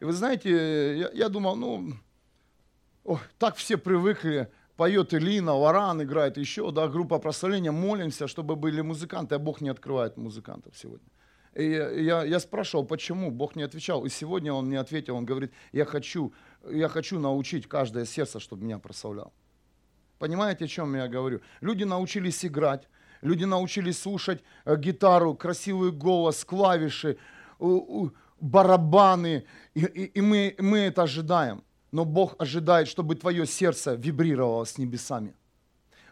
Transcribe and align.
И 0.00 0.04
вы 0.04 0.12
знаете, 0.12 0.98
я, 0.98 1.10
я 1.12 1.28
думал, 1.28 1.56
ну, 1.56 1.92
ой, 3.04 3.18
так 3.38 3.56
все 3.56 3.76
привыкли, 3.76 4.50
поет 4.76 5.14
Илина, 5.14 5.56
Варан 5.56 6.02
играет 6.02 6.36
еще, 6.36 6.70
да, 6.70 6.88
группа 6.88 7.18
прославления, 7.18 7.72
молимся, 7.72 8.28
чтобы 8.28 8.56
были 8.56 8.82
музыканты, 8.82 9.34
а 9.34 9.38
Бог 9.38 9.60
не 9.60 9.70
открывает 9.70 10.16
музыкантов 10.16 10.76
сегодня. 10.76 11.08
И 11.54 11.70
я, 11.70 12.22
я 12.24 12.38
спрашивал, 12.40 12.84
почему, 12.84 13.30
Бог 13.30 13.56
не 13.56 13.62
отвечал. 13.62 14.04
И 14.04 14.10
сегодня 14.10 14.52
он 14.52 14.66
мне 14.66 14.78
ответил, 14.78 15.16
он 15.16 15.24
говорит, 15.24 15.52
я 15.72 15.86
хочу, 15.86 16.34
я 16.70 16.88
хочу 16.88 17.18
научить 17.18 17.66
каждое 17.66 18.04
сердце, 18.04 18.40
чтобы 18.40 18.64
меня 18.64 18.78
прославлял. 18.78 19.32
Понимаете, 20.18 20.66
о 20.66 20.68
чем 20.68 20.94
я 20.94 21.08
говорю? 21.08 21.40
Люди 21.62 21.84
научились 21.84 22.44
играть, 22.44 22.88
люди 23.22 23.44
научились 23.44 23.98
слушать 23.98 24.42
э, 24.66 24.76
гитару, 24.76 25.34
красивый 25.34 25.92
голос, 25.92 26.44
клавиши, 26.44 27.16
барабаны, 28.40 29.44
и, 29.74 29.80
и, 29.80 30.04
и 30.04 30.20
мы, 30.20 30.54
мы 30.58 30.78
это 30.78 31.02
ожидаем. 31.02 31.62
Но 31.92 32.04
Бог 32.04 32.34
ожидает, 32.38 32.88
чтобы 32.88 33.14
твое 33.14 33.46
сердце 33.46 33.94
вибрировало 33.94 34.64
с 34.64 34.78
небесами. 34.78 35.34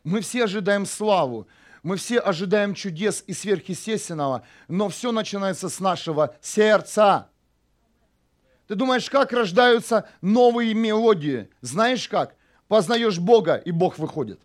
Мы 0.02 0.20
все 0.20 0.44
ожидаем 0.44 0.86
славу, 0.86 1.46
мы 1.82 1.96
все 1.96 2.18
ожидаем 2.18 2.74
чудес 2.74 3.24
и 3.26 3.32
сверхъестественного, 3.32 4.46
но 4.68 4.88
все 4.88 5.12
начинается 5.12 5.68
с 5.68 5.80
нашего 5.80 6.34
сердца. 6.40 7.28
Ты 8.66 8.74
думаешь, 8.74 9.10
как 9.10 9.32
рождаются 9.32 10.08
новые 10.22 10.72
мелодии? 10.72 11.50
Знаешь 11.60 12.08
как? 12.08 12.36
Познаешь 12.68 13.18
Бога, 13.18 13.56
и 13.56 13.70
Бог 13.70 13.98
выходит. 13.98 14.40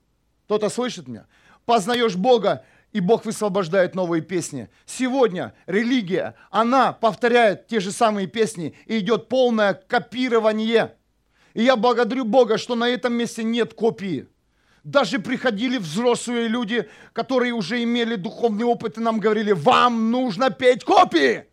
Кто-то 0.45 0.70
слышит 0.70 1.07
меня? 1.07 1.25
Познаешь 1.65 2.17
Бога, 2.17 2.65
и 2.91 2.99
Бог 2.99 3.25
высвобождает 3.25 3.95
новые 3.95 4.21
песни. 4.21 4.70
Сегодня 4.85 5.53
религия, 5.67 6.35
она 6.49 6.91
повторяет 6.91 7.67
те 7.67 7.79
же 7.79 7.91
самые 7.91 8.27
песни, 8.27 8.75
и 8.85 8.99
идет 8.99 9.29
полное 9.29 9.73
копирование. 9.73 10.95
И 11.53 11.63
я 11.63 11.75
благодарю 11.75 12.25
Бога, 12.25 12.57
что 12.57 12.75
на 12.75 12.90
этом 12.90 13.13
месте 13.13 13.43
нет 13.43 13.73
копии. 13.73 14.27
Даже 14.84 15.20
приходили 15.20 15.77
взрослые 15.77 16.48
люди, 16.48 16.90
которые 17.13 17.54
уже 17.54 17.84
имели 17.84 18.15
духовный 18.15 18.63
опыт, 18.63 18.98
и 18.98 19.01
нам 19.01 19.20
говорили, 19.20 19.51
вам 19.51 20.10
нужно 20.10 20.49
петь 20.49 20.84
копии. 20.84 21.45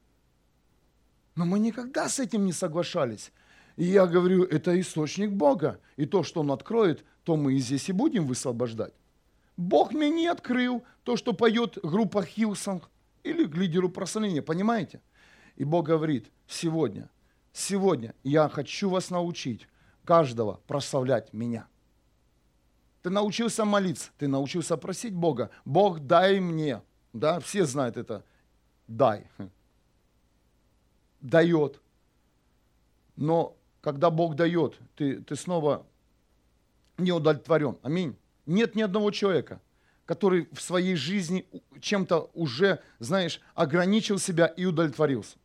Но 1.34 1.44
мы 1.44 1.58
никогда 1.58 2.08
с 2.08 2.18
этим 2.18 2.46
не 2.46 2.52
соглашались. 2.52 3.32
И 3.76 3.84
я 3.84 4.06
говорю, 4.06 4.44
это 4.44 4.78
источник 4.80 5.30
Бога. 5.30 5.80
И 5.96 6.06
то, 6.06 6.22
что 6.22 6.40
Он 6.40 6.50
откроет, 6.50 7.04
то 7.24 7.36
мы 7.36 7.54
и 7.54 7.58
здесь 7.58 7.88
и 7.90 7.92
будем 7.92 8.26
высвобождать. 8.26 8.94
Бог 9.56 9.92
мне 9.92 10.10
не 10.10 10.26
открыл 10.26 10.84
то, 11.02 11.16
что 11.16 11.32
поет 11.32 11.78
группа 11.82 12.24
Hillsong 12.24 12.90
или 13.22 13.46
лидеру 13.46 13.88
прославления, 13.88 14.42
понимаете? 14.42 15.00
И 15.56 15.64
Бог 15.64 15.86
говорит, 15.86 16.30
сегодня, 16.46 17.08
сегодня 17.52 18.14
я 18.22 18.48
хочу 18.48 18.90
вас 18.90 19.10
научить 19.10 19.68
каждого 20.04 20.60
прославлять 20.66 21.32
меня. 21.32 21.66
Ты 23.02 23.10
научился 23.10 23.64
молиться, 23.64 24.10
ты 24.18 24.28
научился 24.28 24.76
просить 24.76 25.14
Бога. 25.14 25.50
Бог, 25.64 26.00
дай 26.00 26.40
мне. 26.40 26.82
Да, 27.12 27.40
все 27.40 27.64
знают 27.64 27.96
это. 27.96 28.24
Дай. 28.86 29.30
Дает. 31.20 31.80
Но 33.16 33.56
когда 33.80 34.10
Бог 34.10 34.34
дает, 34.34 34.78
ты, 34.96 35.22
ты 35.22 35.36
снова 35.36 35.86
не 36.98 37.12
удовлетворен. 37.12 37.78
Аминь. 37.82 38.16
Нет 38.46 38.76
ни 38.76 38.82
одного 38.82 39.10
человека, 39.10 39.60
который 40.04 40.48
в 40.52 40.60
своей 40.60 40.94
жизни 40.94 41.46
чем-то 41.80 42.30
уже, 42.32 42.80
знаешь, 43.00 43.40
ограничил 43.54 44.18
себя 44.18 44.46
и 44.46 44.64
удовлетворился. 44.64 45.36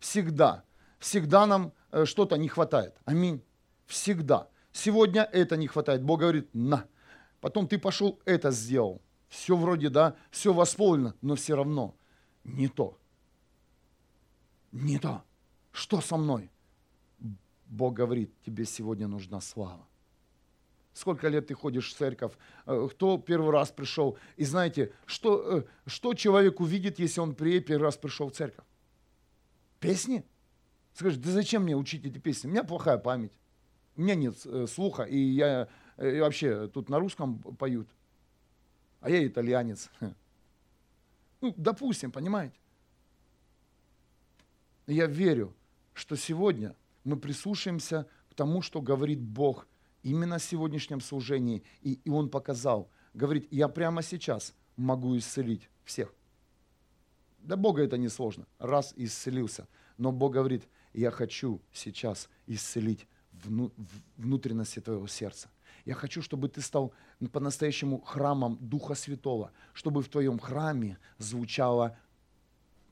Всегда, 0.00 0.64
всегда 0.98 1.46
нам 1.46 1.72
э, 1.92 2.04
что-то 2.04 2.36
не 2.36 2.48
хватает. 2.48 2.96
Аминь. 3.04 3.42
Всегда. 3.86 4.48
Сегодня 4.72 5.22
это 5.32 5.56
не 5.56 5.68
хватает. 5.68 6.02
Бог 6.02 6.20
говорит, 6.20 6.48
на. 6.52 6.86
Потом 7.40 7.68
ты 7.68 7.78
пошел, 7.78 8.20
это 8.24 8.50
сделал. 8.50 9.00
Все 9.28 9.56
вроде, 9.56 9.88
да, 9.88 10.16
все 10.30 10.52
восполнено, 10.52 11.14
но 11.22 11.36
все 11.36 11.54
равно 11.54 11.94
не 12.44 12.68
то. 12.68 12.98
Не 14.72 14.98
то. 14.98 15.22
Что 15.70 16.00
со 16.00 16.16
мной? 16.16 16.50
Бог 17.66 17.94
говорит, 17.94 18.32
тебе 18.44 18.64
сегодня 18.64 19.06
нужна 19.06 19.40
слава. 19.40 19.86
Сколько 20.94 21.28
лет 21.28 21.46
ты 21.46 21.54
ходишь 21.54 21.92
в 21.92 21.96
церковь? 21.96 22.32
Э, 22.66 22.88
кто 22.90 23.18
первый 23.18 23.50
раз 23.50 23.70
пришел? 23.70 24.18
И 24.36 24.44
знаете, 24.44 24.92
что, 25.06 25.58
э, 25.58 25.64
что 25.86 26.14
человек 26.14 26.60
увидит, 26.60 26.98
если 26.98 27.20
он 27.20 27.34
первый 27.34 27.78
раз 27.78 27.96
пришел 27.96 28.28
в 28.28 28.32
церковь? 28.32 28.64
Песни? 29.80 30.24
Скажи, 30.94 31.18
да 31.18 31.30
зачем 31.30 31.62
мне 31.62 31.74
учить 31.74 32.04
эти 32.04 32.18
песни? 32.18 32.48
У 32.48 32.50
меня 32.50 32.64
плохая 32.64 32.98
память. 32.98 33.32
У 33.96 34.02
меня 34.02 34.14
нет 34.14 34.36
э, 34.44 34.66
слуха, 34.66 35.04
и 35.04 35.16
я 35.16 35.68
и 35.98 36.20
вообще 36.20 36.68
тут 36.68 36.88
на 36.88 36.98
русском 36.98 37.38
поют, 37.38 37.88
а 39.00 39.10
я 39.10 39.26
итальянец. 39.26 39.90
Ну, 41.40 41.52
допустим, 41.56 42.12
понимаете? 42.12 42.54
Я 44.86 45.06
верю, 45.06 45.52
что 45.92 46.14
сегодня 46.14 46.76
мы 47.02 47.16
прислушаемся 47.16 48.06
к 48.30 48.34
тому, 48.34 48.62
что 48.62 48.80
говорит 48.80 49.20
Бог 49.20 49.66
именно 50.02 50.38
в 50.38 50.42
сегодняшнем 50.42 51.00
служении. 51.00 51.62
И, 51.82 51.94
и 52.04 52.10
Он 52.10 52.28
показал, 52.28 52.90
говорит, 53.14 53.48
я 53.50 53.68
прямо 53.68 54.02
сейчас 54.02 54.54
могу 54.76 55.16
исцелить 55.16 55.68
всех. 55.84 56.12
Для 57.38 57.56
Бога 57.56 57.82
это 57.82 57.96
не 57.96 58.08
сложно. 58.08 58.46
Раз 58.58 58.92
исцелился. 58.96 59.66
Но 59.98 60.12
Бог 60.12 60.32
говорит, 60.32 60.68
я 60.92 61.10
хочу 61.10 61.60
сейчас 61.72 62.28
исцелить 62.46 63.06
вну, 63.32 63.72
внутренности 64.16 64.80
твоего 64.80 65.06
сердца. 65.06 65.50
Я 65.84 65.94
хочу, 65.94 66.22
чтобы 66.22 66.48
ты 66.48 66.60
стал 66.60 66.92
по-настоящему 67.32 68.00
храмом 68.02 68.58
Духа 68.60 68.94
Святого, 68.94 69.50
чтобы 69.72 70.02
в 70.02 70.08
твоем 70.08 70.38
храме 70.38 70.98
звучала 71.18 71.96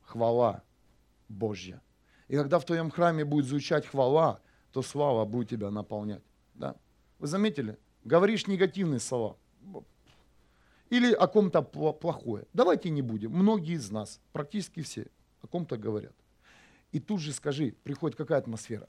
хвала 0.02 0.64
Божья. 1.28 1.80
И 2.26 2.36
когда 2.36 2.58
в 2.58 2.64
твоем 2.64 2.90
храме 2.90 3.24
будет 3.24 3.46
звучать 3.46 3.86
хвала, 3.86 4.40
то 4.72 4.82
слава 4.82 5.24
будет 5.24 5.50
тебя 5.50 5.70
наполнять. 5.70 6.22
Да? 6.54 6.76
Вы 7.20 7.26
заметили? 7.26 7.76
Говоришь 8.02 8.46
негативные 8.46 8.98
слова. 8.98 9.36
Или 10.88 11.12
о 11.12 11.28
ком-то 11.28 11.62
плохое. 11.62 12.46
Давайте 12.52 12.90
не 12.90 13.02
будем. 13.02 13.30
Многие 13.30 13.74
из 13.74 13.90
нас, 13.90 14.20
практически 14.32 14.80
все, 14.80 15.06
о 15.42 15.46
ком-то 15.46 15.76
говорят. 15.76 16.14
И 16.90 16.98
тут 16.98 17.20
же 17.20 17.32
скажи, 17.32 17.76
приходит 17.84 18.16
какая 18.16 18.38
атмосфера? 18.38 18.88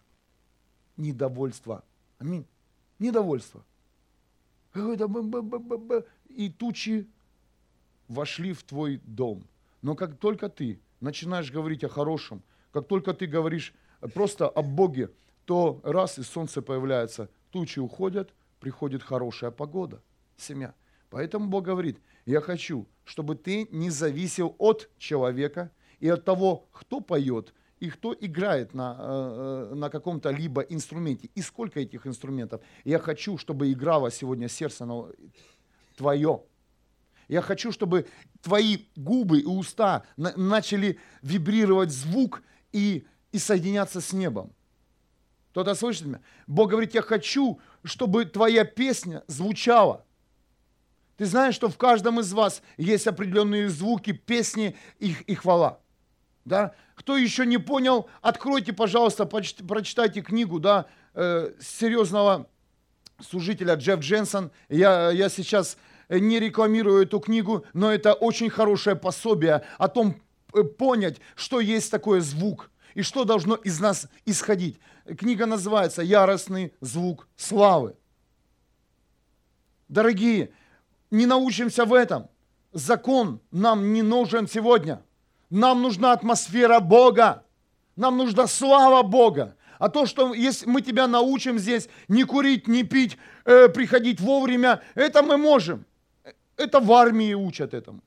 Недовольство. 0.97 1.83
Аминь. 2.17 2.45
Недовольство. 2.97 3.63
И 6.29 6.49
тучи 6.49 7.07
вошли 8.07 8.53
в 8.53 8.63
твой 8.63 9.01
дом. 9.03 9.43
Но 9.81 9.95
как 9.95 10.17
только 10.17 10.47
ты 10.47 10.79
начинаешь 11.01 11.51
говорить 11.51 11.83
о 11.83 11.89
хорошем, 11.89 12.41
как 12.71 12.87
только 12.87 13.13
ты 13.13 13.27
говоришь 13.27 13.73
просто 14.13 14.47
о 14.47 14.61
Боге, 14.61 15.11
то 15.45 15.81
раз 15.83 16.17
и 16.17 16.23
солнце 16.23 16.61
появляется, 16.61 17.29
тучи 17.51 17.79
уходят, 17.79 18.33
приходит 18.59 19.03
хорошая 19.03 19.51
погода, 19.51 20.01
семья. 20.37 20.73
Поэтому 21.09 21.47
Бог 21.47 21.65
говорит, 21.65 21.99
я 22.25 22.41
хочу, 22.41 22.87
чтобы 23.03 23.35
ты 23.35 23.67
не 23.71 23.89
зависел 23.89 24.55
от 24.57 24.89
человека 24.97 25.71
и 25.99 26.07
от 26.07 26.23
того, 26.25 26.67
кто 26.71 27.01
поет, 27.01 27.53
и 27.79 27.89
кто 27.89 28.13
играет 28.13 28.73
на, 28.73 28.97
э, 28.99 29.69
э, 29.71 29.75
на 29.75 29.89
каком-то 29.89 30.29
либо 30.29 30.61
инструменте, 30.61 31.29
и 31.35 31.41
сколько 31.41 31.79
этих 31.79 32.07
инструментов. 32.07 32.61
Я 32.85 32.99
хочу, 32.99 33.37
чтобы 33.37 33.71
играло 33.71 34.11
сегодня 34.11 34.47
сердце 34.47 34.87
твое. 35.97 36.43
Я 37.27 37.41
хочу, 37.41 37.71
чтобы 37.71 38.07
твои 38.41 38.85
губы 38.95 39.39
и 39.39 39.45
уста 39.45 40.03
начали 40.15 40.99
вибрировать 41.21 41.89
звук 41.89 42.43
и, 42.71 43.05
и 43.31 43.37
соединяться 43.37 43.99
с 43.99 44.13
небом. 44.13 44.53
Кто-то 45.51 45.75
слышит 45.75 46.05
меня? 46.05 46.21
Бог 46.47 46.69
говорит, 46.71 46.93
я 46.93 47.01
хочу, 47.01 47.59
чтобы 47.83 48.25
твоя 48.25 48.63
песня 48.63 49.23
звучала. 49.27 50.05
Ты 51.17 51.25
знаешь, 51.25 51.55
что 51.55 51.69
в 51.69 51.77
каждом 51.77 52.19
из 52.19 52.31
вас 52.33 52.61
есть 52.77 53.05
определенные 53.05 53.69
звуки, 53.69 54.11
песни 54.11 54.75
и, 54.99 55.15
и 55.27 55.35
хвала. 55.35 55.79
Да? 56.45 56.73
Кто 56.95 57.17
еще 57.17 57.45
не 57.45 57.57
понял, 57.57 58.09
откройте, 58.21 58.73
пожалуйста, 58.73 59.25
прочитайте 59.25 60.21
книгу 60.21 60.59
да, 60.59 60.87
э, 61.13 61.51
серьезного 61.59 62.47
служителя 63.19 63.75
Джефф 63.75 63.99
Дженсон. 63.99 64.51
Я, 64.69 65.11
я 65.11 65.29
сейчас 65.29 65.77
не 66.09 66.39
рекламирую 66.39 67.03
эту 67.03 67.19
книгу, 67.19 67.65
но 67.73 67.91
это 67.91 68.13
очень 68.13 68.49
хорошее 68.49 68.95
пособие 68.95 69.63
о 69.77 69.89
том, 69.89 70.21
э, 70.53 70.63
понять, 70.63 71.17
что 71.35 71.59
есть 71.59 71.91
такой 71.91 72.21
звук 72.21 72.71
и 72.95 73.01
что 73.01 73.25
должно 73.25 73.55
из 73.55 73.79
нас 73.79 74.07
исходить. 74.25 74.79
Книга 75.05 75.45
называется 75.45 76.01
«Яростный 76.01 76.73
звук 76.81 77.27
славы». 77.35 77.95
Дорогие, 79.87 80.51
не 81.09 81.25
научимся 81.25 81.85
в 81.85 81.93
этом. 81.93 82.29
Закон 82.71 83.41
нам 83.51 83.93
не 83.93 84.01
нужен 84.01 84.47
сегодня– 84.47 85.03
нам 85.51 85.81
нужна 85.81 86.13
атмосфера 86.13 86.79
Бога. 86.79 87.43
Нам 87.97 88.17
нужна 88.17 88.47
слава 88.47 89.03
Бога. 89.03 89.55
А 89.79 89.89
то, 89.89 90.05
что 90.05 90.33
если 90.33 90.65
мы 90.65 90.81
тебя 90.81 91.07
научим 91.07 91.59
здесь 91.59 91.89
не 92.07 92.23
курить, 92.23 92.67
не 92.67 92.83
пить, 92.83 93.17
э, 93.45 93.67
приходить 93.67 94.21
вовремя, 94.21 94.81
это 94.95 95.21
мы 95.21 95.37
можем. 95.37 95.85
Это 96.55 96.79
в 96.79 96.91
армии 96.93 97.33
учат 97.33 97.73
этому. 97.73 98.01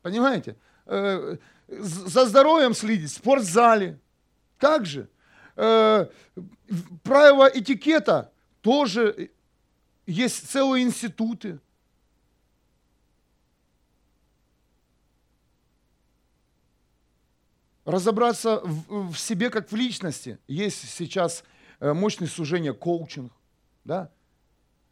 Понимаете? 0.00 0.56
Э, 0.86 1.36
за 1.68 2.24
здоровьем 2.24 2.74
следить, 2.74 3.10
в 3.10 3.16
спортзале. 3.16 4.00
Так 4.58 4.86
же. 4.86 5.08
Э, 5.56 6.06
правила 7.02 7.50
этикета 7.52 8.32
тоже 8.60 9.30
есть 10.06 10.50
целые 10.50 10.84
институты. 10.84 11.60
разобраться 17.84 18.60
в, 18.64 19.12
в 19.12 19.18
себе 19.18 19.50
как 19.50 19.70
в 19.70 19.76
личности. 19.76 20.38
Есть 20.48 20.88
сейчас 20.90 21.44
э, 21.80 21.92
мощное 21.92 22.28
служение 22.28 22.72
коучинг. 22.72 23.32
Да? 23.84 24.10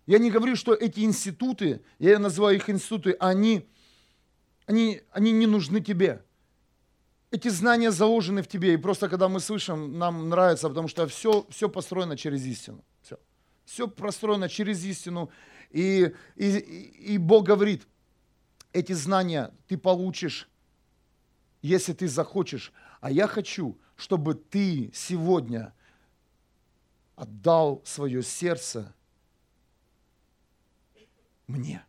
Я 0.07 0.19
не 0.19 0.31
говорю, 0.31 0.57
что 0.57 0.75
эти 0.75 1.01
институты, 1.01 1.83
я 1.99 2.19
называю 2.19 2.57
их 2.57 2.69
институты, 2.69 3.17
они, 3.19 3.69
они, 4.67 5.03
они 5.11 5.33
не 5.33 5.47
нужны 5.47 5.81
тебе. 5.81 6.23
Эти 7.33 7.49
знания 7.49 7.91
заложены 7.91 8.43
в 8.43 8.47
тебе, 8.47 8.75
и 8.75 8.77
просто 8.77 9.09
когда 9.09 9.29
мы 9.29 9.41
слышим, 9.41 9.99
нам 9.99 10.29
нравится, 10.29 10.69
потому 10.69 10.87
что 10.87 11.09
все, 11.09 11.45
все 11.51 11.69
построено 11.69 12.17
через 12.17 12.47
истину. 12.47 12.85
Все, 13.03 13.19
все 13.65 13.89
построено 13.89 14.49
через 14.49 14.85
истину. 14.85 15.31
И, 15.71 16.15
и, 16.37 16.59
и 17.15 17.19
Бог 17.19 17.47
говорит, 17.47 17.89
эти 18.73 18.93
знания 18.93 19.51
ты 19.67 19.77
получишь 19.77 20.49
если 21.63 21.93
ты 21.93 22.09
захочешь. 22.09 22.73
А 23.01 23.11
я 23.11 23.27
хочу, 23.27 23.79
чтобы 23.97 24.35
ты 24.35 24.91
сегодня 24.93 25.73
отдал 27.15 27.83
свое 27.85 28.23
сердце 28.23 28.93
мне. 31.47 31.85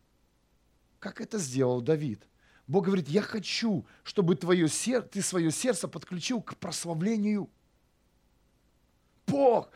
Как 1.00 1.20
это 1.20 1.38
сделал 1.38 1.80
Давид? 1.80 2.26
Бог 2.66 2.86
говорит, 2.86 3.08
я 3.08 3.22
хочу, 3.22 3.84
чтобы 4.02 4.36
твое 4.36 4.68
сердце, 4.68 5.08
ты 5.08 5.22
свое 5.22 5.50
сердце 5.50 5.86
подключил 5.86 6.40
к 6.40 6.56
прославлению. 6.56 7.50
Бог, 9.26 9.68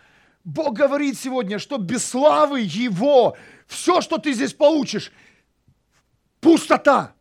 Бог 0.44 0.75
говорит 0.75 1.19
сегодня, 1.19 1.58
что 1.58 1.76
без 1.76 2.05
славы 2.05 2.61
Его 2.61 3.37
все, 3.67 4.00
что 4.00 4.17
ты 4.17 4.32
здесь 4.32 4.55
получишь, 4.55 5.12
пустота. 6.40 7.12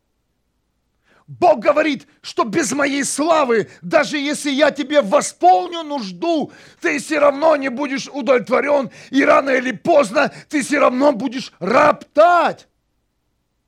Бог 1.27 1.59
говорит, 1.59 2.07
что 2.21 2.45
без 2.45 2.71
моей 2.71 3.03
славы, 3.03 3.69
даже 3.81 4.17
если 4.17 4.49
я 4.49 4.71
тебе 4.71 5.01
восполню 5.01 5.83
нужду, 5.83 6.53
ты 6.79 6.99
все 6.99 7.19
равно 7.19 7.57
не 7.57 7.69
будешь 7.69 8.07
удовлетворен, 8.07 8.89
и 9.09 9.25
рано 9.25 9.49
или 9.49 9.73
поздно 9.73 10.31
ты 10.47 10.61
все 10.63 10.79
равно 10.79 11.11
будешь 11.11 11.51
роптать. 11.59 12.69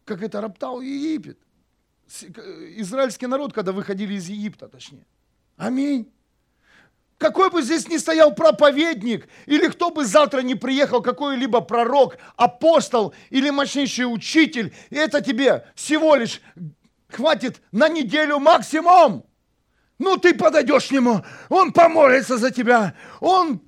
Как 0.06 0.24
это 0.24 0.40
роптал 0.40 0.80
Египет. 0.80 1.38
Израильский 2.78 3.28
народ, 3.28 3.54
когда 3.54 3.72
выходили 3.72 4.16
из 4.16 4.28
Египта, 4.30 4.68
точнее. 4.68 5.06
Аминь. 5.58 6.12
Какой 7.18 7.50
бы 7.52 7.62
здесь 7.62 7.88
ни 7.90 7.98
стоял 7.98 8.34
проповедник, 8.34 9.28
или 9.46 9.68
кто 9.68 9.92
бы 9.92 10.06
завтра 10.06 10.40
не 10.40 10.56
приехал, 10.56 11.02
какой-либо 11.02 11.60
пророк, 11.60 12.18
апостол 12.38 13.14
или 13.30 13.50
мощнейший 13.50 14.06
учитель, 14.06 14.74
это 14.90 15.22
тебе 15.22 15.68
всего 15.76 16.16
лишь 16.16 16.42
хватит 17.10 17.62
на 17.74 17.90
неделю 17.90 18.40
максимум. 18.40 19.26
Ну, 19.98 20.16
ты 20.16 20.34
подойдешь 20.34 20.88
к 20.88 20.92
нему, 20.92 21.22
он 21.50 21.74
помолится 21.74 22.38
за 22.38 22.52
тебя, 22.52 22.96
он 23.20 23.62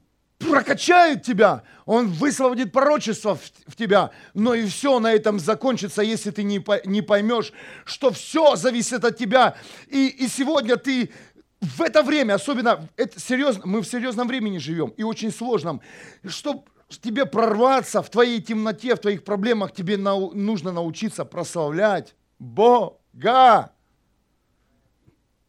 прокачает 0.49 1.23
тебя, 1.23 1.63
он 1.85 2.07
высвободит 2.07 2.71
пророчество 2.71 3.35
в, 3.35 3.41
в 3.67 3.75
тебя, 3.75 4.11
но 4.33 4.53
и 4.53 4.65
все 4.65 4.99
на 4.99 5.13
этом 5.13 5.39
закончится, 5.39 6.01
если 6.01 6.31
ты 6.31 6.43
не, 6.43 6.63
не 6.85 7.01
поймешь, 7.01 7.53
что 7.85 8.11
все 8.11 8.55
зависит 8.55 9.03
от 9.03 9.17
тебя. 9.17 9.55
И, 9.87 10.07
и 10.07 10.27
сегодня 10.27 10.77
ты 10.77 11.11
в 11.59 11.81
это 11.81 12.01
время, 12.03 12.35
особенно, 12.35 12.89
это 12.97 13.19
серьезно, 13.19 13.63
мы 13.65 13.81
в 13.81 13.87
серьезном 13.87 14.27
времени 14.27 14.57
живем 14.57 14.89
и 14.97 15.03
очень 15.03 15.31
сложном, 15.31 15.81
чтобы 16.27 16.63
тебе 16.89 17.25
прорваться 17.25 18.01
в 18.01 18.09
твоей 18.09 18.41
темноте, 18.41 18.95
в 18.95 18.99
твоих 18.99 19.23
проблемах, 19.23 19.73
тебе 19.73 19.97
нау, 19.97 20.31
нужно 20.33 20.71
научиться 20.71 21.23
прославлять 21.23 22.15
Бога. 22.39 22.97
Га! 23.13 23.71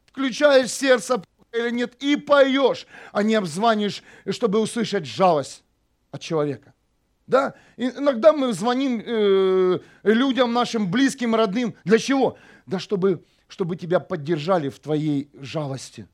Включаешь 0.07 0.71
сердце 0.71 1.23
или 1.53 1.71
нет 1.71 1.95
и 2.03 2.17
поешь, 2.17 2.87
а 3.13 3.23
не 3.23 3.35
обзванишь, 3.35 4.03
чтобы 4.31 4.61
услышать 4.61 5.07
жалость 5.07 5.63
от 6.11 6.21
человека. 6.21 6.75
Да? 7.27 7.55
Иногда 7.77 8.33
мы 8.33 8.53
звоним 8.53 9.03
э, 9.05 9.79
людям, 10.03 10.53
нашим 10.53 10.91
близким, 10.91 11.35
родным. 11.35 11.75
Для 11.85 11.99
чего? 11.99 12.37
Да 12.67 12.79
чтобы, 12.79 13.25
чтобы 13.49 13.77
тебя 13.77 14.01
поддержали 14.01 14.69
в 14.69 14.79
твоей 14.79 15.31
жалости. 15.35 16.07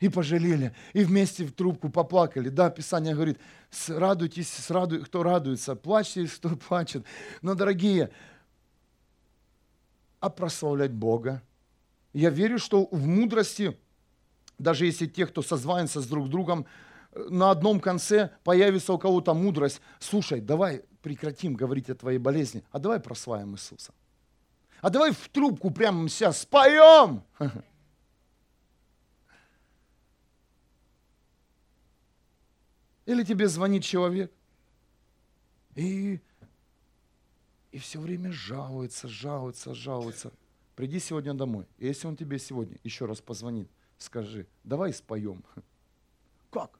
И 0.00 0.08
пожалели, 0.08 0.74
и 0.94 1.04
вместе 1.04 1.44
в 1.44 1.52
трубку 1.52 1.88
поплакали. 1.88 2.48
Да, 2.48 2.70
Писание 2.70 3.14
говорит, 3.14 3.38
радуйтесь, 3.86 4.68
раду... 4.68 5.04
кто 5.04 5.22
радуется, 5.22 5.76
плачьте, 5.76 6.26
кто 6.36 6.56
плачет. 6.56 7.04
Но, 7.40 7.54
дорогие, 7.54 8.10
а 10.18 10.28
прославлять 10.28 10.92
Бога. 10.92 11.42
Я 12.12 12.30
верю, 12.30 12.58
что 12.58 12.88
в 12.90 13.06
мудрости, 13.06 13.76
даже 14.62 14.86
если 14.86 15.06
те, 15.06 15.26
кто 15.26 15.42
созванится 15.42 16.00
с 16.00 16.06
друг 16.06 16.28
другом, 16.28 16.66
э, 17.12 17.26
на 17.28 17.50
одном 17.50 17.80
конце 17.80 18.30
появится 18.44 18.92
у 18.92 18.98
кого-то 18.98 19.34
мудрость. 19.34 19.80
Слушай, 19.98 20.40
давай 20.40 20.84
прекратим 21.02 21.54
говорить 21.54 21.90
о 21.90 21.94
твоей 21.94 22.18
болезни, 22.18 22.64
а 22.70 22.78
давай 22.78 23.00
прославим 23.00 23.54
Иисуса. 23.54 23.92
А 24.80 24.90
давай 24.90 25.12
в 25.12 25.28
трубку 25.28 25.70
прямо 25.70 26.08
сейчас 26.08 26.40
споем. 26.42 27.22
Или 33.04 33.24
тебе 33.24 33.48
звонит 33.48 33.82
человек, 33.82 34.32
и 35.74 36.20
и 37.72 37.78
все 37.78 37.98
время 37.98 38.30
жалуется, 38.30 39.08
жалуется, 39.08 39.74
жалуется. 39.74 40.30
Приди 40.76 41.00
сегодня 41.00 41.32
домой. 41.32 41.66
И 41.78 41.86
если 41.86 42.06
он 42.06 42.16
тебе 42.16 42.38
сегодня 42.38 42.76
еще 42.84 43.06
раз 43.06 43.20
позвонит, 43.20 43.68
скажи, 44.02 44.46
давай 44.64 44.92
споем. 44.92 45.44
Как? 46.50 46.78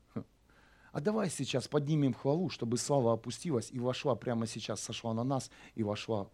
А 0.92 1.00
давай 1.00 1.30
сейчас 1.30 1.68
поднимем 1.68 2.12
хвалу, 2.12 2.50
чтобы 2.50 2.76
слава 2.76 3.14
опустилась 3.14 3.70
и 3.70 3.78
вошла 3.78 4.14
прямо 4.14 4.46
сейчас, 4.46 4.80
сошла 4.80 5.14
на 5.14 5.24
нас 5.24 5.50
и 5.74 5.82
вошла 5.82 6.28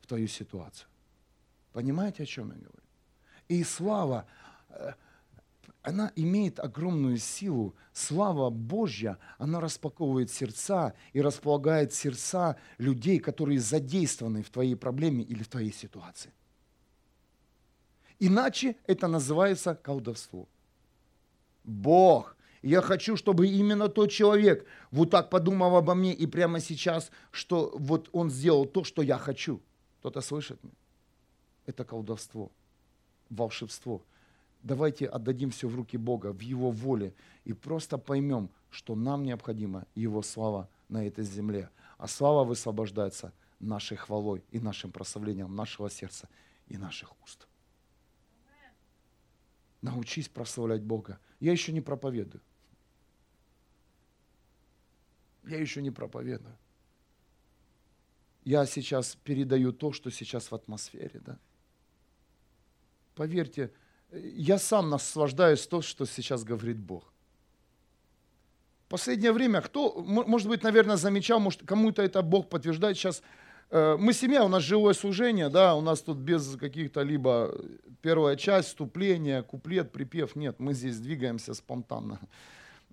в 0.00 0.06
твою 0.08 0.26
ситуацию. 0.26 0.88
Понимаете, 1.72 2.24
о 2.24 2.26
чем 2.26 2.48
я 2.48 2.56
говорю? 2.56 2.82
И 3.46 3.62
слава, 3.62 4.26
э, 4.68 4.94
она 5.82 6.12
имеет 6.16 6.58
огромную 6.58 7.18
силу. 7.18 7.76
Слава 7.92 8.50
Божья, 8.50 9.18
она 9.38 9.60
распаковывает 9.60 10.30
сердца 10.30 10.94
и 11.12 11.20
располагает 11.20 11.94
сердца 11.94 12.56
людей, 12.78 13.20
которые 13.20 13.60
задействованы 13.60 14.42
в 14.42 14.50
твоей 14.50 14.74
проблеме 14.74 15.22
или 15.22 15.42
в 15.44 15.48
твоей 15.48 15.72
ситуации. 15.72 16.32
Иначе 18.20 18.76
это 18.86 19.08
называется 19.08 19.74
колдовство. 19.74 20.48
Бог, 21.64 22.36
я 22.62 22.80
хочу, 22.80 23.16
чтобы 23.16 23.48
именно 23.48 23.88
тот 23.88 24.10
человек 24.10 24.66
вот 24.90 25.10
так 25.10 25.30
подумал 25.30 25.76
обо 25.76 25.94
мне 25.94 26.14
и 26.14 26.26
прямо 26.26 26.60
сейчас, 26.60 27.10
что 27.32 27.72
вот 27.74 28.08
он 28.12 28.30
сделал 28.30 28.66
то, 28.66 28.84
что 28.84 29.02
я 29.02 29.18
хочу. 29.18 29.60
Кто-то 29.98 30.20
слышит 30.20 30.62
меня? 30.62 30.74
Это 31.66 31.84
колдовство, 31.84 32.52
волшебство 33.28 34.02
давайте 34.62 35.06
отдадим 35.06 35.50
все 35.50 35.68
в 35.68 35.74
руки 35.74 35.96
Бога, 35.96 36.32
в 36.32 36.40
Его 36.40 36.70
воле, 36.70 37.14
и 37.44 37.52
просто 37.52 37.98
поймем, 37.98 38.50
что 38.70 38.94
нам 38.94 39.24
необходима 39.24 39.86
Его 39.94 40.22
слава 40.22 40.68
на 40.88 41.06
этой 41.06 41.24
земле. 41.24 41.70
А 41.98 42.06
слава 42.06 42.44
высвобождается 42.44 43.32
нашей 43.58 43.96
хвалой 43.96 44.42
и 44.50 44.58
нашим 44.58 44.90
прославлением 44.90 45.54
нашего 45.54 45.90
сердца 45.90 46.28
и 46.68 46.76
наших 46.76 47.12
уст. 47.22 47.46
Научись 49.82 50.28
прославлять 50.28 50.82
Бога. 50.82 51.18
Я 51.40 51.52
еще 51.52 51.72
не 51.72 51.80
проповедую. 51.80 52.42
Я 55.44 55.58
еще 55.58 55.80
не 55.80 55.90
проповедую. 55.90 56.56
Я 58.44 58.66
сейчас 58.66 59.16
передаю 59.16 59.72
то, 59.72 59.92
что 59.92 60.10
сейчас 60.10 60.50
в 60.50 60.54
атмосфере. 60.54 61.20
Да? 61.24 61.38
Поверьте, 63.14 63.72
я 64.12 64.58
сам 64.58 64.90
наслаждаюсь 64.90 65.66
то, 65.66 65.82
что 65.82 66.04
сейчас 66.06 66.44
говорит 66.44 66.78
Бог. 66.78 67.12
Последнее 68.88 69.32
время, 69.32 69.60
кто, 69.60 70.02
может 70.02 70.48
быть, 70.48 70.62
наверное, 70.64 70.96
замечал, 70.96 71.38
может, 71.38 71.64
кому-то 71.64 72.02
это 72.02 72.22
Бог 72.22 72.48
подтверждает 72.48 72.96
сейчас, 72.96 73.22
мы 73.70 74.12
семья, 74.12 74.44
у 74.44 74.48
нас 74.48 74.64
живое 74.64 74.94
служение, 74.94 75.48
да, 75.48 75.76
у 75.76 75.80
нас 75.80 76.02
тут 76.02 76.18
без 76.18 76.56
каких-то 76.56 77.02
либо 77.02 77.54
первая 78.02 78.34
часть, 78.34 78.68
вступление, 78.68 79.44
куплет, 79.44 79.92
припев, 79.92 80.34
нет, 80.34 80.58
мы 80.58 80.74
здесь 80.74 80.98
двигаемся 80.98 81.54
спонтанно. 81.54 82.18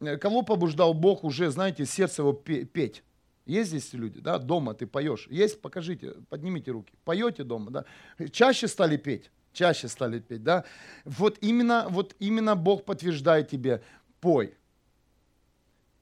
э, 0.02 0.18
кого 0.18 0.44
побуждал 0.44 0.94
Бог 0.94 1.24
уже, 1.24 1.50
знаете, 1.50 1.86
сердце 1.86 2.22
его 2.22 2.34
петь? 2.34 3.04
Есть 3.48 3.70
здесь 3.70 3.94
люди, 3.94 4.20
да, 4.20 4.38
дома 4.38 4.76
ты 4.76 4.86
поешь. 4.86 5.28
Есть, 5.32 5.62
покажите, 5.62 6.14
поднимите 6.30 6.70
руки. 6.72 6.94
Поете 7.06 7.44
дома, 7.44 7.72
да. 7.72 7.86
Чаще 8.32 8.68
стали 8.68 8.98
петь, 8.98 9.32
чаще 9.54 9.88
стали 9.88 10.20
петь, 10.20 10.44
да. 10.44 10.64
Вот 11.06 11.38
именно, 11.42 11.88
вот 11.90 12.16
именно 12.20 12.56
Бог 12.56 12.84
подтверждает 12.86 13.50
тебе, 13.50 13.82
пой, 14.20 14.54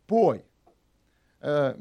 пой. 0.07 0.43
Э, 1.39 1.77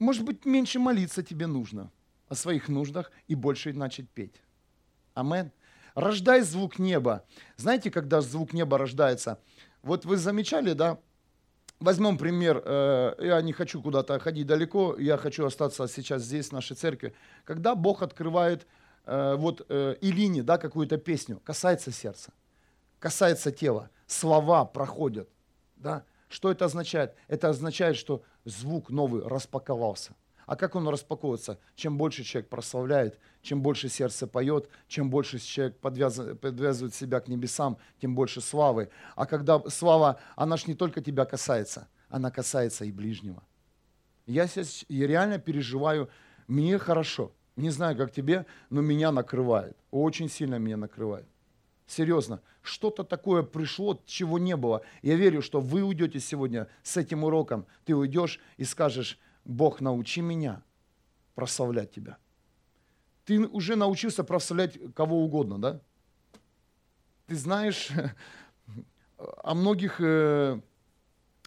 может 0.00 0.24
быть, 0.24 0.44
меньше 0.44 0.80
молиться 0.80 1.22
тебе 1.22 1.46
нужно 1.46 1.92
о 2.28 2.34
своих 2.34 2.68
нуждах 2.68 3.10
и 3.26 3.34
больше 3.34 3.72
начать 3.72 4.08
петь. 4.10 4.42
Амен. 5.14 5.50
Рождай 5.94 6.42
звук 6.42 6.78
неба. 6.78 7.24
Знаете, 7.56 7.90
когда 7.90 8.20
звук 8.20 8.52
неба 8.52 8.78
рождается? 8.78 9.40
Вот 9.82 10.04
вы 10.04 10.16
замечали, 10.16 10.72
да? 10.72 10.98
Возьмем 11.80 12.18
пример, 12.18 12.62
э, 12.64 13.14
я 13.20 13.40
не 13.40 13.52
хочу 13.52 13.80
куда-то 13.80 14.18
ходить 14.18 14.46
далеко, 14.46 14.96
я 14.98 15.16
хочу 15.16 15.44
остаться 15.46 15.86
сейчас 15.86 16.22
здесь, 16.22 16.48
в 16.48 16.52
нашей 16.52 16.76
церкви. 16.76 17.14
Когда 17.44 17.76
Бог 17.76 18.02
открывает 18.02 18.66
э, 19.06 19.36
вот 19.36 19.64
э, 19.68 19.96
Илине, 20.00 20.42
да, 20.42 20.58
какую-то 20.58 20.98
песню, 20.98 21.40
касается 21.44 21.92
сердца, 21.92 22.32
касается 22.98 23.52
тела, 23.52 23.90
слова 24.06 24.64
проходят, 24.64 25.28
да, 25.76 26.04
что 26.28 26.50
это 26.50 26.64
означает? 26.64 27.14
Это 27.28 27.48
означает, 27.48 27.96
что 27.96 28.22
звук 28.44 28.90
новый 28.90 29.22
распаковался. 29.22 30.14
А 30.48 30.56
как 30.56 30.76
он 30.76 30.88
распаковывается? 30.88 31.58
Чем 31.76 31.98
больше 31.98 32.24
человек 32.24 32.48
прославляет, 32.48 33.18
чем 33.42 33.60
больше 33.60 33.90
сердце 33.90 34.26
поет, 34.26 34.70
чем 34.88 35.10
больше 35.10 35.38
человек 35.38 35.76
подвязывает, 35.76 36.40
подвязывает 36.40 36.94
себя 36.94 37.20
к 37.20 37.28
небесам, 37.28 37.76
тем 38.00 38.14
больше 38.14 38.40
славы. 38.40 38.88
А 39.14 39.26
когда 39.26 39.60
слава, 39.68 40.18
она 40.36 40.56
ж 40.56 40.66
не 40.66 40.74
только 40.74 41.02
тебя 41.02 41.26
касается, 41.26 41.86
она 42.08 42.30
касается 42.30 42.86
и 42.86 42.90
ближнего. 42.90 43.42
Я 44.24 44.46
сейчас 44.46 44.86
я 44.88 45.06
реально 45.06 45.38
переживаю, 45.38 46.08
мне 46.46 46.78
хорошо. 46.78 47.30
Не 47.56 47.68
знаю, 47.68 47.94
как 47.94 48.10
тебе, 48.10 48.46
но 48.70 48.80
меня 48.80 49.12
накрывает. 49.12 49.76
Очень 49.90 50.30
сильно 50.30 50.54
меня 50.54 50.78
накрывает. 50.78 51.26
Серьезно, 51.86 52.40
что-то 52.62 53.04
такое 53.04 53.42
пришло, 53.42 54.00
чего 54.06 54.38
не 54.38 54.56
было. 54.56 54.80
Я 55.02 55.16
верю, 55.16 55.42
что 55.42 55.60
вы 55.60 55.82
уйдете 55.82 56.20
сегодня 56.20 56.68
с 56.82 56.96
этим 56.96 57.24
уроком. 57.24 57.66
Ты 57.84 57.94
уйдешь 57.94 58.40
и 58.56 58.64
скажешь, 58.64 59.18
Бог, 59.48 59.80
научи 59.80 60.20
меня 60.20 60.62
прославлять 61.34 61.90
Тебя. 61.90 62.18
Ты 63.24 63.40
уже 63.46 63.76
научился 63.76 64.22
прославлять 64.22 64.78
кого 64.94 65.24
угодно, 65.24 65.58
да? 65.58 65.80
Ты 67.26 67.34
знаешь 67.34 67.88
о 69.16 69.54
многих, 69.54 70.00
э, 70.00 70.60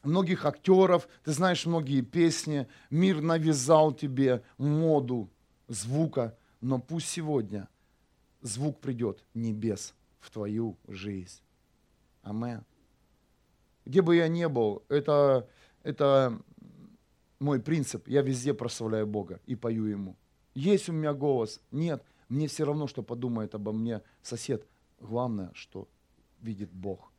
многих 0.03 0.46
актеров, 0.46 1.08
ты 1.24 1.31
знаешь 1.31 1.67
многие 1.67 2.01
песни, 2.01 2.67
мир 2.89 3.22
навязал 3.22 3.93
тебе 3.93 4.43
моду 4.58 5.29
звука, 5.67 6.36
но 6.60 6.79
пусть 6.79 7.08
сегодня 7.08 7.70
звук 8.41 8.79
придет 8.79 9.24
небес 9.36 9.93
в 10.20 10.31
твою 10.31 10.75
жизнь. 10.88 11.39
Амен. 12.24 12.65
Где 13.86 14.01
бы 14.01 14.15
я 14.15 14.27
ни 14.27 14.46
был, 14.46 14.84
это, 14.89 15.48
это 15.84 16.41
мой 17.41 17.60
принцип, 17.60 18.07
я 18.07 18.21
везде 18.21 18.53
прославляю 18.53 19.07
Бога 19.07 19.41
и 19.48 19.55
пою 19.55 19.86
Ему. 19.86 20.15
Есть 20.53 20.89
у 20.89 20.93
меня 20.93 21.13
голос? 21.13 21.60
Нет. 21.71 22.03
Мне 22.29 22.48
все 22.48 22.65
равно, 22.65 22.88
что 22.88 23.01
подумает 23.01 23.55
обо 23.55 23.71
мне 23.71 24.01
сосед. 24.21 24.65
Главное, 25.00 25.51
что 25.53 25.88
видит 26.39 26.71
Бог. 26.71 27.12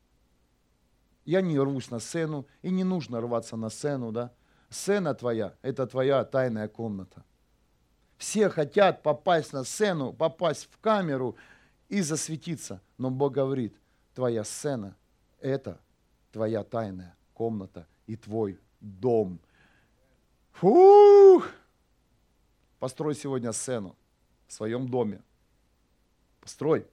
Я 1.24 1.40
не 1.40 1.58
рвусь 1.58 1.90
на 1.90 1.98
сцену, 1.98 2.46
и 2.62 2.70
не 2.70 2.84
нужно 2.84 3.20
рваться 3.20 3.56
на 3.56 3.68
сцену, 3.68 4.12
да. 4.12 4.32
Сцена 4.70 5.14
твоя– 5.14 5.54
это 5.62 5.86
твоя 5.86 6.24
тайная 6.24 6.68
комната. 6.68 7.24
Все 8.16 8.48
хотят 8.48 9.02
попасть 9.02 9.52
на 9.52 9.64
сцену, 9.64 10.12
попасть 10.12 10.68
в 10.70 10.78
камеру 10.78 11.36
и 11.88 12.00
засветиться. 12.00 12.80
Но 12.96 13.10
Бог 13.10 13.34
говорит, 13.34 13.76
твоя 14.14 14.44
сцена– 14.44 14.96
это 15.40 15.80
твоя 16.30 16.62
тайная 16.62 17.16
комната 17.34 17.86
и 18.06 18.16
твой 18.16 18.60
дом– 18.80 19.40
Фух! 20.52 21.48
Построй 22.78 23.14
сегодня 23.14 23.52
сцену 23.52 23.96
в 24.48 24.52
своем 24.52 24.88
доме. 24.88 25.22
Построй. 26.40 26.86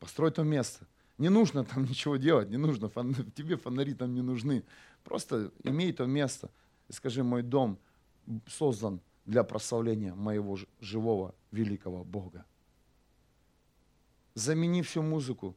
Построй 0.00 0.30
то 0.30 0.42
место. 0.42 0.86
Не 1.16 1.28
нужно 1.28 1.64
там 1.64 1.84
ничего 1.88 2.16
делать, 2.16 2.48
не 2.50 2.56
нужно, 2.56 2.88
фон... 2.88 3.14
тебе 3.36 3.56
фонари 3.56 3.94
там 3.94 4.14
не 4.14 4.22
нужны. 4.22 4.64
Просто 5.04 5.52
имей 5.62 5.92
то 5.92 6.06
место 6.06 6.50
и 6.88 6.92
скажи, 6.92 7.22
мой 7.22 7.42
дом 7.42 7.78
создан 8.46 9.00
для 9.24 9.44
прославления 9.44 10.14
моего 10.14 10.58
живого 10.80 11.34
великого 11.50 12.04
Бога. 12.04 12.44
Замени 14.34 14.82
всю 14.82 15.02
музыку 15.02 15.56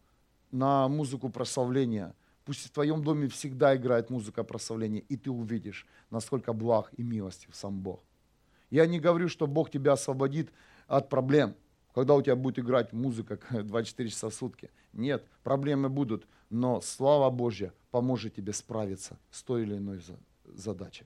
на 0.51 0.87
музыку 0.87 1.29
прославления– 1.29 2.15
Пусть 2.51 2.65
в 2.65 2.71
твоем 2.71 3.01
доме 3.01 3.29
всегда 3.29 3.77
играет 3.77 4.09
музыка 4.09 4.43
прославления, 4.43 5.03
и 5.07 5.15
ты 5.15 5.31
увидишь, 5.31 5.87
насколько 6.09 6.51
благ 6.51 6.91
и 6.97 7.01
милостив 7.01 7.55
сам 7.55 7.79
Бог. 7.79 8.03
Я 8.69 8.85
не 8.87 8.99
говорю, 8.99 9.29
что 9.29 9.47
Бог 9.47 9.71
тебя 9.71 9.93
освободит 9.93 10.51
от 10.85 11.07
проблем, 11.07 11.55
когда 11.95 12.13
у 12.13 12.21
тебя 12.21 12.35
будет 12.35 12.59
играть 12.59 12.91
музыка 12.91 13.39
24 13.51 14.09
часа 14.11 14.27
в 14.27 14.33
сутки. 14.33 14.69
Нет, 14.91 15.25
проблемы 15.43 15.87
будут, 15.87 16.27
но 16.49 16.81
слава 16.81 17.29
Божья 17.29 17.71
поможет 17.89 18.35
тебе 18.35 18.51
справиться 18.51 19.17
с 19.29 19.43
той 19.43 19.61
или 19.61 19.77
иной 19.77 20.01
задачей. 20.43 21.05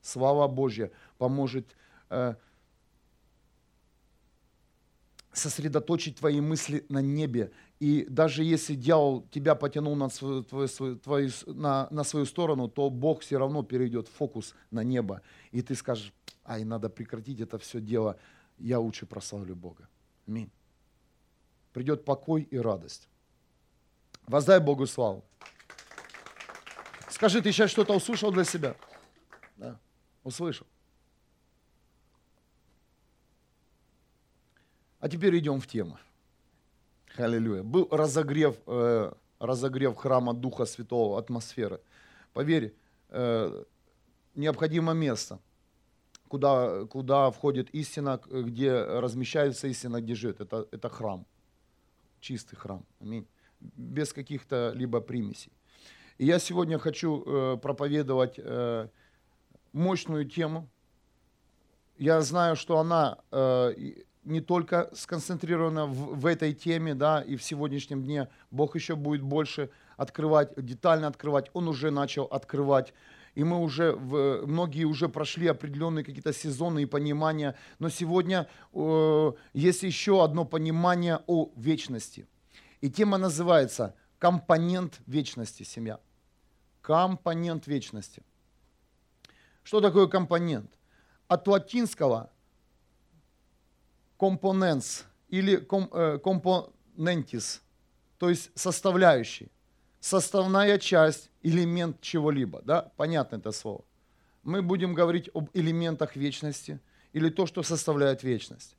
Слава 0.00 0.46
Божья 0.46 0.92
поможет 1.18 1.74
э, 2.08 2.36
сосредоточить 5.32 6.18
твои 6.18 6.40
мысли 6.40 6.86
на 6.88 7.02
небе. 7.02 7.50
И 7.80 8.06
даже 8.08 8.44
если 8.44 8.74
дьявол 8.74 9.26
тебя 9.30 9.54
потянул 9.54 9.96
на 9.96 10.08
свою, 10.08 10.42
твою, 10.44 10.68
твою, 10.96 11.30
на, 11.46 11.88
на 11.90 12.04
свою 12.04 12.24
сторону, 12.24 12.68
то 12.68 12.88
Бог 12.88 13.20
все 13.20 13.36
равно 13.36 13.62
перейдет 13.62 14.08
фокус 14.08 14.54
на 14.70 14.84
небо. 14.84 15.22
И 15.50 15.60
ты 15.60 15.74
скажешь, 15.74 16.12
ай, 16.44 16.64
надо 16.64 16.88
прекратить 16.88 17.40
это 17.40 17.58
все 17.58 17.80
дело, 17.80 18.16
я 18.58 18.78
лучше 18.78 19.06
прославлю 19.06 19.56
Бога. 19.56 19.88
Аминь. 20.26 20.50
Придет 21.72 22.04
покой 22.04 22.42
и 22.42 22.56
радость. 22.56 23.08
Воздай 24.26 24.60
Богу 24.60 24.86
славу. 24.86 25.24
Скажи, 27.10 27.42
ты 27.42 27.52
сейчас 27.52 27.70
что-то 27.70 27.94
услышал 27.94 28.32
для 28.32 28.44
себя? 28.44 28.76
Да, 29.56 29.78
услышал. 30.22 30.66
А 35.00 35.08
теперь 35.08 35.38
идем 35.38 35.60
в 35.60 35.66
тему. 35.66 35.98
Аллилуйя. 37.16 37.62
Был 37.62 37.88
разогрев, 37.90 38.56
э, 38.66 39.12
разогрев 39.38 39.96
храма 39.96 40.34
Духа 40.34 40.64
Святого, 40.64 41.18
атмосферы. 41.18 41.80
Поверь, 42.32 42.74
э, 43.10 43.64
необходимо 44.34 44.94
место, 44.94 45.38
куда, 46.28 46.84
куда 46.86 47.30
входит 47.30 47.70
истина, 47.70 48.20
где 48.28 48.82
размещается 48.82 49.68
истина, 49.68 50.00
где 50.00 50.14
живет. 50.14 50.40
Это, 50.40 50.66
это 50.72 50.88
храм. 50.88 51.24
Чистый 52.20 52.56
храм. 52.56 52.84
Аминь. 53.00 53.26
Без 53.60 54.12
каких-то 54.12 54.72
либо 54.74 55.00
примесей. 55.00 55.52
И 56.18 56.26
я 56.26 56.38
сегодня 56.40 56.78
хочу 56.78 57.22
э, 57.24 57.56
проповедовать 57.58 58.34
э, 58.38 58.88
мощную 59.72 60.28
тему. 60.28 60.68
Я 61.96 62.20
знаю, 62.22 62.56
что 62.56 62.78
она 62.78 63.18
э, 63.30 63.74
не 64.24 64.40
только 64.40 64.90
сконцентрирована 64.94 65.86
в, 65.86 66.18
в 66.20 66.26
этой 66.26 66.52
теме, 66.52 66.94
да, 66.94 67.22
и 67.22 67.36
в 67.36 67.42
сегодняшнем 67.42 68.02
дне. 68.02 68.28
Бог 68.50 68.74
еще 68.74 68.96
будет 68.96 69.22
больше 69.22 69.70
открывать, 69.96 70.52
детально 70.56 71.06
открывать. 71.06 71.50
Он 71.52 71.68
уже 71.68 71.90
начал 71.90 72.24
открывать. 72.24 72.92
И 73.34 73.42
мы 73.42 73.58
уже, 73.60 73.92
в, 73.92 74.46
многие 74.46 74.84
уже 74.84 75.08
прошли 75.08 75.48
определенные 75.48 76.04
какие-то 76.04 76.32
сезоны 76.32 76.82
и 76.82 76.86
понимания. 76.86 77.56
Но 77.78 77.88
сегодня 77.88 78.48
э, 78.72 79.32
есть 79.52 79.82
еще 79.82 80.24
одно 80.24 80.44
понимание 80.44 81.20
о 81.26 81.50
вечности. 81.56 82.26
И 82.80 82.90
тема 82.90 83.18
называется 83.18 83.94
«Компонент 84.18 85.00
вечности, 85.06 85.64
семья». 85.64 85.98
Компонент 86.80 87.66
вечности. 87.66 88.22
Что 89.62 89.80
такое 89.80 90.06
компонент? 90.06 90.70
От 91.26 91.48
латинского 91.48 92.30
components 94.18 95.04
или 95.28 95.56
компонентис, 95.56 97.62
то 98.18 98.30
есть 98.30 98.50
составляющий, 98.54 99.50
составная 100.00 100.78
часть, 100.78 101.30
элемент 101.42 102.00
чего-либо. 102.00 102.62
Да? 102.62 102.92
Понятно 102.96 103.36
это 103.36 103.52
слово. 103.52 103.84
Мы 104.42 104.62
будем 104.62 104.94
говорить 104.94 105.30
об 105.34 105.48
элементах 105.54 106.16
вечности 106.16 106.80
или 107.12 107.30
то, 107.30 107.46
что 107.46 107.62
составляет 107.62 108.22
вечность. 108.22 108.76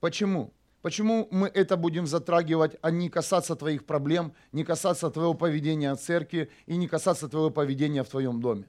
Почему? 0.00 0.52
Почему 0.82 1.28
мы 1.30 1.46
это 1.46 1.76
будем 1.76 2.06
затрагивать, 2.06 2.76
а 2.82 2.90
не 2.90 3.08
касаться 3.08 3.54
твоих 3.54 3.86
проблем, 3.86 4.34
не 4.50 4.64
касаться 4.64 5.10
твоего 5.10 5.34
поведения 5.34 5.94
в 5.94 6.00
церкви 6.00 6.50
и 6.66 6.76
не 6.76 6.88
касаться 6.88 7.28
твоего 7.28 7.50
поведения 7.50 8.02
в 8.02 8.08
твоем 8.08 8.40
доме? 8.40 8.68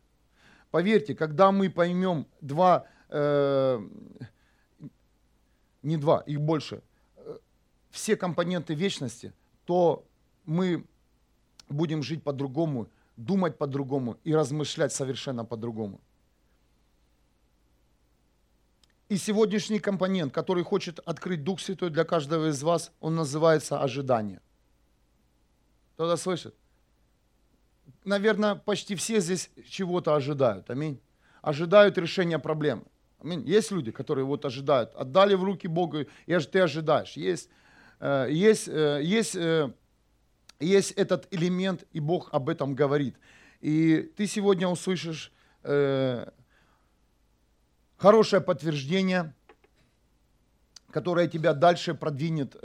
Поверьте, 0.70 1.16
когда 1.16 1.52
мы 1.52 1.70
поймем 1.70 2.28
два, 2.42 2.86
э, 3.10 3.82
не 5.84 5.98
два, 5.98 6.22
их 6.22 6.42
больше, 6.42 6.82
э, 7.16 7.38
все 7.92 8.16
компоненты 8.16 8.74
вечности, 8.74 9.34
то 9.66 10.06
мы 10.46 10.86
будем 11.70 12.04
жить 12.04 12.24
по-другому, 12.24 12.88
думать 13.18 13.58
по-другому 13.58 14.18
и 14.24 14.34
размышлять 14.34 14.94
совершенно 14.94 15.46
по-другому. 15.46 16.02
И 19.10 19.18
сегодняшний 19.18 19.80
компонент, 19.80 20.34
который 20.34 20.64
хочет 20.64 21.00
открыть 21.00 21.44
Дух 21.44 21.60
Святой 21.60 21.90
для 21.90 22.04
каждого 22.04 22.50
из 22.50 22.64
вас, 22.64 22.92
он 23.00 23.16
называется 23.16 23.80
ожидание. 23.80 24.42
Кто-то 25.94 26.18
слышит? 26.18 26.56
Наверное, 28.06 28.56
почти 28.56 28.96
все 28.96 29.20
здесь 29.20 29.52
чего-то 29.70 30.16
ожидают. 30.16 30.70
Аминь. 30.70 31.00
Ожидают 31.42 31.98
решения 31.98 32.40
проблемы. 32.40 32.84
Есть 33.24 33.72
люди, 33.72 33.92
которые 33.92 34.26
вот 34.26 34.46
ожидают. 34.46 34.94
Отдали 34.96 35.36
в 35.36 35.44
руки 35.44 35.68
Богу, 35.68 36.00
и 36.26 36.38
ты 36.40 36.60
ожидаешь. 36.60 37.14
Есть, 37.14 37.50
э, 38.00 38.28
есть, 38.30 38.68
э, 38.68 39.00
есть, 39.02 39.36
э, 39.36 39.72
есть 40.60 40.92
этот 40.92 41.28
элемент, 41.32 41.86
и 41.94 42.02
Бог 42.02 42.30
об 42.34 42.50
этом 42.50 42.76
говорит. 42.76 43.16
И 43.62 44.12
ты 44.18 44.28
сегодня 44.28 44.68
услышишь 44.68 45.32
хорошее 47.98 48.42
подтверждение, 48.42 49.34
которое 50.92 51.30
тебя 51.30 51.54
дальше 51.54 51.94
продвинет, 51.94 52.60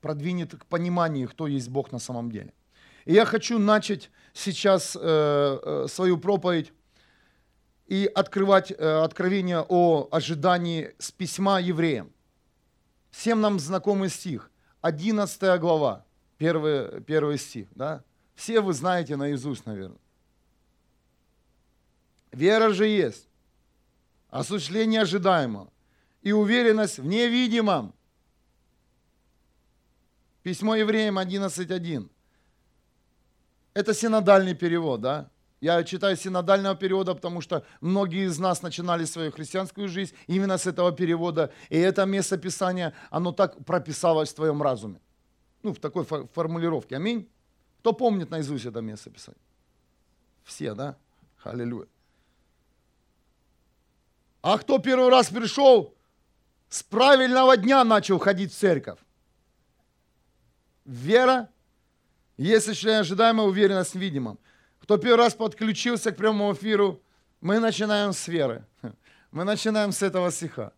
продвинет 0.00 0.56
к 0.56 0.66
пониманию, 0.66 1.28
кто 1.28 1.46
есть 1.46 1.68
Бог 1.68 1.92
на 1.92 2.00
самом 2.00 2.32
деле. 2.32 2.52
И 3.04 3.12
я 3.12 3.24
хочу 3.24 3.60
начать 3.60 4.10
сейчас 4.32 4.90
свою 4.90 6.18
проповедь 6.18 6.72
и 7.88 8.06
открывать 8.06 8.70
откровение 8.70 9.64
о 9.68 10.08
ожидании 10.12 10.94
с 10.98 11.10
письма 11.10 11.58
евреям. 11.58 12.12
Всем 13.10 13.40
нам 13.40 13.58
знакомый 13.58 14.10
стих, 14.10 14.50
11 14.82 15.58
глава, 15.58 16.04
первый, 16.36 17.00
первый 17.00 17.38
стих. 17.38 17.66
Да? 17.74 18.04
Все 18.34 18.60
вы 18.60 18.74
знаете 18.74 19.16
наизусть, 19.16 19.66
наверное. 19.66 19.98
Вера 22.30 22.70
же 22.70 22.86
есть 22.86 23.26
осуществление 24.28 25.00
ожидаемого 25.00 25.72
и 26.20 26.32
уверенность 26.32 26.98
в 26.98 27.06
невидимом. 27.06 27.94
Письмо 30.42 30.76
евреям 30.76 31.18
11.1. 31.18 32.08
Это 33.72 33.94
синодальный 33.94 34.54
перевод, 34.54 35.00
да? 35.00 35.30
Я 35.60 35.82
читаю 35.82 36.16
синодального 36.16 36.76
перевода, 36.76 37.14
потому 37.14 37.40
что 37.40 37.64
многие 37.80 38.26
из 38.26 38.38
нас 38.38 38.62
начинали 38.62 39.04
свою 39.04 39.32
христианскую 39.32 39.88
жизнь 39.88 40.14
именно 40.28 40.56
с 40.56 40.66
этого 40.66 40.92
перевода. 40.92 41.52
И 41.68 41.76
это 41.76 42.04
место 42.06 42.38
Писания, 42.38 42.94
оно 43.10 43.32
так 43.32 43.64
прописалось 43.64 44.30
в 44.30 44.34
твоем 44.34 44.62
разуме. 44.62 45.00
Ну, 45.64 45.74
в 45.74 45.80
такой 45.80 46.04
формулировке. 46.04 46.96
Аминь. 46.96 47.28
Кто 47.80 47.92
помнит 47.92 48.30
наизусть 48.30 48.66
это 48.66 48.80
место 48.80 49.10
Писания? 49.10 49.40
Все, 50.44 50.74
да? 50.74 50.96
Аллилуйя. 51.42 51.88
А 54.42 54.58
кто 54.58 54.78
первый 54.78 55.10
раз 55.10 55.28
пришел, 55.28 55.94
с 56.68 56.84
правильного 56.84 57.56
дня 57.56 57.82
начал 57.82 58.18
ходить 58.18 58.52
в 58.52 58.56
церковь? 58.56 58.98
Вера, 60.84 61.48
если 62.36 62.72
член 62.74 63.00
ожидаемая 63.00 63.46
уверенность 63.46 63.94
в 63.94 63.98
видимом. 63.98 64.38
Кто 64.88 64.96
первый 64.96 65.18
раз 65.18 65.34
подключился 65.34 66.12
к 66.12 66.16
прямому 66.16 66.54
эфиру, 66.54 67.02
мы 67.42 67.58
начинаем 67.58 68.14
с 68.14 68.26
веры. 68.26 68.64
Мы 69.32 69.44
начинаем 69.44 69.92
с 69.92 70.02
этого 70.02 70.30
стиха. 70.30 70.72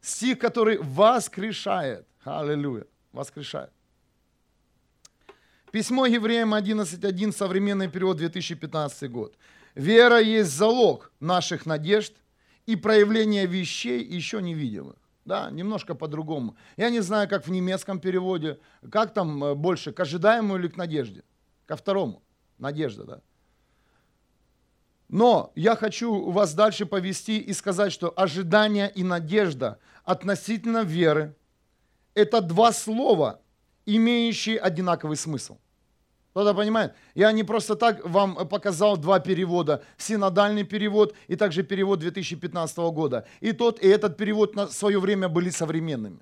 Стих, 0.00 0.40
который 0.40 0.78
воскрешает. 0.78 2.04
Аллилуйя. 2.24 2.86
Воскрешает. 3.12 3.70
Письмо 5.70 6.06
евреям 6.06 6.54
11.1, 6.54 7.32
современный 7.32 7.88
перевод 7.88 8.16
2015 8.16 9.08
год. 9.08 9.36
Вера 9.76 10.18
есть 10.18 10.50
залог 10.50 11.12
наших 11.20 11.64
надежд 11.64 12.14
и 12.66 12.74
проявление 12.74 13.46
вещей 13.46 14.02
еще 14.02 14.42
невидимых. 14.42 14.96
Да, 15.24 15.52
немножко 15.52 15.94
по-другому. 15.94 16.56
Я 16.76 16.90
не 16.90 17.00
знаю, 17.00 17.28
как 17.28 17.46
в 17.46 17.50
немецком 17.52 18.00
переводе, 18.00 18.58
как 18.90 19.14
там 19.14 19.44
э, 19.44 19.54
больше, 19.54 19.92
к 19.92 20.00
ожидаемому 20.00 20.56
или 20.56 20.66
к 20.66 20.76
надежде? 20.76 21.22
Ко 21.66 21.76
второму. 21.76 22.24
Надежда, 22.58 23.04
да. 23.04 23.20
Но 25.12 25.52
я 25.54 25.76
хочу 25.76 26.30
вас 26.30 26.54
дальше 26.54 26.86
повести 26.86 27.36
и 27.38 27.52
сказать, 27.52 27.92
что 27.92 28.14
ожидание 28.16 28.90
и 28.90 29.04
надежда 29.04 29.78
относительно 30.04 30.84
веры– 30.84 31.36
это 32.14 32.40
два 32.40 32.72
слова, 32.72 33.42
имеющие 33.84 34.58
одинаковый 34.58 35.18
смысл. 35.18 35.58
Кто-то 36.30 36.54
понимает? 36.54 36.94
Я 37.14 37.30
не 37.32 37.44
просто 37.44 37.76
так 37.76 38.02
вам 38.08 38.48
показал 38.48 38.96
два 38.96 39.20
перевода. 39.20 39.84
Синодальный 39.98 40.64
перевод 40.64 41.14
и 41.28 41.36
также 41.36 41.62
перевод 41.62 41.98
2015 41.98 42.78
года. 42.78 43.26
И 43.42 43.52
тот, 43.52 43.82
и 43.82 43.88
этот 43.88 44.16
перевод 44.16 44.56
на 44.56 44.68
свое 44.68 44.98
время 44.98 45.28
были 45.28 45.50
современными. 45.50 46.20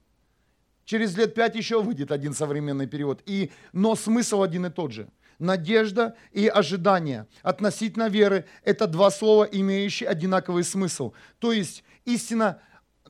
Через 0.84 1.16
лет 1.16 1.34
пять 1.34 1.54
еще 1.54 1.80
выйдет 1.80 2.10
один 2.10 2.34
современный 2.34 2.88
перевод. 2.88 3.22
И, 3.24 3.52
но 3.72 3.94
смысл 3.94 4.42
один 4.42 4.66
и 4.66 4.70
тот 4.70 4.90
же. 4.90 5.08
Надежда 5.40 6.16
и 6.30 6.46
ожидание 6.46 7.26
относительно 7.42 8.08
веры– 8.08 8.44
это 8.64 8.86
два 8.86 9.10
слова, 9.10 9.44
имеющие 9.44 10.08
одинаковый 10.08 10.62
смысл. 10.62 11.12
То 11.40 11.50
есть 11.50 11.82
истина, 12.04 12.60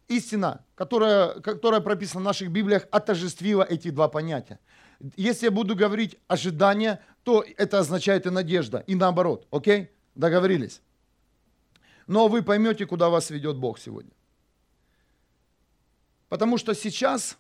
истина 0.08 0.64
которая, 0.80 1.34
которая 1.40 1.82
прописана 1.82 2.22
в 2.22 2.24
наших 2.24 2.50
Библиях, 2.50 2.86
отождествила 2.90 3.62
эти 3.62 3.90
два 3.90 4.08
понятия. 4.08 4.58
Если 5.14 5.44
я 5.44 5.50
буду 5.50 5.76
говорить 5.76 6.16
ожидание, 6.26 7.00
то 7.22 7.44
это 7.58 7.80
означает 7.80 8.24
и 8.24 8.30
надежда, 8.30 8.82
и 8.86 8.94
наоборот. 8.94 9.46
Окей? 9.50 9.90
Договорились? 10.14 10.80
Но 12.06 12.28
вы 12.28 12.42
поймете, 12.42 12.86
куда 12.86 13.10
вас 13.10 13.28
ведет 13.28 13.58
Бог 13.58 13.78
сегодня. 13.78 14.12
Потому 16.30 16.56
что 16.56 16.74
сейчас, 16.74 17.36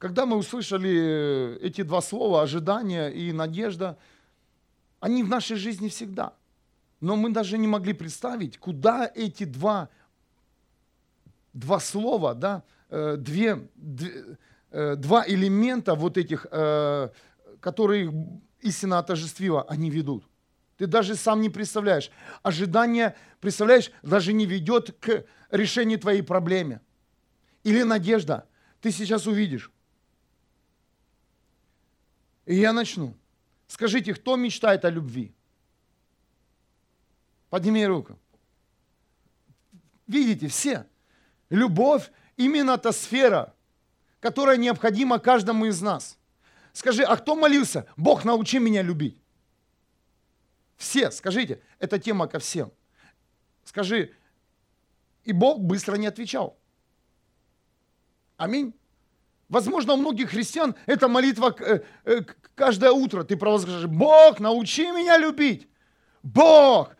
когда 0.00 0.26
мы 0.26 0.36
услышали 0.36 1.56
эти 1.60 1.82
два 1.82 2.00
слова, 2.00 2.42
ожидание 2.42 3.14
и 3.14 3.30
надежда, 3.30 3.96
они 4.98 5.22
в 5.22 5.28
нашей 5.28 5.56
жизни 5.56 5.88
всегда. 5.88 6.34
Но 7.00 7.14
мы 7.14 7.30
даже 7.30 7.56
не 7.56 7.68
могли 7.68 7.92
представить, 7.92 8.58
куда 8.58 9.08
эти 9.14 9.44
два, 9.44 9.88
два 11.52 11.78
слова, 11.78 12.34
да, 12.34 12.64
э, 12.88 13.14
две, 13.16 13.68
две 13.76 14.36
Э, 14.72 14.94
два 14.94 15.24
элемента 15.26 15.96
вот 15.96 16.16
этих, 16.16 16.46
э, 16.50 17.08
которые 17.58 18.12
истина 18.60 18.98
отождествила, 18.98 19.62
они 19.62 19.90
ведут. 19.90 20.24
Ты 20.76 20.86
даже 20.86 21.16
сам 21.16 21.40
не 21.40 21.50
представляешь. 21.50 22.10
Ожидание, 22.42 23.16
представляешь, 23.40 23.90
даже 24.02 24.32
не 24.32 24.46
ведет 24.46 24.96
к 25.00 25.24
решению 25.50 25.98
твоей 25.98 26.22
проблемы. 26.22 26.80
Или 27.64 27.82
надежда. 27.82 28.46
Ты 28.80 28.92
сейчас 28.92 29.26
увидишь. 29.26 29.72
И 32.46 32.56
я 32.56 32.72
начну. 32.72 33.14
Скажите, 33.66 34.14
кто 34.14 34.36
мечтает 34.36 34.84
о 34.84 34.90
любви? 34.90 35.32
Подними 37.50 37.86
руку. 37.86 38.18
Видите, 40.06 40.48
все. 40.48 40.86
Любовь 41.50 42.10
именно 42.36 42.78
та 42.78 42.92
сфера, 42.92 43.54
которая 44.20 44.56
необходима 44.56 45.18
каждому 45.18 45.66
из 45.66 45.80
нас. 45.80 46.18
Скажи, 46.72 47.02
а 47.02 47.16
кто 47.16 47.36
молился? 47.36 47.86
Бог, 47.96 48.24
научи 48.24 48.58
меня 48.58 48.82
любить. 48.82 49.20
Все, 50.76 51.10
скажите, 51.10 51.60
это 51.78 51.98
тема 51.98 52.26
ко 52.26 52.38
всем. 52.38 52.72
Скажи, 53.64 54.14
и 55.24 55.32
Бог 55.32 55.60
быстро 55.60 55.96
не 55.96 56.06
отвечал. 56.06 56.56
Аминь. 58.36 58.74
Возможно, 59.50 59.94
у 59.94 59.96
многих 59.96 60.30
христиан 60.30 60.76
эта 60.86 61.08
молитва 61.08 61.54
э, 61.58 61.80
э, 62.04 62.20
каждое 62.54 62.92
утро. 62.92 63.24
Ты 63.24 63.36
провозглашаешь, 63.36 63.86
Бог, 63.88 64.38
научи 64.38 64.86
меня 64.92 65.18
любить. 65.18 65.68
Бог, 66.22 66.94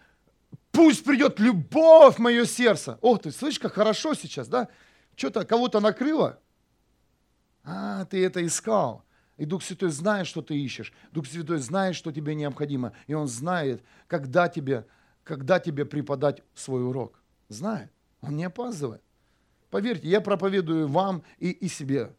пусть 0.73 1.05
придет 1.05 1.39
любовь 1.39 2.17
в 2.17 2.19
мое 2.19 2.45
сердце. 2.45 2.99
Ох 3.03 3.23
ты, 3.23 3.31
слышишь, 3.31 3.61
как 3.61 3.75
хорошо 3.75 4.15
сейчас, 4.15 4.49
да? 4.49 4.67
Что-то 5.15 5.45
кого-то 5.45 5.79
накрыло. 5.79 6.41
А, 7.63 8.05
ты 8.07 8.25
это 8.27 8.45
искал. 8.45 9.05
И 9.37 9.45
Дух 9.45 9.63
Святой 9.63 9.91
знает, 9.91 10.27
что 10.27 10.43
ты 10.43 10.61
ищешь. 10.61 10.93
Дух 11.13 11.29
Святой 11.29 11.59
знает, 11.59 11.95
что 11.95 12.11
тебе 12.11 12.35
необходимо. 12.35 12.95
И 13.07 13.15
Он 13.15 13.29
знает, 13.29 13.85
когда 14.09 14.49
тебе, 14.49 14.87
когда 15.23 15.61
тебе 15.61 15.85
преподать 15.85 16.43
свой 16.55 16.85
урок. 16.85 17.23
Знает. 17.49 17.93
Он 18.23 18.37
не 18.37 18.43
опаздывает. 18.43 19.03
Поверьте, 19.71 20.09
я 20.09 20.21
проповедую 20.21 20.89
вам 20.89 21.23
и, 21.39 21.51
и 21.51 21.69
себе. 21.69 22.11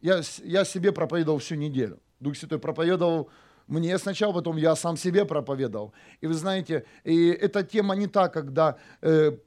Я, 0.00 0.22
я 0.44 0.64
себе 0.64 0.92
проповедовал 0.92 1.38
всю 1.38 1.56
неделю. 1.56 1.98
Дух 2.20 2.36
Святой 2.36 2.58
проповедовал 2.58 3.30
мне 3.66 3.98
сначала, 3.98 4.32
потом 4.32 4.56
я 4.56 4.76
сам 4.76 4.96
себе 4.96 5.24
проповедовал. 5.24 5.92
И 6.22 6.26
вы 6.26 6.34
знаете, 6.34 6.84
и 7.04 7.28
эта 7.28 7.62
тема 7.62 7.94
не 7.96 8.06
та, 8.06 8.28
когда 8.28 8.78
э, 9.02 9.38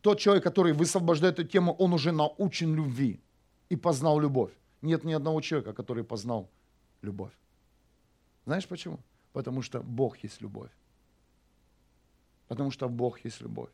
тот 0.00 0.18
человек, 0.18 0.44
который 0.44 0.72
высвобождает 0.72 1.38
эту 1.38 1.48
тему, 1.48 1.74
он 1.78 1.92
уже 1.92 2.12
научен 2.12 2.74
любви 2.74 3.20
и 3.68 3.76
познал 3.76 4.20
любовь. 4.20 4.52
Нет 4.82 5.04
ни 5.04 5.12
одного 5.12 5.40
человека, 5.40 5.72
который 5.72 6.04
познал 6.04 6.48
любовь. 7.02 7.32
Знаешь 8.46 8.66
почему? 8.66 8.98
Потому 9.32 9.62
что 9.62 9.80
Бог 9.82 10.24
есть 10.24 10.42
любовь. 10.42 10.70
Потому 12.48 12.70
что 12.70 12.88
Бог 12.88 13.24
есть 13.24 13.40
любовь. 13.40 13.70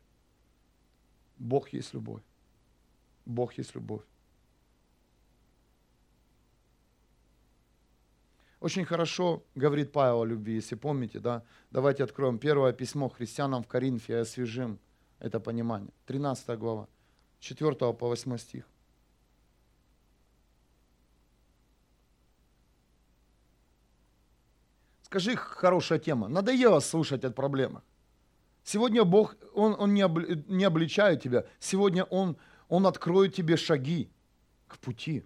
Бог 1.37 1.73
есть 1.73 1.93
любовь. 1.93 2.21
Бог 3.25 3.57
есть 3.57 3.75
любовь. 3.75 4.01
Очень 8.61 8.85
хорошо 8.85 9.43
говорит 9.55 9.91
Павел 9.91 10.21
о 10.21 10.25
любви, 10.25 10.53
если 10.53 10.75
помните, 10.75 11.19
да? 11.19 11.43
Давайте 11.71 12.03
откроем 12.03 12.37
первое 12.37 12.73
письмо 12.73 13.09
христианам 13.09 13.63
в 13.63 13.67
Коринфе 13.67 14.13
и 14.13 14.17
освежим 14.17 14.79
это 15.17 15.39
понимание. 15.39 15.89
13 16.05 16.59
глава, 16.59 16.87
4 17.39 17.73
по 17.73 18.07
8 18.07 18.37
стих. 18.37 18.67
Скажи, 25.01 25.35
хорошая 25.35 25.97
тема, 25.97 26.27
надоело 26.27 26.81
слушать 26.81 27.25
о 27.25 27.31
проблемах. 27.31 27.81
Сегодня 28.63 29.03
Бог, 29.03 29.37
Он, 29.55 29.75
он 29.79 29.95
не, 29.95 30.03
об, 30.03 30.19
не 30.47 30.65
обличает 30.65 31.23
тебя, 31.23 31.45
сегодня 31.59 32.03
Он, 32.03 32.37
он 32.69 32.85
откроет 32.85 33.33
тебе 33.33 33.57
шаги 33.57 34.11
к 34.67 34.77
пути. 34.77 35.25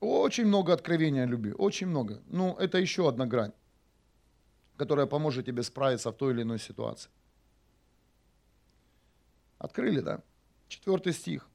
Очень 0.00 0.46
много 0.46 0.72
откровения 0.72 1.24
о 1.24 1.26
любви, 1.26 1.52
очень 1.52 1.86
много. 1.86 2.22
Ну, 2.26 2.54
это 2.56 2.78
еще 2.78 3.08
одна 3.08 3.26
грань, 3.26 3.52
которая 4.76 5.06
поможет 5.06 5.46
тебе 5.46 5.62
справиться 5.62 6.10
в 6.10 6.16
той 6.16 6.34
или 6.34 6.42
иной 6.42 6.58
ситуации. 6.58 7.10
Открыли, 9.58 10.00
да? 10.00 10.22
Четвертый 10.68 11.12
стих, 11.14 11.48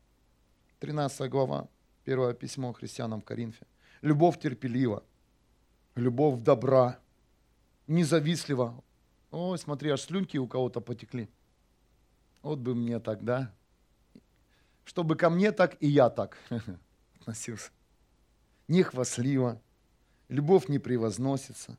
13 0.80 1.30
глава, 1.30 1.68
первое 2.04 2.34
письмо 2.34 2.74
христианам 2.74 3.22
в 3.22 3.26
Коринфе. 3.26 3.68
Любовь 4.02 4.40
терпелива, 4.40 5.04
любовь 5.96 6.42
добра, 6.42 7.00
независтлива. 7.86 8.84
Ой, 9.30 9.58
смотри, 9.60 9.92
аж 9.92 10.02
слюнки 10.02 10.38
у 10.38 10.48
кого-то 10.48 10.82
потекли. 10.82 11.30
Вот 12.42 12.58
бы 12.58 12.74
мне 12.74 13.00
так, 13.00 13.24
да? 13.24 13.54
Чтобы 14.84 15.16
ко 15.16 15.30
мне 15.30 15.52
так 15.52 15.78
и 15.80 15.88
я 15.88 16.10
так 16.10 16.40
относился 17.20 17.70
не 18.68 18.84
хвастливо, 18.84 19.62
любовь 20.30 20.68
не 20.70 20.80
превозносится, 20.80 21.78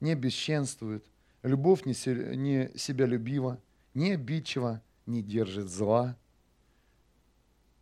не 0.00 0.14
бесченствует, 0.14 1.04
любовь 1.42 1.84
не 1.84 1.94
себялюбива, 1.94 3.60
не 3.94 4.12
обидчива, 4.12 4.82
не 5.06 5.22
держит 5.22 5.68
зла. 5.68 6.16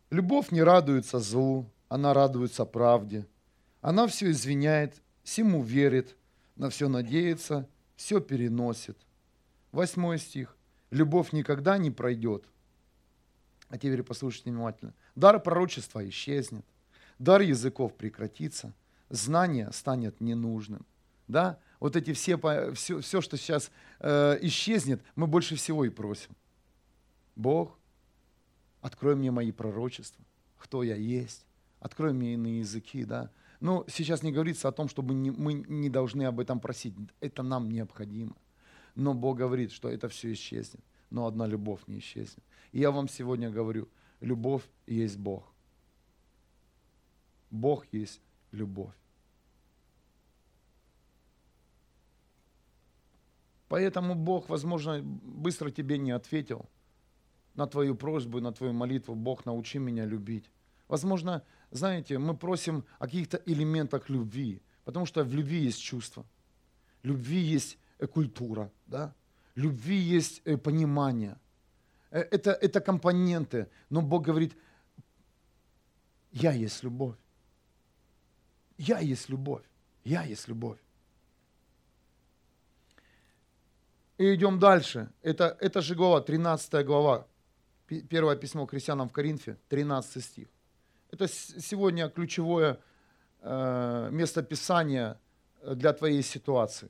Любовь 0.09 0.51
не 0.51 0.63
радуется 0.63 1.19
злу, 1.19 1.69
она 1.89 2.13
радуется 2.13 2.65
правде. 2.65 3.27
Она 3.81 4.07
все 4.07 4.31
извиняет, 4.31 5.01
всему 5.23 5.61
верит, 5.61 6.15
на 6.55 6.69
все 6.69 6.87
надеется, 6.87 7.67
все 7.95 8.19
переносит. 8.21 8.97
Восьмой 9.71 10.17
стих. 10.17 10.55
Любовь 10.89 11.33
никогда 11.33 11.77
не 11.77 11.91
пройдет. 11.91 12.45
А 13.69 13.77
теперь 13.77 14.03
послушайте 14.03 14.49
внимательно. 14.49 14.93
Дар 15.15 15.41
пророчества 15.41 16.07
исчезнет 16.07 16.65
дар 17.19 17.41
языков 17.41 17.95
прекратится, 17.95 18.73
знание 19.09 19.71
станет 19.71 20.21
ненужным. 20.21 20.85
Да? 21.27 21.59
Вот 21.79 21.95
эти 21.95 22.13
все, 22.13 22.37
все, 22.73 23.01
все 23.01 23.21
что 23.21 23.37
сейчас 23.37 23.71
э, 23.99 24.37
исчезнет, 24.41 25.01
мы 25.15 25.27
больше 25.27 25.55
всего 25.55 25.85
и 25.85 25.89
просим. 25.89 26.31
Бог, 27.35 27.77
открой 28.81 29.15
мне 29.15 29.31
мои 29.31 29.51
пророчества, 29.51 30.23
кто 30.57 30.83
я 30.83 30.95
есть, 30.95 31.45
открой 31.79 32.13
мне 32.13 32.33
иные 32.33 32.59
языки, 32.59 33.05
да. 33.05 33.31
Но 33.59 33.85
сейчас 33.87 34.23
не 34.23 34.31
говорится 34.31 34.67
о 34.67 34.71
том, 34.71 34.87
чтобы 34.87 35.13
не, 35.13 35.31
мы 35.31 35.53
не 35.53 35.89
должны 35.89 36.23
об 36.23 36.39
этом 36.39 36.59
просить. 36.59 36.95
Это 37.19 37.43
нам 37.43 37.69
необходимо. 37.69 38.35
Но 38.95 39.13
Бог 39.13 39.37
говорит, 39.37 39.71
что 39.71 39.89
это 39.89 40.09
все 40.09 40.31
исчезнет. 40.33 40.83
Но 41.09 41.25
одна 41.25 41.47
любовь 41.47 41.81
не 41.87 41.99
исчезнет. 41.99 42.43
И 42.71 42.79
я 42.79 42.91
вам 42.91 43.07
сегодня 43.07 43.49
говорю, 43.49 43.87
любовь 44.19 44.63
есть 44.85 45.17
Бог. 45.17 45.51
Бог 47.49 47.85
есть 47.91 48.21
любовь. 48.51 48.95
Поэтому 53.67 54.15
Бог, 54.15 54.49
возможно, 54.49 55.01
быстро 55.01 55.71
тебе 55.71 55.97
не 55.97 56.11
ответил 56.11 56.69
на 57.55 57.67
твою 57.67 57.95
просьбу, 57.95 58.39
на 58.39 58.51
твою 58.51 58.73
молитву. 58.73 59.15
Бог, 59.15 59.45
научи 59.45 59.79
меня 59.79 60.05
любить. 60.05 60.49
Возможно, 60.87 61.43
знаете, 61.71 62.17
мы 62.17 62.35
просим 62.35 62.85
о 62.99 63.05
каких-то 63.05 63.41
элементах 63.45 64.09
любви, 64.09 64.61
потому 64.85 65.05
что 65.05 65.23
в 65.23 65.33
любви 65.33 65.59
есть 65.65 65.81
чувство, 65.81 66.25
любви 67.03 67.39
есть 67.39 67.77
э, 67.99 68.07
культура, 68.07 68.71
да? 68.85 69.13
любви 69.55 69.97
есть 69.97 70.41
э, 70.45 70.55
понимание. 70.57 71.37
Э, 72.09 72.19
это, 72.19 72.51
это 72.51 72.79
компоненты, 72.79 73.67
но 73.89 74.01
Бог 74.01 74.23
говорит, 74.23 74.55
я 76.31 76.53
есть 76.53 76.83
любовь. 76.83 77.17
Я 78.77 78.99
есть 78.99 79.29
любовь. 79.29 79.63
Я 80.03 80.23
есть 80.23 80.47
любовь. 80.47 80.79
И 84.17 84.33
идем 84.33 84.59
дальше. 84.59 85.09
Это, 85.21 85.57
это 85.59 85.81
же 85.81 85.95
глава, 85.95 86.21
13 86.21 86.85
глава. 86.85 87.27
Первое 88.09 88.35
письмо 88.35 88.65
к 88.65 88.71
христианам 88.71 89.09
в 89.09 89.13
Коринфе, 89.13 89.57
13 89.69 90.23
стих. 90.23 90.47
Это 91.11 91.27
сегодня 91.27 92.09
ключевое 92.09 92.79
э, 93.41 94.09
место 94.11 94.43
Писания 94.43 95.19
для 95.63 95.93
твоей 95.93 96.23
ситуации, 96.23 96.89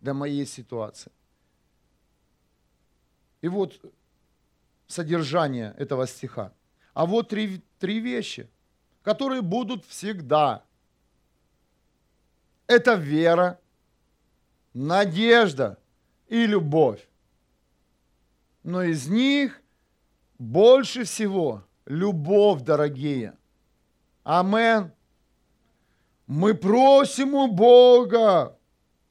для 0.00 0.14
моей 0.14 0.46
ситуации. 0.46 1.12
И 3.40 3.48
вот 3.48 3.80
содержание 4.86 5.74
этого 5.78 6.06
стиха. 6.06 6.52
А 6.94 7.06
вот 7.06 7.28
три, 7.28 7.62
три 7.78 8.00
вещи, 8.00 8.48
которые 9.02 9.42
будут 9.42 9.84
всегда 9.84 10.64
это 12.66 12.94
вера, 12.94 13.60
надежда 14.74 15.78
и 16.28 16.46
любовь. 16.46 17.06
Но 18.62 18.82
из 18.82 19.08
них 19.08 19.60
больше 20.38 21.04
всего 21.04 21.64
любовь, 21.86 22.62
дорогие. 22.62 23.36
Амен. 24.24 24.92
Мы 26.26 26.54
просим 26.54 27.34
у 27.34 27.48
Бога 27.48 28.56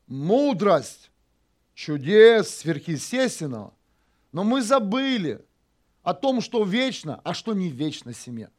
мудрость, 0.07 1.11
чудес 1.73 2.49
сверхъестественного, 2.57 3.73
но 4.31 4.43
мы 4.43 4.61
забыли 4.61 5.45
о 6.03 6.13
том, 6.13 6.41
что 6.41 6.63
вечно, 6.63 7.21
а 7.23 7.33
что 7.33 7.53
не 7.53 7.69
вечно 7.69 8.13
семья. 8.13 8.49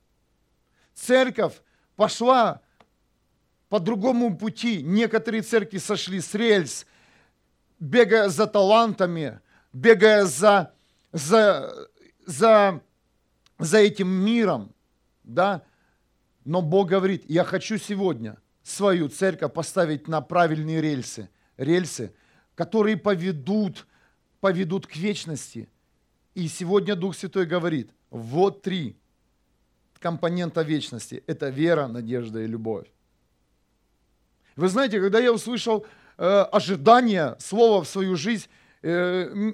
Церковь 0.94 1.60
пошла 1.96 2.61
по 3.72 3.80
другому 3.80 4.36
пути. 4.36 4.82
Некоторые 4.82 5.40
церкви 5.40 5.78
сошли 5.78 6.20
с 6.20 6.34
рельс, 6.34 6.84
бегая 7.80 8.28
за 8.28 8.46
талантами, 8.46 9.40
бегая 9.72 10.26
за, 10.26 10.74
за, 11.10 11.88
за, 12.26 12.82
за 13.58 13.78
этим 13.78 14.08
миром. 14.08 14.74
Да? 15.24 15.62
Но 16.44 16.60
Бог 16.60 16.90
говорит, 16.90 17.24
я 17.28 17.44
хочу 17.44 17.78
сегодня 17.78 18.36
свою 18.62 19.08
церковь 19.08 19.54
поставить 19.54 20.06
на 20.06 20.20
правильные 20.20 20.82
рельсы. 20.82 21.30
Рельсы, 21.56 22.12
которые 22.54 22.98
поведут, 22.98 23.86
поведут 24.40 24.86
к 24.86 24.96
вечности. 24.96 25.70
И 26.34 26.46
сегодня 26.46 26.94
Дух 26.94 27.16
Святой 27.16 27.46
говорит, 27.46 27.90
вот 28.10 28.60
три 28.60 28.98
компонента 29.98 30.60
вечности. 30.60 31.24
Это 31.26 31.48
вера, 31.48 31.86
надежда 31.86 32.42
и 32.42 32.46
любовь. 32.46 32.86
Вы 34.56 34.68
знаете, 34.68 35.00
когда 35.00 35.18
я 35.18 35.32
услышал 35.32 35.86
э, 36.18 36.24
ожидание 36.52 37.36
слова 37.38 37.82
в 37.82 37.88
свою 37.88 38.16
жизнь, 38.16 38.46
э, 38.82 39.52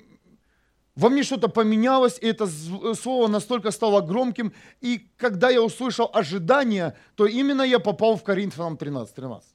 во 0.94 1.10
мне 1.10 1.22
что-то 1.22 1.48
поменялось, 1.48 2.18
и 2.20 2.26
это 2.26 2.48
слово 2.94 3.28
настолько 3.28 3.70
стало 3.70 4.00
громким. 4.00 4.52
И 4.80 5.08
когда 5.16 5.48
я 5.48 5.62
услышал 5.62 6.10
ожидание, 6.12 6.96
то 7.14 7.26
именно 7.26 7.62
я 7.62 7.78
попал 7.78 8.16
в 8.16 8.24
Коринфянам 8.24 8.74
13.13. 8.74 9.14
13. 9.14 9.48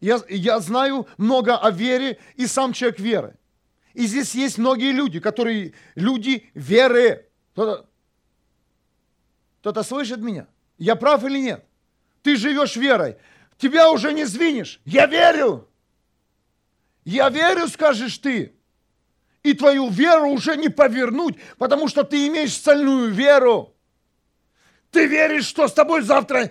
Я, 0.00 0.20
я 0.28 0.60
знаю 0.60 1.08
много 1.16 1.56
о 1.56 1.70
вере 1.70 2.18
и 2.36 2.46
сам 2.46 2.72
человек 2.72 3.00
веры. 3.00 3.36
И 3.94 4.06
здесь 4.06 4.34
есть 4.34 4.58
многие 4.58 4.92
люди, 4.92 5.20
которые 5.20 5.72
люди 5.94 6.48
веры. 6.54 7.26
Кто-то, 7.52 7.88
кто-то 9.60 9.82
слышит 9.82 10.20
меня? 10.20 10.46
Я 10.78 10.94
прав 10.94 11.24
или 11.24 11.38
нет? 11.38 11.64
Ты 12.22 12.36
живешь 12.36 12.76
верой. 12.76 13.16
Тебя 13.58 13.90
уже 13.90 14.12
не 14.12 14.24
звинешь. 14.24 14.80
Я 14.84 15.06
верю. 15.06 15.68
Я 17.04 17.28
верю, 17.28 17.68
скажешь 17.68 18.18
ты. 18.18 18.52
И 19.42 19.54
твою 19.54 19.88
веру 19.88 20.28
уже 20.30 20.56
не 20.56 20.68
повернуть, 20.68 21.36
потому 21.56 21.88
что 21.88 22.02
ты 22.02 22.26
имеешь 22.26 22.52
стальную 22.52 23.12
веру. 23.12 23.74
Ты 24.90 25.06
веришь, 25.06 25.46
что 25.46 25.68
с 25.68 25.72
тобой 25.72 26.02
завтра 26.02 26.50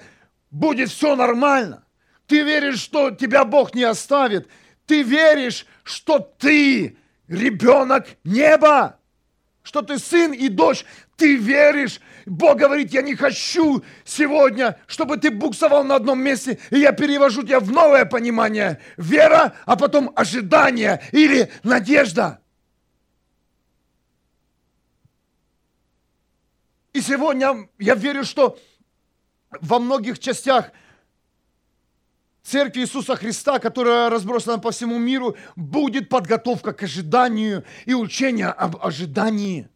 будет 0.50 0.90
все 0.90 1.16
нормально. 1.16 1.84
Ты 2.28 2.42
веришь, 2.42 2.80
что 2.80 3.12
тебя 3.12 3.44
Бог 3.44 3.76
не 3.76 3.84
оставит. 3.84 4.48
Ты 4.86 5.04
веришь, 5.04 5.66
что 5.84 6.20
ты 6.20 6.98
ребенок 7.28 8.08
неба, 8.24 9.00
что 9.62 9.82
ты 9.82 10.00
сын 10.00 10.32
и 10.32 10.48
дочь. 10.48 10.86
Ты 11.18 11.36
веришь. 11.36 12.00
Бог 12.26 12.58
говорит, 12.58 12.92
я 12.92 13.02
не 13.02 13.16
хочу 13.16 13.84
сегодня, 14.04 14.80
чтобы 14.88 15.18
ты 15.18 15.30
буксовал 15.30 15.84
на 15.84 15.96
одном 15.96 16.20
месте, 16.20 16.60
и 16.72 16.80
я 16.80 16.92
перевожу 16.92 17.44
тебя 17.44 17.60
в 17.60 17.72
новое 17.72 18.06
понимание. 18.06 18.82
Вера, 18.98 19.56
а 19.66 19.76
потом 19.76 20.12
ожидание 20.16 21.04
или 21.12 21.52
надежда. 21.64 22.40
И 26.94 27.02
сегодня 27.02 27.70
я 27.78 27.94
верю, 27.94 28.24
что 28.24 28.58
во 29.62 29.80
многих 29.80 30.18
частях 30.18 30.72
Церкви 32.42 32.82
Иисуса 32.82 33.16
Христа, 33.16 33.60
которая 33.60 34.10
разбросана 34.10 34.60
по 34.60 34.72
всему 34.72 34.98
миру, 34.98 35.36
будет 35.56 36.10
подготовка 36.10 36.74
к 36.74 36.84
ожиданию 36.84 37.66
и 37.86 37.94
учение 37.94 38.48
об 38.48 38.78
ожидании. 38.84 39.68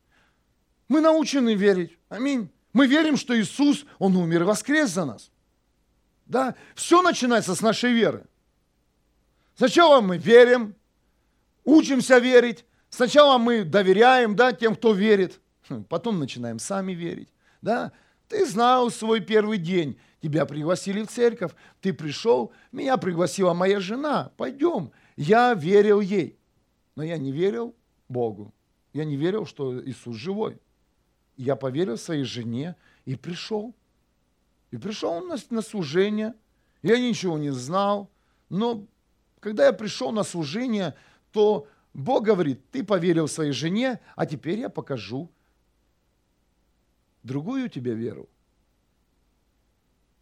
Мы 0.89 1.02
научены 1.02 1.54
верить. 1.54 1.97
Аминь. 2.10 2.49
Мы 2.73 2.88
верим, 2.88 3.15
что 3.15 3.39
Иисус, 3.39 3.86
Он 3.99 4.17
умер 4.17 4.41
и 4.41 4.45
воскрес 4.45 4.89
за 4.89 5.06
нас. 5.06 5.32
Да? 6.25 6.56
Все 6.75 7.02
начинается 7.02 7.56
с 7.56 7.62
нашей 7.62 7.93
веры. 7.93 8.25
Сначала 9.56 10.02
мы 10.02 10.17
верим, 10.17 10.75
учимся 11.63 12.17
верить. 12.17 12.65
Сначала 12.89 13.38
мы 13.38 13.63
доверяем 13.63 14.36
да, 14.36 14.52
тем, 14.52 14.75
кто 14.75 14.93
верит. 14.93 15.39
Хм, 15.69 15.84
потом 15.84 16.19
начинаем 16.19 16.60
сами 16.60 16.93
верить. 16.93 17.30
Да? 17.62 17.91
Ты 18.28 18.45
знал 18.45 18.91
свой 18.91 19.21
первый 19.21 19.58
день, 19.58 19.99
тебя 20.21 20.45
пригласили 20.45 21.04
в 21.04 21.08
церковь, 21.08 21.52
ты 21.82 21.93
пришел, 21.93 22.52
меня 22.71 22.97
пригласила 22.97 23.54
моя 23.54 23.80
жена, 23.80 24.32
пойдем. 24.38 24.91
Я 25.17 25.54
верил 25.56 25.99
ей, 25.99 26.38
но 26.95 27.04
я 27.04 27.17
не 27.17 27.32
верил 27.32 27.75
Богу. 28.08 28.54
Я 28.93 29.04
не 29.04 29.17
верил, 29.17 29.45
что 29.45 29.84
Иисус 29.84 30.15
живой. 30.15 30.60
Я 31.39 31.56
поверил 31.56 31.97
своей 31.97 32.25
жене 32.25 32.75
и 33.06 33.15
пришел. 33.15 33.73
И 34.71 34.78
пришел 34.78 35.21
на, 35.21 35.38
на 35.49 35.62
служение. 35.62 36.34
Я 36.82 36.99
ничего 36.99 37.38
не 37.38 37.52
знал. 37.52 38.10
Но 38.49 38.86
когда 39.39 39.65
я 39.65 39.71
пришел 39.71 40.12
на 40.12 40.23
служение, 40.23 40.95
то 41.32 41.65
Бог 41.93 42.25
говорит, 42.25 42.69
ты 42.71 42.84
поверил 42.84 43.30
своей 43.30 43.54
жене, 43.54 44.02
а 44.17 44.25
теперь 44.25 44.60
я 44.60 44.69
покажу 44.69 45.32
другую 47.23 47.69
тебе 47.69 47.93
веру. 47.93 48.28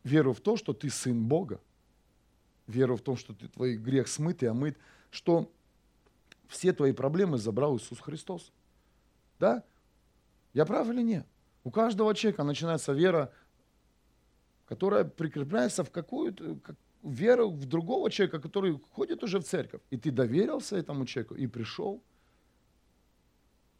Веру 0.04 0.34
в 0.34 0.40
то, 0.40 0.56
что 0.56 0.72
ты 0.72 0.92
сын 0.92 1.28
Бога. 1.28 1.60
Веру 2.68 2.96
в 2.96 3.02
том, 3.02 3.18
что 3.18 3.34
ты, 3.34 3.48
твой 3.48 3.76
грех 3.76 4.08
смыт 4.08 4.44
и 4.44 4.46
омыт. 4.46 4.78
Что 5.10 5.52
все 6.48 6.74
твои 6.74 6.92
проблемы 6.92 7.40
забрал 7.40 7.76
Иисус 7.76 8.00
Христос. 8.02 8.52
Да? 9.40 9.64
Я 10.58 10.65
прав 10.65 10.89
или 10.89 11.04
нет? 11.04 11.24
У 11.63 11.70
каждого 11.70 12.15
человека 12.15 12.43
начинается 12.43 12.91
вера, 12.91 13.32
которая 14.65 15.04
прикрепляется 15.04 15.84
в 15.84 15.91
какую-то 15.91 16.56
как, 16.56 16.76
веру 17.04 17.52
в 17.52 17.67
другого 17.67 18.10
человека, 18.10 18.39
который 18.39 18.80
ходит 18.91 19.24
уже 19.24 19.38
в 19.39 19.43
церковь. 19.43 19.82
И 19.91 19.98
ты 19.98 20.10
доверился 20.10 20.76
этому 20.76 21.06
человеку 21.06 21.36
и 21.36 21.46
пришел. 21.46 22.02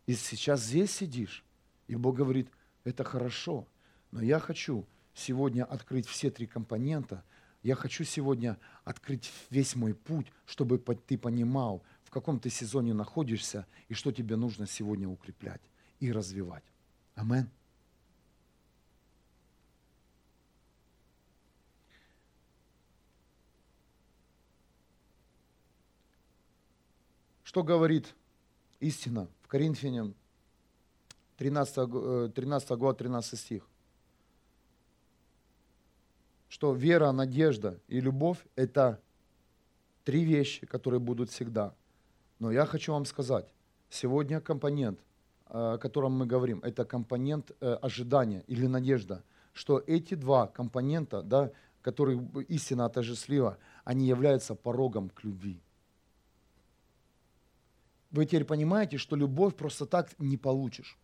И 0.05 0.13
сейчас 0.13 0.61
здесь 0.61 0.91
сидишь. 0.91 1.43
И 1.87 1.95
Бог 1.95 2.15
говорит, 2.15 2.47
это 2.83 3.03
хорошо, 3.03 3.65
но 4.11 4.21
я 4.21 4.37
хочу 4.39 4.85
сегодня 5.15 5.63
открыть 5.63 6.05
все 6.05 6.29
три 6.29 6.45
компонента. 6.45 7.23
Я 7.63 7.73
хочу 7.73 8.03
сегодня 8.03 8.55
открыть 8.83 9.33
весь 9.49 9.75
мой 9.75 9.95
путь, 9.95 10.27
чтобы 10.45 10.77
ты 10.77 11.17
понимал, 11.17 11.81
в 12.03 12.11
каком 12.11 12.39
ты 12.39 12.51
сезоне 12.51 12.93
находишься 12.93 13.65
и 13.89 13.95
что 13.95 14.11
тебе 14.11 14.35
нужно 14.35 14.67
сегодня 14.67 15.09
укреплять 15.09 15.61
и 15.99 16.12
развивать. 16.12 16.63
Амен. 17.15 17.49
Что 27.43 27.63
говорит 27.63 28.13
истина 28.79 29.27
в 29.41 29.47
Коринфянам 29.47 30.13
13, 31.38 32.33
13 32.33 32.69
глава, 32.71 32.93
13 32.93 33.39
стих. 33.39 33.67
Что 36.49 36.73
вера, 36.73 37.12
надежда 37.12 37.79
и 37.88 37.99
любовь– 37.99 38.39
это 38.55 39.01
три 40.03 40.23
вещи, 40.23 40.65
которые 40.65 40.99
будут 40.99 41.29
всегда. 41.29 41.73
Но 42.39 42.51
я 42.51 42.65
хочу 42.65 42.93
вам 42.93 43.05
сказать, 43.05 43.47
сегодня 43.89 44.39
компонент, 44.39 44.99
о 45.49 45.77
котором 45.77 46.13
мы 46.13 46.25
говорим, 46.25 46.60
это 46.63 46.86
компонент 46.86 47.51
э, 47.60 47.73
ожидания 47.81 48.43
или 48.47 48.67
надежда, 48.67 49.23
что 49.53 49.83
эти 49.88 50.13
два 50.15 50.47
компонента, 50.47 51.21
да, 51.21 51.51
которые 51.81 52.27
истина 52.49 52.86
отождествлива, 52.86 53.57
они 53.83 54.07
являются 54.07 54.55
порогом 54.55 55.10
к 55.10 55.23
любви. 55.23 55.62
Вы 58.12 58.25
теперь 58.25 58.45
понимаете, 58.45 58.97
что 58.97 59.15
любовь 59.15 59.55
просто 59.55 59.86
так 59.86 60.17
не 60.19 60.38
получишь. 60.38 60.97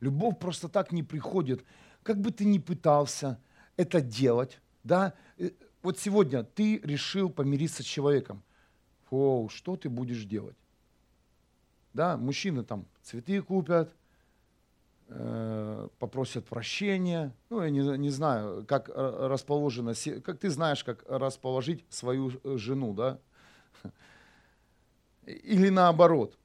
Любовь 0.00 0.38
просто 0.38 0.68
так 0.68 0.92
не 0.92 1.02
приходит. 1.02 1.64
Как 2.02 2.20
бы 2.20 2.30
ты 2.30 2.44
ни 2.44 2.58
пытался 2.58 3.38
это 3.76 4.00
делать, 4.00 4.60
да, 4.84 5.14
э, 5.38 5.50
вот 5.82 5.98
сегодня 5.98 6.44
ты 6.44 6.78
решил 6.78 7.30
помириться 7.30 7.82
с 7.82 7.86
человеком. 7.86 8.42
О, 9.10 9.48
что 9.48 9.76
ты 9.76 9.88
будешь 9.88 10.24
делать? 10.24 10.56
Да, 11.92 12.16
мужчины 12.16 12.62
там 12.62 12.86
цветы 13.02 13.42
купят, 13.42 13.94
э, 15.08 15.88
попросят 15.98 16.46
прощения. 16.46 17.34
Ну, 17.48 17.62
я 17.62 17.70
не, 17.70 17.80
не 17.98 18.10
знаю, 18.10 18.64
как 18.66 18.88
расположено, 18.94 19.94
как 20.22 20.38
ты 20.38 20.50
знаешь, 20.50 20.84
как 20.84 21.04
расположить 21.08 21.84
свою 21.88 22.32
э, 22.44 22.56
жену, 22.56 22.94
да? 22.94 23.18
Или 25.26 25.68
наоборот. 25.68 26.38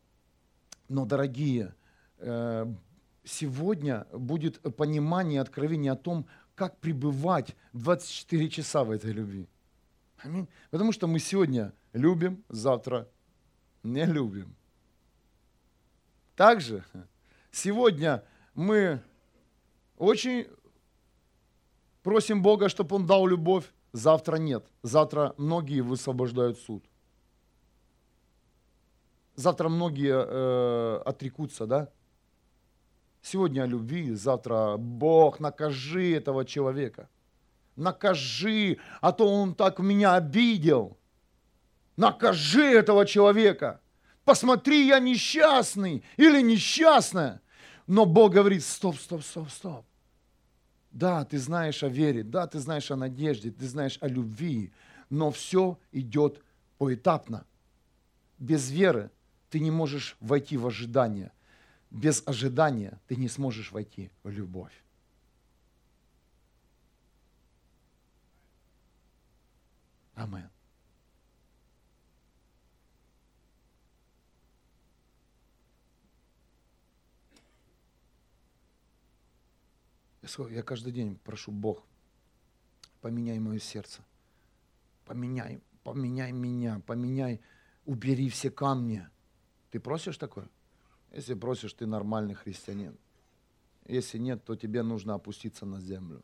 Но, 0.89 1.05
дорогие, 1.05 1.73
э, 2.17 2.65
сегодня 3.23 4.07
будет 4.11 4.61
понимание, 4.75 5.41
откровение 5.41 5.91
о 5.91 5.95
том, 5.95 6.25
как 6.55 6.77
пребывать 6.77 7.55
24 7.73 8.49
часа 8.49 8.83
в 8.83 8.91
этой 8.91 9.11
любви. 9.11 9.47
Аминь. 10.17 10.47
Потому 10.71 10.91
что 10.91 11.07
мы 11.07 11.19
сегодня 11.19 11.73
любим, 11.93 12.43
завтра 12.49 13.07
не 13.83 14.05
любим. 14.05 14.55
Также 16.35 16.83
сегодня 17.51 18.23
мы 18.53 19.01
очень 19.97 20.47
просим 22.03 22.41
Бога, 22.41 22.69
чтобы 22.69 22.95
Он 22.97 23.05
дал 23.05 23.25
любовь, 23.25 23.65
завтра 23.93 24.37
нет. 24.37 24.65
Завтра 24.83 25.33
многие 25.37 25.81
высвобождают 25.81 26.59
суд. 26.59 26.83
Завтра 29.35 29.69
многие 29.69 30.13
э, 30.13 31.01
отрекутся, 31.05 31.65
да? 31.65 31.89
Сегодня 33.21 33.63
о 33.63 33.65
любви, 33.65 34.13
завтра 34.13 34.77
Бог, 34.77 35.39
накажи 35.39 36.13
этого 36.13 36.45
человека. 36.45 37.09
Накажи, 37.75 38.77
а 39.01 39.11
то 39.11 39.27
он 39.27 39.55
так 39.55 39.79
меня 39.79 40.15
обидел. 40.15 40.97
Накажи 41.97 42.63
этого 42.63 43.05
человека. 43.05 43.81
Посмотри, 44.25 44.87
я 44.87 44.99
несчастный 44.99 46.03
или 46.17 46.41
несчастная. 46.41 47.41
Но 47.87 48.05
Бог 48.05 48.33
говорит, 48.33 48.63
стоп, 48.63 48.97
стоп, 48.97 49.23
стоп, 49.23 49.49
стоп. 49.49 49.85
Да, 50.91 51.23
ты 51.23 51.37
знаешь 51.37 51.83
о 51.83 51.87
вере, 51.87 52.23
да, 52.23 52.47
ты 52.47 52.59
знаешь 52.59 52.91
о 52.91 52.95
надежде, 52.95 53.51
ты 53.51 53.67
знаешь 53.67 53.97
о 54.01 54.07
любви, 54.07 54.71
но 55.09 55.31
все 55.31 55.77
идет 55.91 56.41
поэтапно. 56.77 57.45
Без 58.39 58.69
веры 58.69 59.11
ты 59.49 59.59
не 59.59 59.71
можешь 59.71 60.17
войти 60.19 60.57
в 60.57 60.67
ожидание 60.67 61.31
без 61.95 62.23
ожидания 62.25 62.99
ты 63.07 63.15
не 63.15 63.29
сможешь 63.29 63.71
войти 63.71 64.11
в 64.23 64.29
любовь. 64.29 64.73
Амин. 70.13 70.49
Я 80.49 80.63
каждый 80.63 80.91
день 80.91 81.17
прошу, 81.23 81.51
Бог, 81.51 81.83
поменяй 83.01 83.39
мое 83.39 83.59
сердце. 83.59 84.03
Поменяй, 85.05 85.61
поменяй 85.83 86.31
меня, 86.31 86.81
поменяй, 86.85 87.41
убери 87.85 88.29
все 88.29 88.49
камни. 88.49 89.07
Ты 89.69 89.79
просишь 89.79 90.17
такое? 90.17 90.49
Если 91.11 91.33
просишь, 91.33 91.73
ты 91.73 91.85
нормальный 91.85 92.33
христианин. 92.33 92.97
Если 93.85 94.17
нет, 94.17 94.43
то 94.43 94.55
тебе 94.55 94.81
нужно 94.81 95.13
опуститься 95.13 95.65
на 95.65 95.79
землю. 95.79 96.23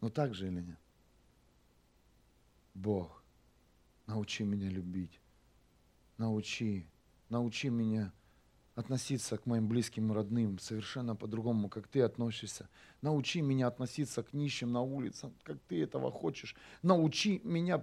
Ну 0.00 0.10
так 0.10 0.34
же 0.34 0.48
или 0.48 0.60
нет? 0.60 0.78
Бог, 2.74 3.22
научи 4.06 4.44
меня 4.44 4.68
любить. 4.68 5.20
Научи, 6.18 6.86
научи 7.28 7.70
меня 7.70 8.12
относиться 8.76 9.38
к 9.38 9.46
моим 9.46 9.68
близким 9.68 10.12
и 10.12 10.14
родным 10.14 10.58
совершенно 10.58 11.16
по-другому, 11.16 11.70
как 11.70 11.88
ты 11.88 12.02
относишься. 12.02 12.68
Научи 13.00 13.40
меня 13.40 13.68
относиться 13.68 14.22
к 14.22 14.34
нищим 14.34 14.70
на 14.70 14.82
улице, 14.82 15.32
как 15.44 15.56
ты 15.66 15.82
этого 15.82 16.12
хочешь. 16.12 16.54
Научи 16.82 17.40
меня, 17.42 17.82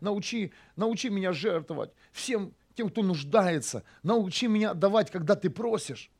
научи, 0.00 0.52
научи 0.74 1.10
меня 1.10 1.32
жертвовать 1.32 1.92
всем 2.10 2.52
тем, 2.74 2.88
кто 2.88 3.02
нуждается. 3.02 3.84
Научи 4.02 4.48
меня 4.48 4.74
давать, 4.74 5.12
когда 5.12 5.36
ты 5.36 5.48
просишь. 5.48 6.10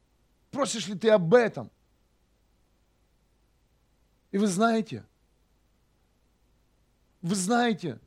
Просишь 0.53 0.87
ли 0.87 0.95
ты 0.97 1.11
об 1.11 1.35
этом? 1.35 1.69
И 4.31 4.39
вы 4.39 4.47
знаете, 4.47 5.05
вы 7.23 7.35
знаете, 7.35 7.99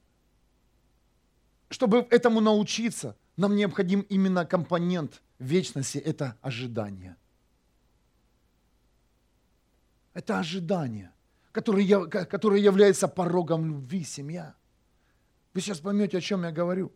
чтобы 1.69 2.08
этому 2.10 2.39
научиться, 2.39 3.17
нам 3.36 3.58
необходим 3.58 3.99
именно 4.01 4.45
компонент 4.45 5.21
вечности– 5.39 5.97
это 6.05 6.37
ожидание. 6.41 7.17
Это 10.13 10.39
ожидание, 10.39 11.11
которое, 11.51 12.07
которое 12.07 12.61
является 12.61 13.07
порогом 13.07 13.65
любви, 13.65 14.03
семья. 14.03 14.55
Вы 15.53 15.61
сейчас 15.61 15.79
поймете, 15.79 16.17
о 16.17 16.21
чем 16.21 16.43
я 16.43 16.51
говорю. 16.51 16.91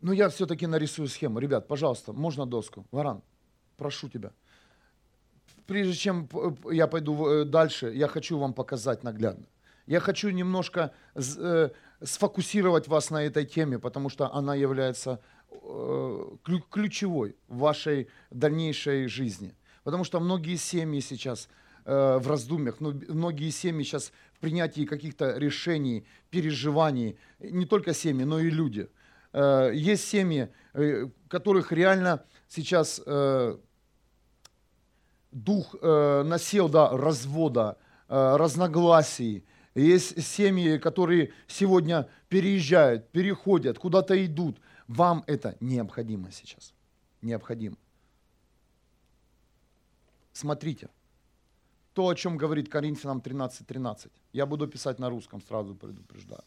Но 0.00 0.12
я 0.12 0.28
все-таки 0.28 0.66
нарисую 0.66 1.08
схему. 1.08 1.38
Ребят, 1.38 1.66
пожалуйста, 1.66 2.12
можно 2.12 2.44
доску? 2.44 2.86
Варан, 2.90 3.22
прошу 3.78 4.10
тебя. 4.10 4.32
Прежде 5.66 5.94
чем 5.94 6.28
я 6.70 6.86
пойду 6.86 7.26
э, 7.26 7.44
дальше, 7.44 7.92
я 7.94 8.08
хочу 8.08 8.38
вам 8.38 8.52
показать 8.52 9.02
наглядно. 9.02 9.46
Я 9.86 10.00
хочу 10.00 10.30
немножко 10.30 10.92
э, 11.14 11.70
сфокусировать 12.02 12.88
вас 12.88 13.10
на 13.10 13.24
этой 13.24 13.46
теме, 13.46 13.78
потому 13.78 14.10
что 14.10 14.32
она 14.32 14.54
является 14.54 15.20
э, 15.50 16.36
ключевой 16.70 17.36
в 17.48 17.58
вашей 17.58 18.08
дальнейшей 18.30 19.06
жизни. 19.08 19.54
Потому 19.84 20.04
что 20.04 20.20
многие 20.20 20.56
семьи 20.56 21.00
сейчас 21.00 21.48
в 21.86 22.26
раздумьях, 22.26 22.80
многие 22.80 23.50
семьи 23.50 23.84
сейчас 23.84 24.10
в 24.32 24.40
принятии 24.40 24.86
каких-то 24.86 25.36
решений, 25.36 26.06
переживаний, 26.30 27.18
не 27.40 27.66
только 27.66 27.92
семьи, 27.92 28.24
но 28.24 28.38
и 28.40 28.48
люди– 28.48 28.88
есть 29.34 30.08
семьи, 30.08 30.48
которых 31.28 31.72
реально 31.72 32.24
сейчас 32.48 33.02
э, 35.34 35.36
дух 35.36 35.74
насел 35.82 36.68
да, 36.68 36.90
развода, 36.90 37.76
разногласий. 38.08 39.44
Есть 39.74 40.22
семьи, 40.22 40.78
которые 40.78 41.32
сегодня 41.48 42.08
переезжают, 42.28 43.08
переходят, 43.10 43.78
куда-то 43.78 44.24
идут. 44.24 44.60
Вам 44.86 45.24
это 45.26 45.56
необходимо 45.60 46.30
сейчас. 46.30 46.72
Необходимо. 47.22 47.76
Смотрите. 50.32 50.88
То, 51.92 52.08
о 52.08 52.14
чем 52.14 52.36
говорит 52.36 52.68
Коринфянам 52.68 53.18
13.13. 53.18 53.64
13. 53.66 54.12
Я 54.32 54.46
буду 54.46 54.66
писать 54.66 54.98
на 54.98 55.10
русском, 55.10 55.40
сразу 55.42 55.74
предупреждаю. 55.74 56.44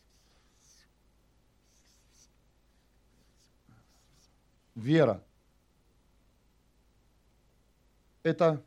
вера. 4.78 5.24
Это 8.24 8.64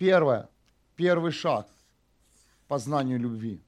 первое, 0.00 0.48
первый 0.96 1.30
шаг 1.30 1.68
по 2.68 2.78
знанию 2.78 3.20
любви. 3.20 3.60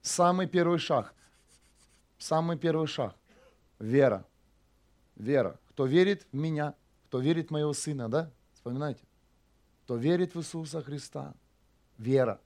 Самый 0.00 0.46
первый 0.46 0.78
шаг. 0.78 1.14
Самый 2.18 2.56
первый 2.56 2.86
шаг. 2.86 3.14
Вера. 3.78 4.24
Вера. 5.16 5.60
Кто 5.68 5.84
верит 5.84 6.26
в 6.32 6.34
меня, 6.34 6.74
кто 7.08 7.18
верит 7.18 7.48
в 7.48 7.50
моего 7.50 7.74
сына, 7.74 8.08
да? 8.08 8.30
Вспоминайте. 8.54 9.02
Кто 9.84 9.96
верит 9.96 10.34
в 10.34 10.38
Иисуса 10.38 10.80
Христа. 10.82 11.34
Вера. 11.98 12.40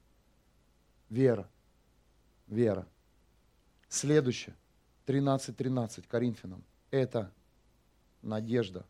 Вера. 1.09 1.49
Вера. 2.49 2.85
Следующее. 3.89 4.57
13.13 5.07 5.53
13, 5.53 6.09
Коринфянам. 6.09 6.65
Это 6.91 7.31
надежда. 8.23 8.85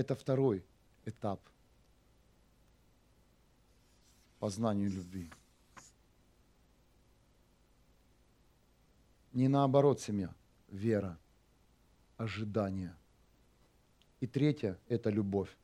Это 0.00 0.14
второй 0.14 0.64
этап 1.04 1.42
познанию 4.38 4.88
любви. 4.88 5.30
Не 9.34 9.48
наоборот 9.48 10.00
семья, 10.00 10.34
вера, 10.68 11.18
ожидание. 12.16 12.96
И 14.20 14.26
третье– 14.26 14.78
это 14.88 15.10
любовь. 15.10 15.54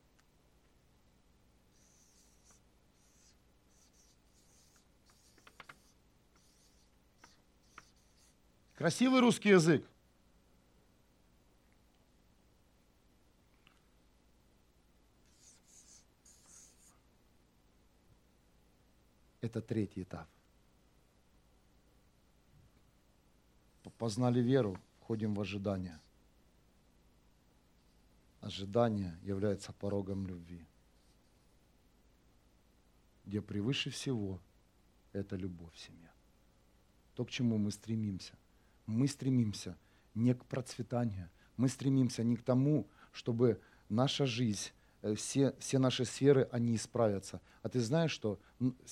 Красивый 8.75 9.23
русский 9.23 9.49
язык. 9.49 9.83
Это 19.47 19.63
третий 19.63 20.03
этап. 20.03 20.29
Познали 23.99 24.41
веру, 24.41 24.77
входим 25.01 25.35
в 25.35 25.41
ожидание. 25.41 26.01
Ожидание 28.41 29.17
является 29.23 29.73
порогом 29.73 30.27
любви, 30.27 30.67
где 33.25 33.41
превыше 33.41 33.91
всего 33.91 34.41
это 35.13 35.37
любовь 35.37 35.75
в 35.75 35.79
семье. 35.79 36.13
То, 37.15 37.25
к 37.25 37.31
чему 37.31 37.57
мы 37.57 37.71
стремимся– 37.71 38.37
мы 38.87 39.09
стремимся 39.09 39.77
не 40.15 40.35
к 40.35 40.45
процветанию, 40.47 41.29
мы 41.57 41.69
стремимся 41.69 42.23
не 42.23 42.37
к 42.37 42.43
тому, 42.43 42.89
чтобы 43.13 43.61
наша 43.89 44.27
жизнь, 44.27 44.71
все, 45.17 45.55
все 45.59 45.79
наши 45.79 46.05
сферы, 46.05 46.49
они 46.51 46.75
исправятся. 46.75 47.41
А 47.63 47.69
ты 47.69 47.81
знаешь, 47.81 48.11
что 48.11 48.39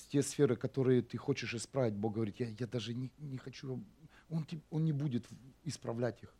те 0.09 0.21
сферы, 0.21 0.55
которые 0.55 1.01
ты 1.01 1.17
хочешь 1.17 1.53
исправить, 1.53 1.95
Бог 1.95 2.13
говорит, 2.13 2.39
я, 2.39 2.47
я 2.47 2.67
даже 2.67 2.93
не, 2.93 3.11
не 3.17 3.37
хочу, 3.37 3.83
он, 4.29 4.45
он 4.69 4.85
не 4.85 4.91
будет 4.91 5.27
исправлять 5.63 6.21
их. 6.23 6.33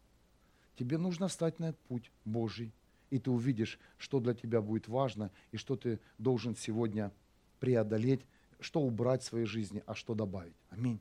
Тебе 0.77 0.97
нужно 0.97 1.27
встать 1.27 1.59
на 1.59 1.69
этот 1.69 1.81
путь 1.81 2.11
Божий, 2.25 2.73
и 3.09 3.19
ты 3.19 3.31
увидишь, 3.31 3.79
что 3.97 4.19
для 4.19 4.33
тебя 4.33 4.61
будет 4.61 4.87
важно, 4.87 5.31
и 5.51 5.57
что 5.57 5.75
ты 5.75 5.99
должен 6.17 6.55
сегодня 6.55 7.11
преодолеть, 7.59 8.25
что 8.59 8.81
убрать 8.81 9.21
в 9.21 9.25
своей 9.25 9.45
жизни, 9.45 9.83
а 9.85 9.95
что 9.95 10.15
добавить. 10.15 10.55
Аминь. 10.69 10.99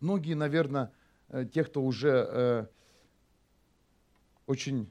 Многие, 0.00 0.34
наверное, 0.34 0.92
э, 1.28 1.44
те, 1.44 1.64
кто 1.64 1.82
уже 1.82 2.26
э, 2.28 2.66
очень 4.46 4.90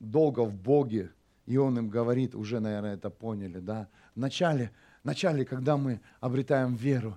долго 0.00 0.40
в 0.40 0.54
Боге, 0.54 1.10
и 1.46 1.56
Он 1.56 1.78
им 1.78 1.88
говорит, 1.88 2.34
уже, 2.34 2.60
наверное, 2.60 2.94
это 2.94 3.10
поняли, 3.10 3.58
да. 3.58 3.88
Вначале, 4.14 4.70
вначале, 5.04 5.44
когда 5.44 5.76
мы 5.76 6.00
обретаем 6.20 6.74
веру, 6.74 7.16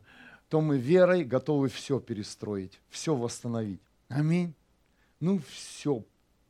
то 0.50 0.62
мы 0.62 0.78
верой 0.78 1.24
готовы 1.24 1.68
все 1.68 2.00
перестроить, 2.00 2.80
все 2.90 3.16
восстановить. 3.16 3.82
Аминь. 4.10 4.54
Ну, 5.20 5.40
все 5.48 6.04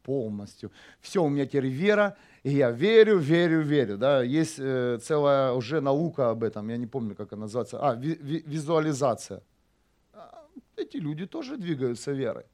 полностью. 0.04 0.72
Все, 1.00 1.24
у 1.24 1.30
меня 1.30 1.46
теперь 1.46 1.68
вера, 1.68 2.18
и 2.44 2.52
я 2.52 2.72
верю, 2.72 3.20
верю, 3.20 3.62
верю. 3.62 3.98
Да? 3.98 4.24
Есть 4.24 4.56
э, 4.60 4.98
целая 5.02 5.52
уже 5.54 5.82
наука 5.82 6.32
об 6.32 6.44
этом, 6.44 6.70
я 6.70 6.78
не 6.78 6.88
помню, 6.88 7.16
как 7.16 7.34
она 7.34 7.42
называется. 7.42 7.80
А, 7.80 7.96
ви- 7.96 8.18
ви- 8.22 8.44
визуализация 8.46 9.42
эти 10.82 10.98
люди 10.98 11.26
тоже 11.26 11.58
двигаются 11.58 12.12
верой. 12.12 12.46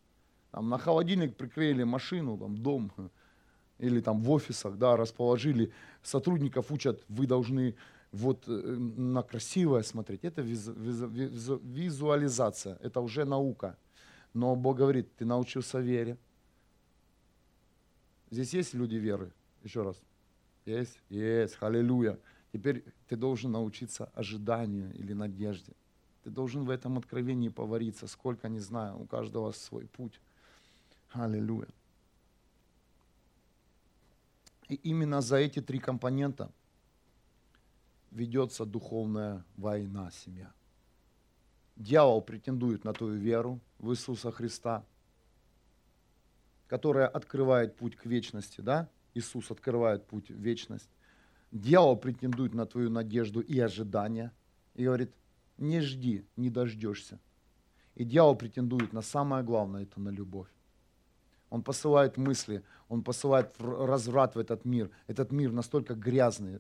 Там 0.52 0.70
на 0.70 0.78
холодильник 0.78 1.36
приклеили 1.36 1.84
машину, 1.84 2.38
там 2.38 2.58
дом, 2.58 2.92
или 3.80 4.02
там 4.02 4.22
в 4.22 4.32
офисах, 4.32 4.78
да, 4.78 4.98
расположили, 4.98 5.72
сотрудников 6.02 6.72
учат, 6.72 7.04
вы 7.10 7.28
должны 7.28 7.76
вот 8.12 8.48
э, 8.48 8.52
на 8.52 9.22
красивое 9.22 9.84
смотреть. 9.84 10.24
Это 10.24 10.42
визу, 10.42 10.74
визу, 10.74 11.08
визу, 11.08 11.62
визуализация, 11.64 12.78
это 12.82 13.02
уже 13.02 13.26
наука. 13.26 13.78
Но 14.34 14.56
Бог 14.56 14.78
говорит, 14.78 15.16
ты 15.16 15.26
научился 15.26 15.80
вере. 15.80 16.18
Здесь 18.30 18.54
есть 18.54 18.74
люди 18.74 18.96
веры? 18.96 19.32
Еще 19.64 19.84
раз. 19.84 20.02
Есть? 20.66 21.00
Есть. 21.10 21.58
Аллилуйя. 21.62 22.20
Теперь 22.52 22.84
ты 23.08 23.16
должен 23.16 23.52
научиться 23.52 24.06
ожиданию 24.14 24.94
или 24.94 25.14
надежде. 25.14 25.74
Ты 26.24 26.30
должен 26.30 26.66
в 26.66 26.70
этом 26.70 26.98
откровении 26.98 27.50
повариться. 27.50 28.08
Сколько, 28.08 28.50
не 28.50 28.60
знаю, 28.60 29.00
у 29.02 29.06
каждого 29.06 29.52
свой 29.52 29.86
путь. 29.88 30.20
Аллилуйя. 31.12 31.70
И 34.70 34.76
именно 34.76 35.22
за 35.22 35.38
эти 35.38 35.62
три 35.62 35.80
компонента 35.80 36.52
ведется 38.12 38.66
духовная 38.66 39.46
война 39.56 40.12
семья. 40.12 40.52
Дьявол 41.76 42.22
претендует 42.22 42.84
на 42.84 42.94
твою 42.94 43.16
веру 43.16 43.60
в 43.80 43.92
Иисуса 43.92 44.32
Христа, 44.32 44.84
которая 46.68 47.08
открывает 47.08 47.76
путь 47.76 47.96
к 47.96 48.06
вечности, 48.06 48.62
да? 48.62 48.90
Иисус 49.14 49.52
открывает 49.52 50.06
путь 50.06 50.30
в 50.30 50.40
вечность. 50.40 50.90
Дьявол 51.52 51.96
претендует 51.98 52.54
на 52.54 52.66
твою 52.66 52.90
надежду 52.90 53.40
и 53.40 53.60
ожидание 53.60 54.32
и 54.76 54.84
говорит, 54.84 55.12
не 55.58 55.82
жди, 55.82 56.26
не 56.36 56.50
дождешься. 56.50 57.20
И 57.96 58.04
дьявол 58.04 58.36
претендует 58.36 58.94
на 58.94 59.02
самое 59.02 59.44
главное, 59.44 59.84
это 59.84 60.00
на 60.00 60.10
любовь. 60.10 60.50
Он 61.50 61.64
посылает 61.64 62.18
мысли, 62.18 62.64
он 62.90 63.04
посылает 63.04 63.54
разврат 63.60 64.36
в 64.36 64.40
этот 64.40 64.66
мир. 64.66 64.90
Этот 65.08 65.32
мир 65.32 65.52
настолько 65.52 65.94
грязный. 65.96 66.60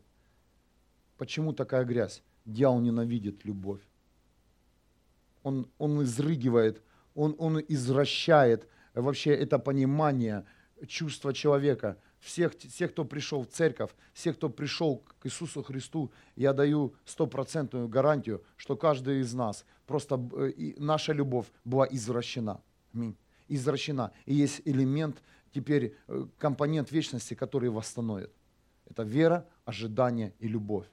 Почему 1.17 1.53
такая 1.53 1.83
грязь? 1.83 2.23
Дьявол 2.45 2.79
ненавидит 2.79 3.43
любовь. 3.43 3.81
Он, 5.43 5.67
он 5.77 6.03
изрыгивает, 6.03 6.81
он, 7.15 7.35
он 7.37 7.59
извращает 7.67 8.67
вообще 8.93 9.33
это 9.33 9.59
понимание, 9.59 10.45
чувства 10.87 11.33
человека. 11.33 11.97
Всех, 12.19 12.55
всех, 12.57 12.91
кто 12.91 13.05
пришел 13.05 13.43
в 13.43 13.47
церковь, 13.47 13.91
всех, 14.13 14.35
кто 14.37 14.49
пришел 14.49 15.03
к 15.19 15.25
Иисусу 15.25 15.63
Христу, 15.63 16.11
я 16.35 16.53
даю 16.53 16.95
стопроцентную 17.05 17.87
гарантию, 17.87 18.43
что 18.55 18.75
каждый 18.75 19.21
из 19.21 19.33
нас, 19.33 19.65
просто 19.85 20.19
э, 20.33 20.73
наша 20.77 21.13
любовь 21.13 21.47
была 21.63 21.87
извращена. 21.89 22.61
Аминь 22.93 23.15
извращена. 23.47 24.11
И 24.25 24.33
есть 24.33 24.61
элемент, 24.65 25.21
теперь 25.53 25.95
э, 26.07 26.25
компонент 26.37 26.91
вечности, 26.91 27.33
который 27.33 27.69
восстановит. 27.69 28.31
Это 28.89 29.03
вера, 29.03 29.45
ожидание 29.65 30.33
и 30.39 30.47
любовь. 30.47 30.87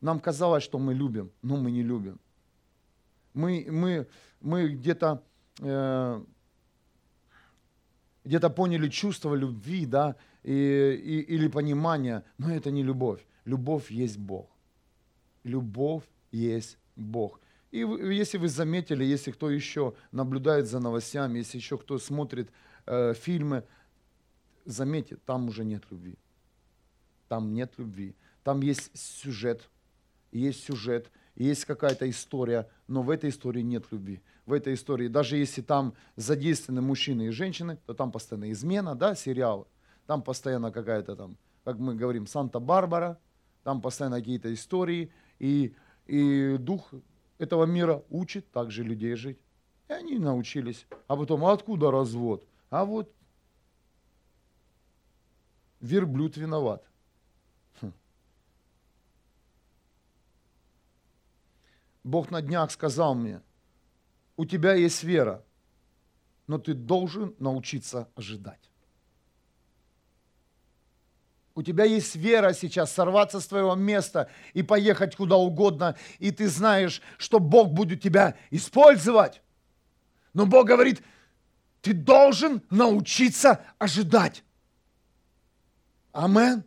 Нам 0.00 0.20
казалось, 0.20 0.62
что 0.62 0.78
мы 0.78 0.94
любим, 0.94 1.30
но 1.42 1.56
мы 1.56 1.70
не 1.70 1.82
любим. 1.82 2.20
Мы, 3.34 3.66
мы, 3.70 4.06
мы 4.40 4.68
где-то 4.68 5.22
э, 5.60 6.24
где-то 8.26 8.50
поняли 8.50 8.88
чувство 8.88 9.34
любви, 9.34 9.86
да, 9.86 10.16
и, 10.42 10.52
и, 10.52 11.34
или 11.34 11.48
понимание, 11.48 12.24
но 12.38 12.50
это 12.50 12.70
не 12.70 12.82
любовь. 12.82 13.24
Любовь 13.44 13.90
есть 13.90 14.18
Бог. 14.18 14.50
Любовь 15.44 16.02
есть 16.32 16.76
Бог. 16.96 17.40
И 17.76 17.80
если 18.14 18.38
вы 18.38 18.48
заметили, 18.48 19.04
если 19.04 19.30
кто 19.30 19.50
еще 19.50 19.92
наблюдает 20.10 20.66
за 20.66 20.80
новостями, 20.80 21.38
если 21.38 21.58
еще 21.58 21.76
кто 21.76 21.98
смотрит 21.98 22.50
э, 22.86 23.12
фильмы, 23.12 23.64
заметьте, 24.64 25.18
там 25.26 25.48
уже 25.48 25.62
нет 25.62 25.82
любви. 25.90 26.16
Там 27.28 27.52
нет 27.52 27.74
любви. 27.76 28.14
Там 28.44 28.62
есть 28.62 28.96
сюжет, 28.96 29.68
есть 30.32 30.64
сюжет, 30.64 31.10
есть 31.34 31.66
какая-то 31.66 32.08
история, 32.08 32.66
но 32.88 33.02
в 33.02 33.10
этой 33.10 33.28
истории 33.28 33.60
нет 33.60 33.84
любви. 33.90 34.22
В 34.46 34.54
этой 34.54 34.72
истории, 34.72 35.08
даже 35.08 35.36
если 35.36 35.60
там 35.60 35.92
задействованы 36.14 36.80
мужчины 36.80 37.26
и 37.26 37.30
женщины, 37.30 37.76
то 37.84 37.92
там 37.92 38.10
постоянно 38.10 38.52
измена, 38.52 38.94
да, 38.94 39.14
сериал, 39.14 39.68
там 40.06 40.22
постоянно 40.22 40.72
какая-то 40.72 41.14
там, 41.14 41.36
как 41.62 41.78
мы 41.78 41.94
говорим, 41.94 42.26
Санта-Барбара, 42.26 43.18
там 43.64 43.82
постоянно 43.82 44.16
какие-то 44.16 44.54
истории, 44.54 45.12
и, 45.38 45.74
и 46.06 46.56
дух 46.58 46.90
этого 47.38 47.64
мира 47.64 48.02
учит 48.10 48.50
также 48.50 48.82
людей 48.82 49.14
жить. 49.14 49.38
И 49.88 49.92
они 49.92 50.18
научились. 50.18 50.86
А 51.06 51.16
потом, 51.16 51.44
а 51.44 51.52
откуда 51.52 51.90
развод? 51.90 52.46
А 52.70 52.84
вот 52.84 53.12
верблюд 55.80 56.36
виноват. 56.36 56.84
Хм. 57.80 57.92
Бог 62.04 62.30
на 62.30 62.42
днях 62.42 62.70
сказал 62.70 63.14
мне, 63.14 63.42
у 64.36 64.44
тебя 64.44 64.74
есть 64.74 65.02
вера, 65.04 65.44
но 66.46 66.58
ты 66.58 66.74
должен 66.74 67.34
научиться 67.38 68.08
ожидать. 68.14 68.70
У 71.56 71.62
тебя 71.62 71.84
есть 71.84 72.14
вера 72.16 72.52
сейчас 72.52 72.92
сорваться 72.92 73.40
с 73.40 73.46
твоего 73.46 73.74
места 73.74 74.28
и 74.52 74.62
поехать 74.62 75.16
куда 75.16 75.36
угодно, 75.36 75.96
и 76.18 76.30
ты 76.30 76.48
знаешь, 76.48 77.00
что 77.16 77.40
Бог 77.40 77.70
будет 77.70 78.02
тебя 78.02 78.36
использовать. 78.50 79.40
Но 80.34 80.44
Бог 80.44 80.66
говорит, 80.66 81.02
ты 81.80 81.94
должен 81.94 82.60
научиться 82.68 83.64
ожидать. 83.78 84.44
Амен. 86.12 86.62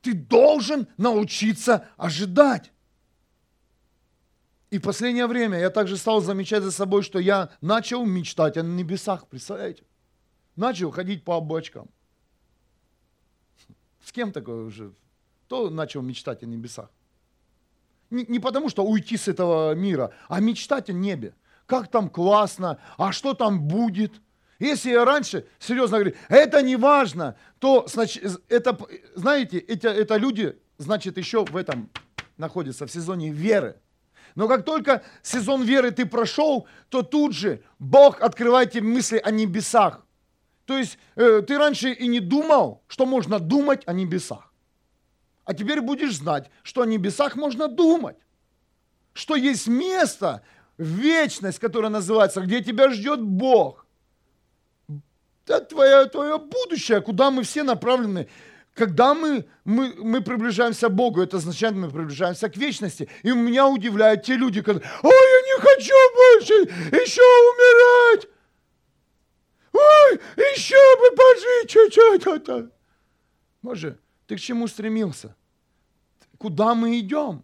Ты 0.00 0.12
должен 0.12 0.88
научиться 0.96 1.86
ожидать. 1.96 2.72
И 4.70 4.78
в 4.78 4.82
последнее 4.82 5.28
время 5.28 5.60
я 5.60 5.70
также 5.70 5.96
стал 5.96 6.20
замечать 6.20 6.64
за 6.64 6.72
собой, 6.72 7.04
что 7.04 7.20
я 7.20 7.50
начал 7.60 8.04
мечтать 8.04 8.56
о 8.56 8.62
небесах, 8.62 9.28
представляете? 9.28 9.84
Начал 10.56 10.90
ходить 10.90 11.22
по 11.24 11.36
облачкам. 11.36 11.88
С 14.04 14.12
кем 14.12 14.32
такое 14.32 14.64
уже? 14.64 14.92
Кто 15.46 15.70
начал 15.70 16.02
мечтать 16.02 16.42
о 16.42 16.46
небесах? 16.46 16.90
Не, 18.10 18.24
не 18.26 18.40
потому, 18.40 18.68
что 18.68 18.84
уйти 18.84 19.16
с 19.16 19.28
этого 19.28 19.74
мира, 19.74 20.12
а 20.28 20.40
мечтать 20.40 20.90
о 20.90 20.92
небе. 20.92 21.34
Как 21.66 21.88
там 21.88 22.10
классно, 22.10 22.78
а 22.98 23.12
что 23.12 23.34
там 23.34 23.60
будет? 23.68 24.12
Если 24.58 24.90
я 24.90 25.04
раньше 25.04 25.46
серьезно 25.58 25.98
говорю, 25.98 26.16
это 26.28 26.62
не 26.62 26.76
важно, 26.76 27.36
то, 27.58 27.86
значит, 27.88 28.40
это, 28.48 28.78
знаете, 29.14 29.58
это, 29.58 29.88
это 29.88 30.16
люди, 30.16 30.56
значит, 30.78 31.16
еще 31.16 31.44
в 31.44 31.56
этом 31.56 31.90
находятся, 32.36 32.86
в 32.86 32.92
сезоне 32.92 33.30
веры. 33.30 33.76
Но 34.34 34.48
как 34.48 34.64
только 34.64 35.02
сезон 35.22 35.62
веры 35.62 35.90
ты 35.90 36.06
прошел, 36.06 36.66
то 36.88 37.02
тут 37.02 37.34
же 37.34 37.62
Бог 37.78 38.20
открывает 38.20 38.72
тебе 38.72 38.82
мысли 38.82 39.20
о 39.22 39.30
небесах. 39.30 40.04
То 40.66 40.78
есть 40.78 40.98
э, 41.16 41.42
ты 41.46 41.58
раньше 41.58 41.92
и 41.92 42.06
не 42.06 42.20
думал, 42.20 42.82
что 42.88 43.06
можно 43.06 43.38
думать 43.38 43.82
о 43.86 43.92
небесах. 43.92 44.52
А 45.44 45.54
теперь 45.54 45.80
будешь 45.80 46.16
знать, 46.16 46.50
что 46.62 46.82
о 46.82 46.86
небесах 46.86 47.36
можно 47.36 47.68
думать. 47.68 48.16
Что 49.12 49.34
есть 49.34 49.66
место, 49.66 50.42
вечность, 50.78 51.58
которая 51.58 51.90
называется, 51.90 52.40
где 52.40 52.62
тебя 52.62 52.90
ждет 52.90 53.20
Бог. 53.20 53.86
Это 55.46 55.60
твое, 55.64 56.06
твое 56.06 56.38
будущее, 56.38 57.00
куда 57.00 57.30
мы 57.30 57.42
все 57.42 57.64
направлены. 57.64 58.28
Когда 58.74 59.12
мы, 59.12 59.44
мы, 59.64 59.92
мы 59.98 60.22
приближаемся 60.22 60.88
к 60.88 60.94
Богу, 60.94 61.20
это 61.20 61.36
означает, 61.36 61.74
мы 61.74 61.90
приближаемся 61.90 62.48
к 62.48 62.56
вечности. 62.56 63.08
И 63.22 63.30
меня 63.32 63.66
удивляют 63.68 64.22
те 64.22 64.36
люди, 64.36 64.62
которые, 64.62 64.88
ой, 65.02 65.10
я 65.10 65.42
не 65.42 65.60
хочу 65.60 65.94
больше 66.14 66.54
еще 67.02 67.20
умирать. 67.20 68.31
Ой, 69.72 70.20
еще 70.36 70.76
бы 70.98 71.16
пожить 71.16 71.70
чуть-чуть. 71.70 72.70
Боже, 73.62 73.98
ты 74.26 74.36
к 74.36 74.40
чему 74.40 74.66
стремился? 74.66 75.34
Куда 76.38 76.74
мы 76.74 76.98
идем? 76.98 77.42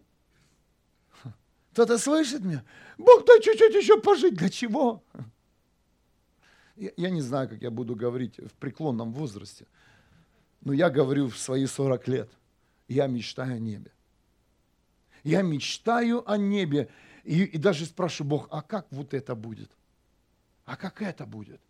Кто-то 1.71 1.97
слышит 1.97 2.43
меня? 2.43 2.63
Бог, 2.97 3.25
дай 3.25 3.41
чуть-чуть 3.41 3.75
еще 3.75 3.99
пожить. 4.01 4.35
Для 4.35 4.49
чего? 4.49 5.03
Я, 6.75 6.91
я 6.97 7.09
не 7.09 7.21
знаю, 7.21 7.47
как 7.49 7.61
я 7.61 7.71
буду 7.71 7.95
говорить 7.95 8.37
в 8.37 8.53
преклонном 8.53 9.13
возрасте, 9.13 9.65
но 10.61 10.73
я 10.73 10.89
говорю 10.89 11.29
в 11.29 11.37
свои 11.37 11.65
40 11.65 12.07
лет. 12.07 12.29
Я 12.87 13.07
мечтаю 13.07 13.55
о 13.55 13.59
небе. 13.59 13.91
Я 15.23 15.41
мечтаю 15.41 16.29
о 16.29 16.37
небе. 16.37 16.89
И, 17.23 17.43
и 17.43 17.57
даже 17.57 17.85
спрашиваю 17.85 18.29
Бог, 18.29 18.47
а 18.51 18.61
как 18.61 18.87
вот 18.91 19.13
это 19.13 19.35
будет? 19.35 19.71
А 20.65 20.75
как 20.75 21.01
это 21.01 21.25
будет? 21.25 21.61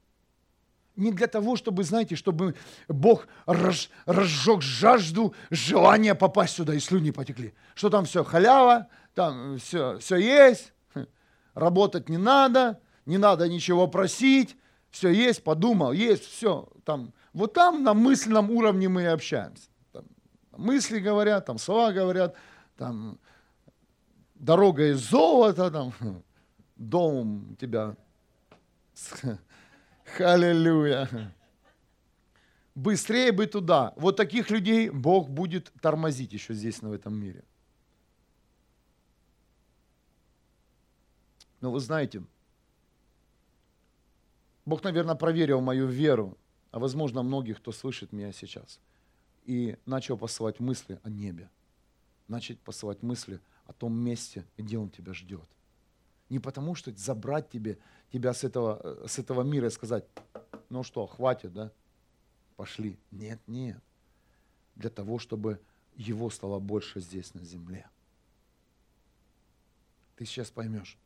Не 1.00 1.12
для 1.12 1.28
того, 1.28 1.56
чтобы, 1.56 1.84
знаете, 1.84 2.16
чтобы 2.16 2.56
Бог 2.88 3.28
разж, 3.46 3.88
разжег 4.06 4.62
жажду, 4.62 5.34
желание 5.50 6.14
попасть 6.16 6.56
сюда, 6.56 6.76
и 6.76 6.80
слюни 6.80 7.12
потекли. 7.12 7.54
Что 7.76 7.90
там 7.90 8.06
все 8.06 8.24
халява, 8.24 8.88
там 9.14 9.58
все, 9.58 9.98
все 10.00 10.18
есть, 10.18 10.74
работать 11.54 12.10
не 12.10 12.18
надо, 12.18 12.80
не 13.06 13.18
надо 13.18 13.48
ничего 13.48 13.88
просить, 13.88 14.56
Все 14.92 15.10
есть, 15.10 15.44
подумал, 15.44 15.92
есть, 15.92 16.26
все. 16.26 16.68
Там, 16.84 17.14
вот 17.34 17.54
там 17.54 17.84
на 17.84 17.94
мысленном 17.94 18.50
уровне 18.52 18.90
мы 18.90 19.04
и 19.04 19.06
общаемся. 19.06 19.70
Там, 19.92 20.06
мысли 20.58 21.00
говорят, 21.00 21.46
там 21.46 21.58
слова 21.58 21.92
говорят, 21.92 22.36
там 22.76 23.20
дорога 24.36 24.92
из 24.92 24.98
золота, 24.98 25.70
там 25.70 25.94
дом 26.76 27.52
у 27.52 27.56
тебя. 27.56 27.96
Халилюя. 30.16 31.34
Быстрее 32.76 33.32
бы 33.32 33.46
туда. 33.46 33.94
Вот 33.98 34.16
таких 34.16 34.50
людей 34.50 34.90
Бог 34.90 35.30
будет 35.30 35.72
тормозить 35.82 36.34
еще 36.34 36.54
здесь, 36.54 36.82
в 36.82 36.92
этом 36.92 37.14
мире. 37.14 37.44
Но 41.62 41.72
вы 41.72 41.80
знаете, 41.80 42.24
Бог, 44.66 44.84
наверное, 44.84 45.16
проверил 45.16 45.62
мою 45.62 45.88
веру, 45.88 46.38
а 46.72 46.80
возможно 46.80 47.24
многих, 47.24 47.58
кто 47.58 47.72
слышит 47.72 48.14
меня 48.14 48.32
сейчас, 48.32 48.80
и 49.46 49.78
начал 49.86 50.18
посылать 50.18 50.60
мысли 50.60 51.00
о 51.04 51.10
небе, 51.10 51.50
начать 52.28 52.60
посылать 52.60 53.02
мысли 53.02 53.42
о 53.66 53.74
том 53.74 53.94
месте, 53.94 54.46
где 54.58 54.78
Он 54.78 54.90
тебя 54.90 55.14
ждет. 55.14 55.50
Не 56.30 56.40
потому, 56.40 56.76
что 56.76 56.92
забрать 56.96 57.50
тебе, 57.50 57.80
тебя 58.12 58.34
с 58.34 58.44
этого, 58.44 59.08
с 59.08 59.18
этого 59.18 59.42
мира 59.42 59.68
и 59.68 59.72
сказать, 59.72 60.06
ну 60.70 60.84
что, 60.84 61.06
хватит, 61.08 61.54
да? 61.54 61.72
Пошли. 62.56 63.00
Нет, 63.12 63.40
нет. 63.48 63.82
Для 64.76 64.90
того, 64.90 65.18
чтобы 65.18 65.60
его 65.96 66.30
стало 66.30 66.60
больше 66.60 67.02
здесь, 67.02 67.34
на 67.34 67.44
земле. 67.44 67.90
Ты 70.16 70.26
сейчас 70.26 70.52
поймешь. 70.52 70.98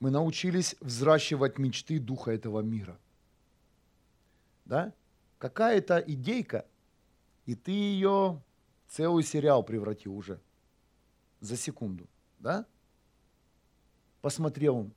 Мы 0.00 0.10
научились 0.10 0.76
взращивать 0.80 1.58
мечты 1.58 1.98
духа 1.98 2.32
этого 2.32 2.60
мира. 2.60 2.98
Да? 4.64 4.92
Какая-то 5.38 5.98
идейка, 5.98 6.66
и 7.46 7.54
ты 7.54 7.70
ее 7.70 8.42
целый 8.88 9.22
сериал 9.22 9.62
превратил 9.62 10.16
уже 10.16 10.40
за 11.40 11.56
секунду. 11.56 12.08
Да? 12.44 12.66
Посмотрел 14.20 14.90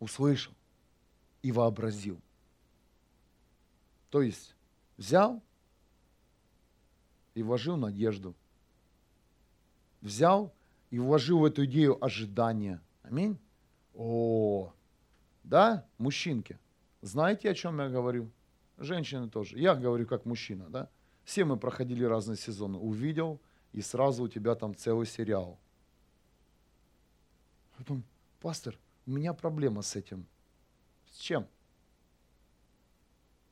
услышал 0.00 0.52
и 1.42 1.52
вообразил. 1.52 2.20
То 4.10 4.20
есть 4.20 4.56
взял 4.96 5.40
и 7.34 7.42
вложил 7.44 7.76
надежду. 7.76 8.34
Взял 10.00 10.52
и 10.90 10.98
вложил 10.98 11.38
в 11.38 11.44
эту 11.44 11.66
идею 11.66 12.04
ожидания. 12.04 12.82
Аминь. 13.02 13.38
О, 13.94 14.72
да, 15.44 15.86
мужчинки, 15.98 16.58
знаете, 17.00 17.48
о 17.48 17.54
чем 17.54 17.78
я 17.78 17.88
говорю? 17.88 18.28
Женщины 18.76 19.30
тоже. 19.30 19.56
Я 19.56 19.76
говорю 19.76 20.04
как 20.04 20.24
мужчина, 20.24 20.68
да? 20.68 20.88
Все 21.24 21.44
мы 21.44 21.56
проходили 21.56 22.02
разные 22.02 22.36
сезоны. 22.36 22.76
Увидел, 22.76 23.40
и 23.72 23.80
сразу 23.80 24.24
у 24.24 24.28
тебя 24.28 24.54
там 24.54 24.74
целый 24.74 25.06
сериал. 25.06 25.58
Потом, 27.76 28.04
пастор, 28.40 28.78
у 29.06 29.10
меня 29.10 29.32
проблема 29.32 29.82
с 29.82 29.96
этим. 29.96 30.26
С 31.10 31.18
чем? 31.18 31.48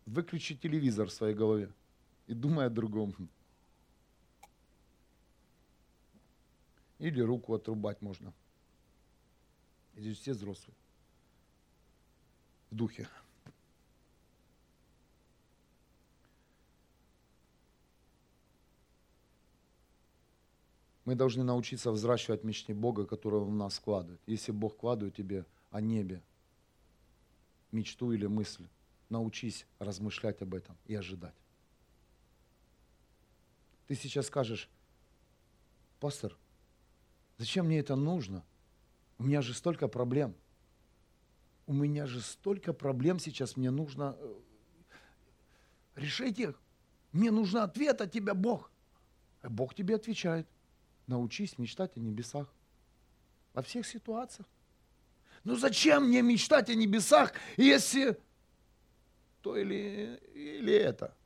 Выключи 0.06 0.56
телевизор 0.56 1.08
в 1.08 1.12
своей 1.12 1.34
голове 1.34 1.72
и 2.26 2.34
думай 2.34 2.66
о 2.66 2.70
другом. 2.70 3.28
Или 6.98 7.20
руку 7.20 7.54
отрубать 7.54 8.02
можно. 8.02 8.32
Здесь 9.96 10.18
все 10.18 10.32
взрослые. 10.32 10.76
В 12.70 12.74
духе. 12.76 13.08
Мы 21.10 21.16
должны 21.16 21.42
научиться 21.42 21.90
взращивать 21.90 22.44
мечты 22.44 22.72
Бога, 22.72 23.04
которые 23.04 23.42
в 23.42 23.50
нас 23.50 23.78
вкладывает. 23.78 24.20
Если 24.26 24.52
Бог 24.52 24.74
вкладывает 24.74 25.16
тебе 25.16 25.44
о 25.72 25.80
небе, 25.80 26.22
мечту 27.72 28.12
или 28.12 28.26
мысль, 28.26 28.68
научись 29.08 29.66
размышлять 29.80 30.40
об 30.40 30.54
этом 30.54 30.76
и 30.86 30.94
ожидать. 30.94 31.34
Ты 33.88 33.96
сейчас 33.96 34.26
скажешь, 34.26 34.68
пастор, 35.98 36.36
Зачем 37.38 37.66
мне 37.66 37.80
это 37.80 37.96
нужно? 37.96 38.44
У 39.18 39.24
меня 39.24 39.42
же 39.42 39.52
столько 39.52 39.88
проблем. 39.88 40.36
У 41.66 41.72
меня 41.72 42.06
же 42.06 42.20
столько 42.20 42.72
проблем 42.72 43.18
сейчас, 43.18 43.56
мне 43.56 43.72
нужно 43.72 44.16
э, 44.16 44.34
решить 45.96 46.38
их. 46.38 46.62
Мне 47.10 47.32
нужен 47.32 47.62
ответ 47.62 48.00
от 48.00 48.12
тебя, 48.12 48.34
Бог. 48.34 48.70
А 49.42 49.50
Бог 49.50 49.74
тебе 49.74 49.96
отвечает. 49.96 50.46
Научись 51.10 51.58
мечтать 51.58 51.96
о 51.96 52.00
небесах. 52.00 52.46
Во 53.52 53.62
всех 53.62 53.84
ситуациях. 53.84 54.46
Ну 55.42 55.56
зачем 55.56 56.04
мне 56.04 56.22
мечтать 56.22 56.70
о 56.70 56.74
небесах, 56.76 57.32
если 57.56 58.16
то 59.42 59.56
или, 59.56 60.20
или 60.32 60.72
это? 60.72 61.16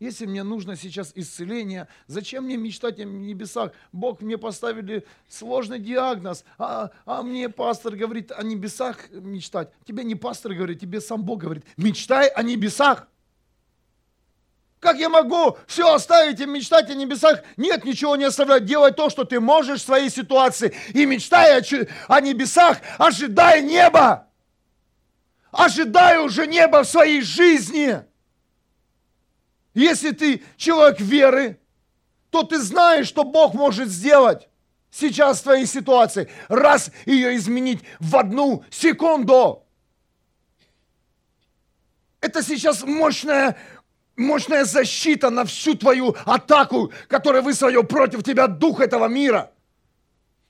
Если 0.00 0.26
мне 0.26 0.42
нужно 0.42 0.74
сейчас 0.74 1.12
исцеление, 1.14 1.86
зачем 2.08 2.46
мне 2.46 2.56
мечтать 2.56 2.98
о 2.98 3.04
небесах? 3.04 3.70
Бог 3.92 4.20
мне 4.20 4.36
поставили 4.36 5.06
сложный 5.28 5.78
диагноз, 5.78 6.44
а, 6.58 6.90
а 7.04 7.22
мне 7.22 7.48
пастор 7.48 7.94
говорит 7.94 8.32
о 8.32 8.42
небесах 8.42 9.10
мечтать. 9.12 9.72
Тебе 9.84 10.02
не 10.02 10.16
пастор 10.16 10.54
говорит, 10.54 10.80
тебе 10.80 11.00
сам 11.00 11.22
Бог 11.22 11.42
говорит, 11.42 11.64
мечтай 11.76 12.26
о 12.30 12.42
небесах. 12.42 13.06
Как 14.80 14.98
я 14.98 15.08
могу 15.08 15.58
все 15.66 15.92
оставить 15.92 16.38
и 16.40 16.46
мечтать 16.46 16.88
о 16.90 16.94
небесах? 16.94 17.42
Нет, 17.56 17.84
ничего 17.84 18.14
не 18.14 18.24
оставлять. 18.24 18.64
Делай 18.64 18.92
то, 18.92 19.10
что 19.10 19.24
ты 19.24 19.40
можешь 19.40 19.80
в 19.80 19.84
своей 19.84 20.08
ситуации. 20.08 20.76
И 20.94 21.04
мечтай 21.04 21.60
о, 21.60 21.86
о 22.06 22.20
небесах, 22.20 22.78
ожидай 22.96 23.62
неба. 23.62 24.28
Ожидай 25.50 26.18
уже 26.18 26.46
неба 26.46 26.84
в 26.84 26.88
своей 26.88 27.22
жизни. 27.22 28.04
Если 29.74 30.12
ты 30.12 30.44
человек 30.56 31.00
веры, 31.00 31.58
то 32.30 32.44
ты 32.44 32.60
знаешь, 32.60 33.08
что 33.08 33.24
Бог 33.24 33.54
может 33.54 33.88
сделать 33.88 34.48
сейчас 34.90 35.40
в 35.40 35.44
твоей 35.44 35.66
ситуации. 35.66 36.30
Раз 36.48 36.92
ее 37.04 37.36
изменить 37.36 37.82
в 37.98 38.16
одну 38.16 38.64
секунду. 38.70 39.64
Это 42.20 42.42
сейчас 42.42 42.82
мощная, 42.82 43.56
мощная 44.18 44.64
защита 44.64 45.30
на 45.30 45.44
всю 45.44 45.74
твою 45.74 46.14
атаку, 46.26 46.92
которая 47.08 47.40
высвоил 47.40 47.84
против 47.84 48.22
тебя 48.22 48.46
дух 48.46 48.80
этого 48.80 49.06
мира– 49.06 49.50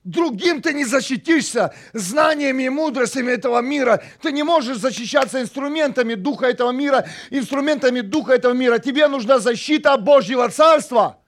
Другим 0.09 0.61
ты 0.61 0.73
не 0.73 0.85
защитишься 0.85 1.73
знаниями 1.93 2.63
и 2.63 2.69
мудростями 2.69 3.31
этого 3.31 3.59
мира. 3.59 4.01
Ты 4.21 4.31
не 4.31 4.43
можешь 4.43 4.77
защищаться 4.77 5.41
инструментами 5.41 6.15
духа 6.15 6.47
этого 6.47 6.71
мира, 6.71 7.05
инструментами 7.29 7.99
духа 7.99 8.33
этого 8.33 8.53
мира. 8.53 8.79
Тебе 8.79 9.07
нужна 9.07 9.39
защита 9.39 9.97
Божьего 9.97 10.49
Царства. 10.49 11.19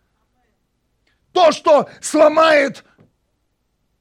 То, 1.33 1.51
что 1.51 1.89
сломает 1.99 2.85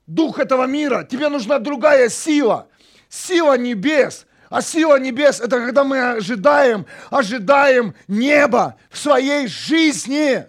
дух 0.07 0.39
этого 0.39 0.67
мира, 0.67 1.05
тебе 1.05 1.29
нужна 1.29 1.59
другая 1.59 2.09
сила. 2.09 2.69
Сила 3.09 3.59
небес. 3.59 4.27
А 4.51 4.63
сила 4.63 4.99
небес– 4.99 5.41
это 5.41 5.65
когда 5.65 5.85
мы 5.85 6.17
ожидаем, 6.17 6.85
ожидаем 7.09 7.95
неба 8.09 8.77
в 8.91 8.99
своей 8.99 9.47
жизни. 9.47 10.45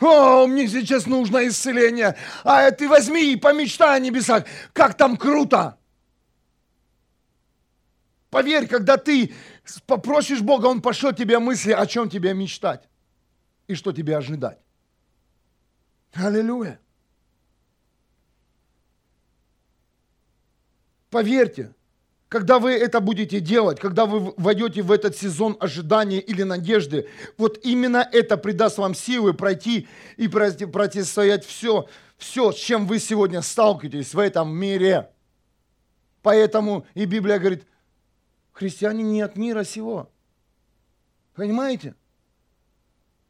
О, 0.00 0.48
мне 0.48 0.66
сейчас 0.66 1.06
нужно 1.06 1.46
исцеление. 1.46 2.16
А 2.42 2.72
ты 2.72 2.88
возьми 2.88 3.32
и 3.32 3.36
помечтай 3.36 3.96
о 3.96 4.00
небесах. 4.00 4.44
Как 4.72 4.96
там 4.96 5.16
круто. 5.16 5.78
Поверь, 8.30 8.66
когда 8.66 8.96
ты 8.96 9.32
попросишь 9.86 10.40
Бога, 10.40 10.66
Он 10.66 10.82
пошлет 10.82 11.16
тебе 11.16 11.38
мысли, 11.38 11.70
о 11.70 11.86
чем 11.86 12.10
тебе 12.10 12.34
мечтать 12.34 12.88
и 13.68 13.76
что 13.76 13.92
тебе 13.92 14.16
ожидать. 14.16 14.58
Аллилуйя. 16.14 16.80
Поверьте, 21.10 21.74
когда 22.28 22.58
вы 22.58 22.72
это 22.72 23.00
будете 23.00 23.40
делать, 23.40 23.80
когда 23.80 24.04
вы 24.04 24.34
войдете 24.36 24.82
в 24.82 24.92
этот 24.92 25.16
сезон 25.16 25.56
ожидания 25.60 26.20
или 26.20 26.42
надежды, 26.42 27.08
вот 27.38 27.58
именно 27.64 28.06
это 28.12 28.36
придаст 28.36 28.78
вам 28.78 28.94
силы 28.94 29.32
пройти 29.32 29.88
и 30.16 30.28
противостоять 30.28 31.44
все, 31.44 31.88
все, 32.18 32.52
с 32.52 32.56
чем 32.56 32.86
вы 32.86 32.98
сегодня 32.98 33.40
сталкиваетесь 33.40 34.12
в 34.12 34.18
этом 34.18 34.54
мире. 34.54 35.10
Поэтому 36.22 36.86
и 36.94 37.06
Библия 37.06 37.38
говорит, 37.38 37.64
христиане 38.52 39.04
не 39.04 39.22
от 39.22 39.36
мира 39.36 39.64
сего. 39.64 40.10
Понимаете? 41.34 41.94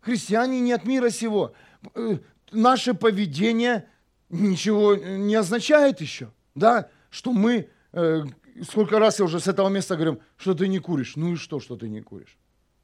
Христиане 0.01 0.61
не 0.61 0.73
от 0.73 0.85
мира 0.85 1.11
сего. 1.11 1.53
Э, 1.95 2.19
наше 2.51 2.95
поведение 2.95 3.89
ничего 4.29 4.97
не 4.97 5.37
означает 5.37 6.01
еще. 6.01 6.33
Да, 6.55 6.89
что 7.11 7.33
мы, 7.33 7.69
э, 7.93 8.23
сколько 8.63 8.99
раз 8.99 9.19
я 9.19 9.25
уже 9.25 9.41
с 9.41 9.49
этого 9.49 9.69
места 9.69 9.97
говорю, 9.97 10.21
что 10.37 10.55
ты 10.55 10.69
не 10.69 10.79
куришь. 10.79 11.17
Ну 11.17 11.33
и 11.33 11.37
что, 11.37 11.61
что 11.61 11.77
ты 11.77 11.89
не 11.89 12.01
куришь? 12.01 12.39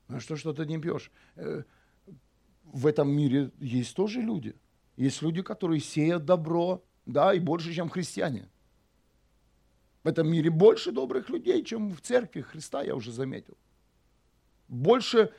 Ну 0.08 0.20
что, 0.20 0.36
что 0.36 0.52
ты 0.52 0.66
не 0.66 0.78
пьешь? 0.78 1.10
Э, 1.36 1.62
в 2.64 2.86
этом 2.86 3.10
мире 3.10 3.50
есть 3.58 3.94
тоже 3.94 4.20
люди. 4.20 4.54
Есть 4.96 5.22
люди, 5.22 5.42
которые 5.42 5.80
сеют 5.80 6.24
добро, 6.24 6.84
да, 7.06 7.34
и 7.34 7.40
больше, 7.40 7.74
чем 7.74 7.88
христиане. 7.88 8.48
В 10.02 10.08
этом 10.08 10.30
мире 10.30 10.50
больше 10.50 10.92
добрых 10.92 11.30
людей, 11.30 11.64
чем 11.64 11.90
в 11.90 12.00
церкви 12.00 12.42
Христа, 12.42 12.82
я 12.82 12.94
уже 12.94 13.10
заметил. 13.10 13.56
Больше, 14.68 15.32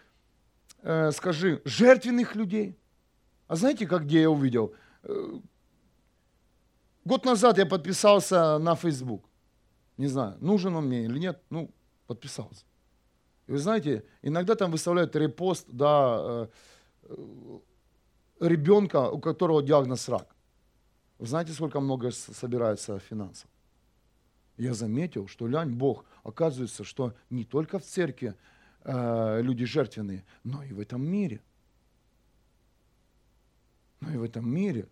э, 0.81 1.11
скажи, 1.11 1.61
жертвенных 1.65 2.35
людей. 2.35 2.75
А 3.47 3.55
знаете, 3.55 3.85
как 3.85 4.05
где 4.05 4.21
я 4.21 4.29
увидел? 4.29 4.73
Э, 5.03 5.39
год 7.05 7.25
назад 7.25 7.57
я 7.59 7.65
подписался 7.65 8.57
на 8.57 8.75
Facebook. 8.75 9.29
Не 9.97 10.07
знаю, 10.07 10.37
нужен 10.41 10.75
он 10.75 10.87
мне 10.87 11.05
или 11.05 11.19
нет, 11.19 11.41
ну, 11.49 11.71
подписался. 12.07 12.65
И 13.47 13.51
вы 13.51 13.57
знаете, 13.59 14.03
иногда 14.21 14.55
там 14.55 14.71
выставляют 14.71 15.15
репост, 15.15 15.67
да, 15.69 16.49
э, 17.03 17.59
ребенка, 18.39 19.09
у 19.09 19.19
которого 19.19 19.63
диагноз 19.63 20.09
рак. 20.09 20.35
Вы 21.19 21.27
знаете, 21.27 21.53
сколько 21.53 21.79
много 21.79 22.11
собирается 22.11 22.99
финансов? 22.99 23.49
Я 24.57 24.73
заметил, 24.73 25.27
что 25.27 25.47
лянь 25.47 25.73
Бог, 25.73 26.05
оказывается, 26.23 26.83
что 26.83 27.13
не 27.29 27.43
только 27.43 27.79
в 27.79 27.83
церкви 27.83 28.35
э, 28.83 29.41
люди 29.41 29.65
жертвенные, 29.65 30.25
но 30.43 30.63
и 30.63 30.73
в 30.73 30.79
этом 30.79 31.05
мире. 31.05 31.41
Но 33.99 34.11
и 34.11 34.17
в 34.17 34.23
этом 34.23 34.49
мире 34.49 34.87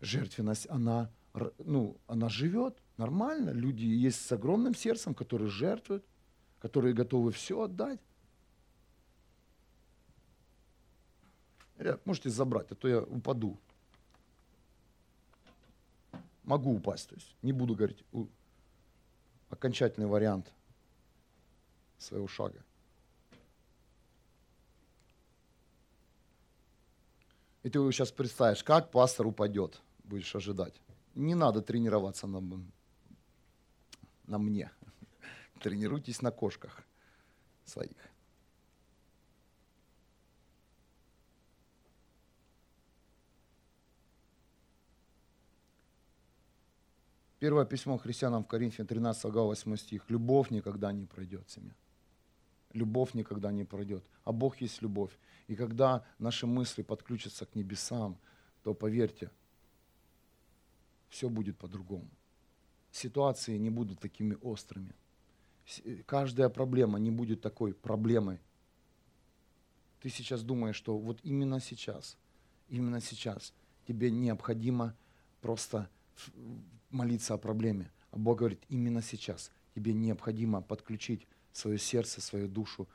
жертвенность, 0.00 0.68
она, 0.70 1.10
ну, 1.58 1.96
она 2.06 2.28
живет 2.28 2.78
нормально. 2.98 3.50
Люди 3.50 3.84
есть 3.84 4.20
с 4.20 4.32
огромным 4.32 4.74
сердцем, 4.74 5.14
которые 5.14 5.48
жертвуют, 5.48 6.04
которые 6.60 6.92
готовы 6.92 7.32
все 7.32 7.62
отдать. 7.62 8.00
Ребят, 11.78 12.04
можете 12.04 12.28
забрать, 12.28 12.70
а 12.72 12.74
то 12.74 12.88
я 12.88 13.00
упаду 13.00 13.58
могу 16.48 16.74
упасть. 16.74 17.08
То 17.08 17.14
есть 17.14 17.36
не 17.42 17.52
буду 17.52 17.74
говорить 17.74 18.02
окончательный 19.50 20.06
вариант 20.06 20.52
своего 21.98 22.26
шага. 22.26 22.64
И 27.62 27.70
ты 27.70 27.78
сейчас 27.92 28.10
представишь, 28.10 28.64
как 28.64 28.90
пастор 28.90 29.26
упадет, 29.26 29.80
будешь 30.04 30.34
ожидать. 30.34 30.80
Не 31.14 31.34
надо 31.34 31.60
тренироваться 31.60 32.26
на, 32.26 32.40
на 34.28 34.38
мне. 34.38 34.70
Тренируйтесь 35.60 36.22
на 36.22 36.30
кошках 36.30 36.84
своих. 37.64 37.96
Первое 47.38 47.64
письмо 47.64 47.98
христианам 47.98 48.42
в 48.42 48.48
Коринфе, 48.48 48.84
13 48.84 49.30
глава, 49.30 49.48
8 49.48 49.76
стих. 49.76 50.10
Любовь 50.10 50.50
никогда 50.50 50.92
не 50.92 51.06
пройдет, 51.06 51.48
семья. 51.48 51.72
Любовь 52.72 53.14
никогда 53.14 53.52
не 53.52 53.64
пройдет. 53.64 54.04
А 54.24 54.32
Бог 54.32 54.60
есть 54.60 54.82
любовь. 54.82 55.16
И 55.46 55.54
когда 55.54 56.04
наши 56.18 56.46
мысли 56.46 56.82
подключатся 56.82 57.46
к 57.46 57.54
небесам, 57.54 58.18
то 58.62 58.74
поверьте, 58.74 59.30
все 61.08 61.28
будет 61.28 61.56
по-другому. 61.56 62.10
Ситуации 62.98 63.56
не 63.58 63.70
будут 63.70 64.00
такими 64.00 64.36
острыми. 64.42 64.92
Каждая 66.04 66.48
проблема 66.48 66.98
не 66.98 67.12
будет 67.12 67.40
такой 67.40 67.72
проблемой. 67.72 68.40
Ты 70.00 70.10
сейчас 70.10 70.42
думаешь, 70.42 70.74
что 70.74 70.98
вот 70.98 71.20
именно 71.22 71.60
сейчас, 71.60 72.16
именно 72.68 73.00
сейчас 73.00 73.54
тебе 73.86 74.10
необходимо 74.10 74.96
просто 75.40 75.88
молиться 76.90 77.34
о 77.34 77.38
проблеме. 77.38 77.92
А 78.10 78.18
Бог 78.18 78.38
говорит, 78.38 78.64
именно 78.68 79.00
сейчас 79.00 79.52
тебе 79.76 79.92
необходимо 79.92 80.60
подключить 80.60 81.24
свое 81.52 81.78
сердце, 81.78 82.20
свою 82.20 82.48
душу, 82.48 82.88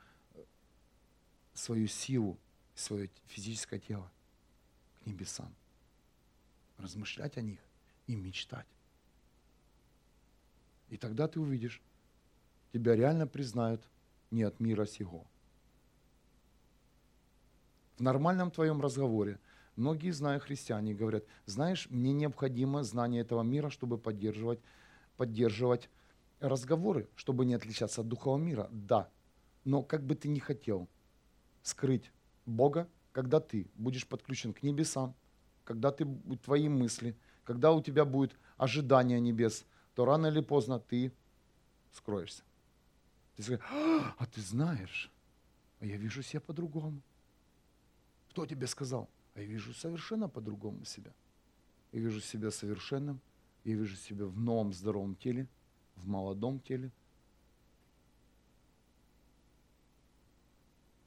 свою 1.54 1.86
силу, 1.86 2.38
свое 2.74 3.08
физическое 3.24 3.78
тело 3.78 4.12
к 5.02 5.06
небесам. 5.06 5.54
Размышлять 6.76 7.38
о 7.38 7.40
них 7.40 7.60
и 8.06 8.14
мечтать. 8.14 8.66
И 10.94 10.96
тогда 10.96 11.26
ты 11.26 11.40
увидишь, 11.40 11.82
тебя 12.72 12.94
реально 12.94 13.26
признают 13.26 13.82
не 14.30 14.44
от 14.44 14.60
мира 14.60 14.86
сего. 14.86 15.26
В 17.96 18.00
нормальном 18.00 18.52
твоем 18.52 18.80
разговоре 18.80 19.40
Многие, 19.74 20.12
зная 20.12 20.38
христиане, 20.38 20.94
говорят, 20.94 21.24
знаешь, 21.46 21.88
мне 21.90 22.12
необходимо 22.12 22.84
знание 22.84 23.22
этого 23.22 23.42
мира, 23.42 23.70
чтобы 23.70 23.98
поддерживать, 23.98 24.60
поддерживать 25.16 25.90
разговоры, 26.38 27.08
чтобы 27.16 27.44
не 27.44 27.54
отличаться 27.54 28.02
от 28.02 28.08
духовного 28.08 28.46
мира. 28.46 28.68
Да, 28.70 29.10
но 29.64 29.82
как 29.82 30.04
бы 30.06 30.14
ты 30.14 30.28
ни 30.28 30.38
хотел 30.38 30.88
скрыть 31.64 32.12
Бога, 32.46 32.88
когда 33.10 33.40
ты 33.40 33.66
будешь 33.74 34.06
подключен 34.06 34.52
к 34.52 34.62
небесам, 34.62 35.16
когда 35.64 35.90
ты, 35.90 36.06
твои 36.44 36.68
мысли, 36.68 37.16
когда 37.42 37.72
у 37.72 37.82
тебя 37.82 38.04
будет 38.04 38.36
ожидание 38.56 39.18
небес, 39.18 39.66
то 39.94 40.04
рано 40.04 40.26
или 40.26 40.40
поздно 40.40 40.78
ты 40.78 41.12
скроешься. 41.92 42.42
Ты 43.36 43.42
скажешь, 43.42 43.64
а, 43.70 44.14
а 44.18 44.26
ты 44.26 44.40
знаешь, 44.40 45.10
а 45.80 45.86
я 45.86 45.96
вижу 45.96 46.22
себя 46.22 46.40
по-другому. 46.40 47.00
Кто 48.30 48.46
тебе 48.46 48.66
сказал? 48.66 49.08
а 49.34 49.40
я 49.40 49.46
вижу 49.46 49.74
совершенно 49.74 50.28
по-другому 50.28 50.84
себя. 50.84 51.12
Я 51.92 52.00
вижу 52.00 52.20
себя 52.20 52.50
совершенным, 52.50 53.20
я 53.64 53.74
вижу 53.74 53.96
себя 53.96 54.26
в 54.26 54.38
новом 54.38 54.72
здоровом 54.72 55.16
теле, 55.16 55.46
в 55.96 56.06
молодом 56.06 56.60
теле. 56.60 56.90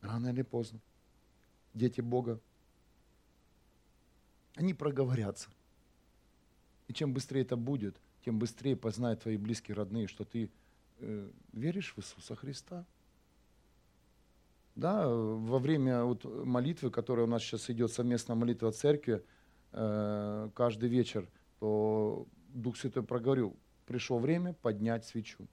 Рано 0.01 0.27
или 0.27 0.41
поздно 0.41 0.79
дети 1.73 2.01
Бога, 2.01 2.39
они 4.55 4.73
проговорятся. 4.73 5.49
И 6.87 6.93
чем 6.93 7.13
быстрее 7.13 7.41
это 7.41 7.55
будет, 7.55 7.95
тем 8.27 8.39
быстрее 8.39 8.75
познают 8.75 9.21
твои 9.21 9.37
близкие, 9.37 9.75
родные, 9.75 10.07
что 10.07 10.25
ты 10.25 10.51
э, 10.99 11.31
веришь 11.53 11.93
в 11.95 11.99
Иисуса 11.99 12.35
Христа– 12.35 12.85
да, 14.77 15.09
во 15.09 15.57
время 15.57 16.03
вот 16.03 16.23
молитвы, 16.23 16.91
которая 16.91 17.25
у 17.25 17.29
нас 17.29 17.41
сейчас 17.41 17.67
идет, 17.71 17.91
совместная 17.91 18.35
молитва 18.35 18.71
церкви, 18.71 19.25
э, 19.71 20.49
каждый 20.53 20.87
вечер, 20.87 21.27
то 21.59 22.27
Дух 22.49 22.77
Святой 22.77 23.01
проговорил, 23.01 23.57
пришло 23.87 24.19
время 24.19 24.53
поднять 24.53 25.03
свечу 25.03 25.47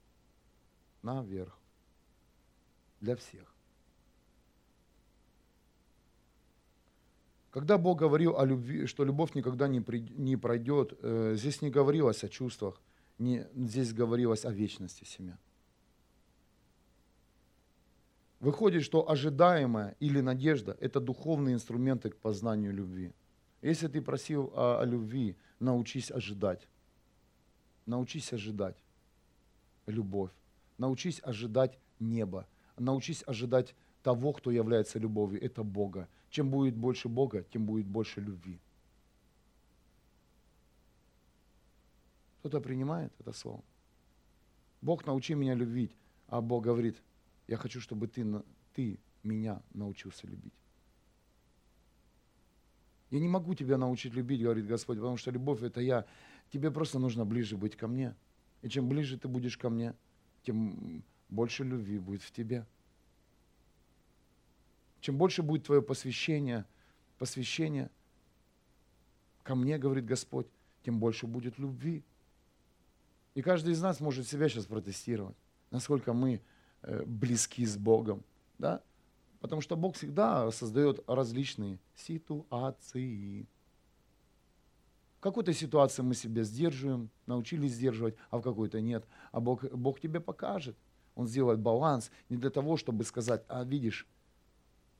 наверх 1.01 1.57
для 2.99 3.15
всех. 3.15 3.54
Когда 7.55 7.77
Бог 7.77 7.99
говорил 7.99 8.37
о 8.37 8.45
любви, 8.45 8.85
что 8.85 9.05
любовь 9.05 9.33
никогда 9.33 9.69
не, 9.69 9.79
при, 9.79 9.99
не 10.17 10.35
пройдет, 10.35 10.93
э, 11.01 11.35
здесь 11.37 11.61
не 11.61 11.69
говорилось 11.69 12.21
о 12.25 12.27
чувствах, 12.27 12.81
не, 13.17 13.47
здесь 13.55 13.93
говорилось 13.93 14.43
о 14.43 14.51
вечности 14.51 15.05
семья. 15.05 15.37
Выходит, 18.41 18.83
что 18.83 19.09
ожидаемое 19.09 19.95
или 20.01 20.19
надежда– 20.19 20.75
это 20.81 20.99
духовные 20.99 21.55
инструменты 21.55 22.09
к 22.09 22.17
познанию 22.17 22.73
любви. 22.73 23.13
Если 23.61 23.87
ты 23.87 24.01
просил 24.01 24.51
о, 24.53 24.81
о 24.81 24.85
любви, 24.85 25.37
научись 25.61 26.11
ожидать. 26.11 26.67
Научись 27.85 28.33
ожидать 28.33 28.75
любовь. 29.85 30.31
Научись 30.77 31.21
ожидать 31.23 31.79
неба. 31.99 32.47
Научись 32.77 33.23
ожидать 33.25 33.75
того, 34.03 34.33
кто 34.33 34.51
является 34.51 34.99
любовью. 34.99 35.41
Это 35.41 35.63
Бога. 35.63 36.09
Чем 36.35 36.49
будет 36.49 36.75
больше 36.75 37.07
Бога, 37.07 37.43
тем 37.43 37.65
будет 37.65 37.85
больше 37.85 38.19
любви. 38.19 38.59
Кто-то 42.39 42.59
принимает 42.59 43.13
это 43.19 43.31
слово? 43.31 43.63
Бог 44.81 45.05
научи 45.05 45.33
меня 45.33 45.55
любить. 45.55 45.95
А 46.27 46.41
Бог 46.41 46.65
говорит– 46.65 47.01
я 47.47 47.55
хочу, 47.55 47.79
чтобы 47.79 48.09
ты, 48.09 48.43
ты 48.73 48.99
меня 49.23 49.61
научился 49.73 50.27
любить. 50.27 50.53
Я 53.11 53.19
не 53.21 53.29
могу 53.29 53.55
тебя 53.55 53.77
научить 53.77 54.13
любить, 54.13 54.41
говорит 54.41 54.67
Господь, 54.67 54.97
потому 54.97 55.15
что 55.15 55.31
любовь 55.31 55.63
это 55.63 55.79
я. 55.79 56.05
Тебе 56.51 56.69
просто 56.69 56.99
нужно 56.99 57.25
ближе 57.25 57.55
быть 57.55 57.77
ко 57.77 57.87
мне. 57.87 58.13
И 58.61 58.67
чем 58.67 58.89
ближе 58.89 59.17
ты 59.17 59.29
будешь 59.29 59.57
ко 59.57 59.69
мне, 59.69 59.95
тем 60.43 61.01
больше 61.29 61.63
любви 61.63 61.97
будет 61.97 62.23
в 62.23 62.31
тебе. 62.33 62.67
Чем 65.05 65.17
больше 65.17 65.43
будет 65.43 65.65
твое 65.65 65.83
посвящение, 65.83 66.65
посвящение 67.19 67.91
ко 69.43 69.53
мне, 69.53 69.77
говорит 69.77 70.03
Господь, 70.03 70.47
тем 70.81 70.99
больше 70.99 71.27
будет 71.27 71.59
любви. 71.59 72.03
И 73.35 73.43
каждый 73.43 73.73
из 73.73 73.81
нас 73.83 73.99
может 73.99 74.27
себя 74.27 74.49
сейчас 74.49 74.65
протестировать, 74.65 75.35
насколько 75.69 76.11
мы 76.13 76.41
э, 76.81 77.03
близки 77.05 77.63
с 77.67 77.77
Богом. 77.77 78.23
Да? 78.57 78.81
Потому 79.41 79.61
что 79.61 79.75
Бог 79.75 79.95
всегда 79.95 80.49
создает 80.49 81.07
различные 81.07 81.77
ситуации. 81.93 83.45
В 85.19 85.19
какой-то 85.19 85.53
ситуации 85.53 86.01
мы 86.01 86.15
себя 86.15 86.41
сдерживаем, 86.41 87.11
научились 87.27 87.73
сдерживать, 87.73 88.15
а 88.31 88.39
в 88.39 88.41
какой-то 88.41 88.81
нет. 88.81 89.05
А 89.31 89.39
Бог, 89.39 89.65
Бог 89.65 89.99
тебе 89.99 90.19
покажет. 90.19 90.75
Он 91.13 91.27
сделает 91.27 91.59
баланс 91.59 92.09
не 92.27 92.37
для 92.37 92.49
того, 92.49 92.75
чтобы 92.75 93.03
сказать, 93.03 93.43
а 93.47 93.63
видишь, 93.63 94.07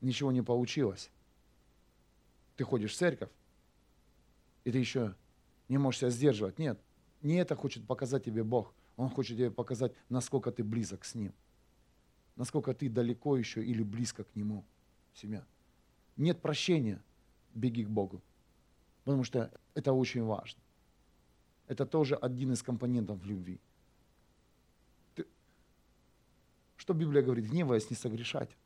ничего 0.06 0.32
не 0.32 0.42
получилось. 0.42 1.10
Ты 2.56 2.64
ходишь 2.64 2.92
в 2.92 2.96
церковь, 2.96 3.30
и 4.64 4.72
ты 4.72 4.78
еще 4.78 5.14
не 5.68 5.78
можешь 5.78 6.00
себя 6.00 6.10
сдерживать. 6.10 6.58
Нет, 6.58 6.80
не 7.22 7.36
это 7.36 7.54
хочет 7.56 7.86
показать 7.86 8.24
тебе 8.24 8.44
Бог. 8.44 8.72
Он 8.96 9.10
хочет 9.10 9.36
тебе 9.36 9.50
показать, 9.50 9.92
насколько 10.08 10.50
ты 10.50 10.64
близок 10.64 11.04
с 11.04 11.14
Ним. 11.14 11.34
Насколько 12.36 12.72
ты 12.72 12.88
далеко 12.88 13.36
еще 13.36 13.64
или 13.64 13.82
близко 13.82 14.24
к 14.24 14.34
Нему. 14.36 14.64
Семья. 15.14 15.44
Нет 16.16 16.40
прощения, 16.40 17.02
беги 17.54 17.84
к 17.84 17.90
Богу. 17.90 18.22
Потому 19.04 19.24
что 19.24 19.50
это 19.74 19.92
очень 19.92 20.24
важно. 20.24 20.60
Это 21.66 21.84
тоже 21.84 22.14
один 22.14 22.52
из 22.52 22.62
компонентов 22.62 23.22
любви. 23.24 23.60
Ты... 25.14 25.26
Что 26.76 26.94
Библия 26.94 27.22
говорит? 27.22 27.46
Гневаясь, 27.46 27.90
не 27.90 27.96
согрешать. 27.96 28.56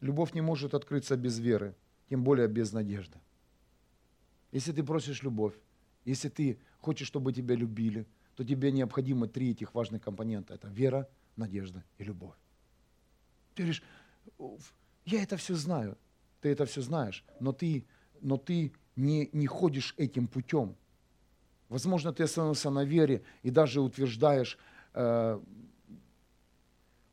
Любовь 0.00 0.34
не 0.34 0.40
может 0.40 0.74
открыться 0.74 1.16
без 1.16 1.38
веры, 1.38 1.74
тем 2.08 2.24
более 2.24 2.48
без 2.48 2.72
надежды. 2.72 3.18
Если 4.52 4.72
ты 4.72 4.82
просишь 4.82 5.22
любовь, 5.22 5.54
если 6.04 6.28
ты 6.28 6.58
хочешь, 6.78 7.06
чтобы 7.06 7.32
тебя 7.32 7.54
любили, 7.54 8.06
то 8.34 8.44
тебе 8.44 8.72
необходимо 8.72 9.28
три 9.28 9.50
этих 9.50 9.74
важных 9.74 10.02
компонента. 10.02 10.54
Это 10.54 10.68
вера, 10.68 11.08
надежда 11.36 11.84
и 11.98 12.04
любовь. 12.04 12.36
Ты 13.54 13.62
говоришь, 13.62 13.82
я 15.04 15.22
это 15.22 15.36
все 15.36 15.54
знаю. 15.54 15.98
Ты 16.40 16.48
это 16.48 16.64
все 16.64 16.80
знаешь, 16.80 17.24
но 17.38 17.52
ты, 17.52 17.84
но 18.20 18.38
ты 18.38 18.72
не, 18.96 19.28
не 19.32 19.46
ходишь 19.46 19.94
этим 19.98 20.26
путем. 20.26 20.74
Возможно, 21.68 22.12
ты 22.12 22.22
остановился 22.22 22.70
на 22.70 22.84
вере 22.84 23.22
и 23.42 23.50
даже 23.50 23.80
утверждаешь, 23.80 24.58
э, 24.94 25.40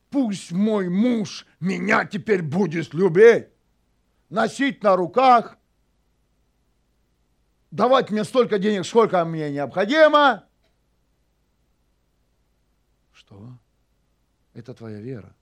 пусть 0.10 0.52
мой 0.52 0.90
муж 0.90 1.46
меня 1.60 2.06
теперь 2.06 2.42
будет 2.42 2.94
любить, 2.94 3.48
носить 4.30 4.84
на 4.84 4.96
руках, 4.96 5.58
давать 7.72 8.10
мне 8.12 8.24
столько 8.24 8.60
денег, 8.60 8.86
сколько 8.86 9.24
мне 9.26 9.52
необходимо. 9.52 10.46
Что? 13.12 13.58
Это 14.54 14.74
твоя 14.74 15.00
вера. 15.00 15.36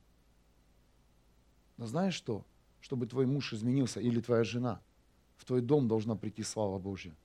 Но 1.77 1.85
знаешь 1.85 2.15
что? 2.15 2.45
Чтобы 2.81 3.07
твой 3.07 3.25
муж 3.25 3.53
изменился 3.53 3.99
или 3.99 4.21
твоя 4.21 4.43
жена, 4.43 4.81
в 5.37 5.45
твой 5.45 5.61
дом 5.61 5.87
должна 5.87 6.15
прийти 6.15 6.43
слава 6.43 6.79
Божья. 6.79 7.15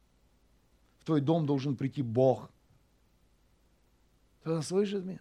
В 0.99 1.05
твой 1.05 1.21
дом 1.21 1.47
должен 1.47 1.77
прийти 1.77 2.03
Бог. 2.03 2.51
Ты 4.43 4.63
слышишь 4.63 5.03
меня? 5.05 5.21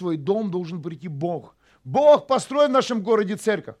Твой 0.00 0.16
дом 0.16 0.50
должен 0.50 0.80
прийти 0.80 1.08
Бог. 1.08 1.54
Бог 1.84 2.26
построил 2.26 2.70
в 2.70 2.72
нашем 2.72 3.02
городе 3.02 3.36
церковь. 3.36 3.76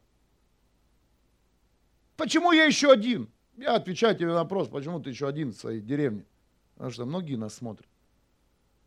Почему 2.18 2.52
я 2.52 2.64
еще 2.64 2.92
один? 2.92 3.30
Я 3.56 3.76
отвечаю 3.76 4.14
тебе 4.14 4.26
на 4.26 4.34
вопрос, 4.34 4.68
почему 4.68 5.00
ты 5.00 5.08
еще 5.08 5.26
один 5.26 5.54
в 5.54 5.56
своей 5.56 5.80
деревне? 5.80 6.26
Потому 6.74 6.90
что 6.90 7.06
многие 7.06 7.36
нас 7.36 7.54
смотрят. 7.54 7.88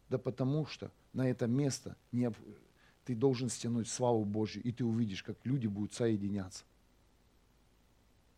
Да 0.10 0.20
потому 0.20 0.68
что 0.68 0.92
на 1.12 1.28
это 1.28 1.48
место 1.48 1.96
не, 2.12 2.32
ты 3.04 3.16
должен 3.16 3.50
стянуть 3.50 3.88
славу 3.88 4.26
Божью, 4.26 4.62
и 4.62 4.72
ты 4.72 4.86
увидишь, 4.86 5.24
как 5.24 5.38
люди 5.44 5.66
будут 5.66 5.96
соединяться. 5.96 6.66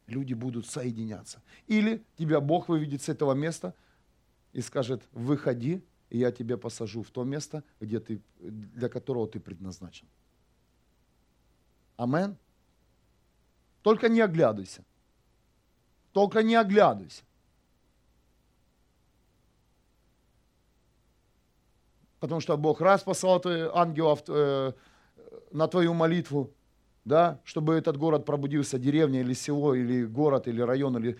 Люди 0.07 0.33
будут 0.33 0.67
соединяться. 0.67 1.41
Или 1.67 2.01
тебя 2.17 2.39
Бог 2.39 2.69
выведет 2.69 3.01
с 3.01 3.09
этого 3.09 3.33
места 3.33 3.75
и 4.53 4.61
скажет, 4.61 5.03
выходи, 5.11 5.83
и 6.09 6.17
я 6.17 6.31
тебя 6.31 6.57
посажу 6.57 7.03
в 7.03 7.09
то 7.09 7.23
место, 7.23 7.63
где 7.79 7.99
ты, 7.99 8.21
для 8.39 8.89
которого 8.89 9.27
ты 9.27 9.39
предназначен. 9.39 10.07
Амен. 11.97 12.37
Только 13.81 14.09
не 14.09 14.21
оглядывайся. 14.21 14.83
Только 16.11 16.43
не 16.43 16.55
оглядывайся. 16.55 17.23
Потому 22.19 22.41
что 22.41 22.57
Бог 22.57 22.81
раз 22.81 23.03
послал 23.03 23.41
ангелов 23.73 24.23
э, 24.27 24.73
на 25.51 25.67
твою 25.67 25.93
молитву, 25.93 26.51
да, 27.03 27.39
чтобы 27.43 27.75
этот 27.75 27.97
город 27.97 28.25
пробудился, 28.25 28.79
деревня 28.79 29.21
или 29.21 29.33
село, 29.33 29.75
или 29.75 30.05
город, 30.05 30.47
или 30.47 30.61
район, 30.61 30.97
или 30.97 31.19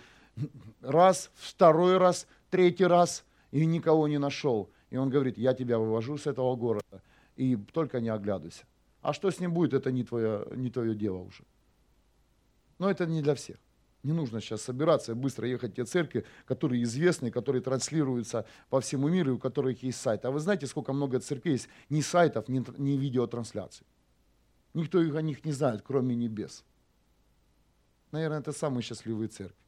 раз, 0.82 1.30
второй 1.36 1.98
раз, 1.98 2.28
третий 2.50 2.86
раз, 2.86 3.24
и 3.52 3.66
никого 3.66 4.08
не 4.08 4.18
нашел. 4.18 4.70
И 4.90 4.98
он 4.98 5.10
говорит, 5.10 5.38
я 5.38 5.54
тебя 5.54 5.78
вывожу 5.80 6.18
с 6.18 6.28
этого 6.28 6.56
города, 6.56 7.02
и 7.36 7.56
только 7.56 8.00
не 8.00 8.10
оглядывайся. 8.10 8.66
А 9.02 9.14
что 9.14 9.30
с 9.30 9.40
ним 9.40 9.54
будет, 9.54 9.74
это 9.74 9.92
не 9.92 10.04
твое, 10.04 10.48
не 10.56 10.70
твое 10.70 10.96
дело 10.96 11.18
уже. 11.18 11.44
Но 12.80 12.90
это 12.90 13.06
не 13.06 13.22
для 13.22 13.36
всех. 13.36 13.58
Не 14.04 14.14
нужно 14.14 14.40
сейчас 14.40 14.62
собираться 14.62 15.14
и 15.14 15.16
быстро 15.16 15.48
ехать 15.48 15.72
в 15.72 15.76
те 15.76 15.86
церкви, 15.86 16.26
которые 16.46 16.84
известны, 16.84 17.32
которые 17.32 17.62
транслируются 17.62 18.46
по 18.70 18.80
всему 18.80 19.10
миру, 19.10 19.36
у 19.36 19.40
которых 19.40 19.82
есть 19.82 20.00
сайт. 20.00 20.26
А 20.26 20.32
вы 20.32 20.40
знаете, 20.40 20.68
сколько 20.68 20.94
много 20.94 21.20
церквей 21.20 21.54
есть 21.54 21.70
ни 21.90 22.02
сайтов, 22.02 22.48
ни, 22.48 22.64
ни 22.80 22.98
видеотрансляций? 22.98 23.88
Никто 24.76 25.02
их 25.02 25.16
о 25.16 25.22
них 25.22 25.44
не 25.44 25.54
знает, 25.54 25.82
кроме 25.82 26.16
небес. 26.16 26.64
Наверное, 28.12 28.40
это 28.40 28.52
самые 28.52 28.84
счастливые 28.84 29.28
церкви. 29.28 29.65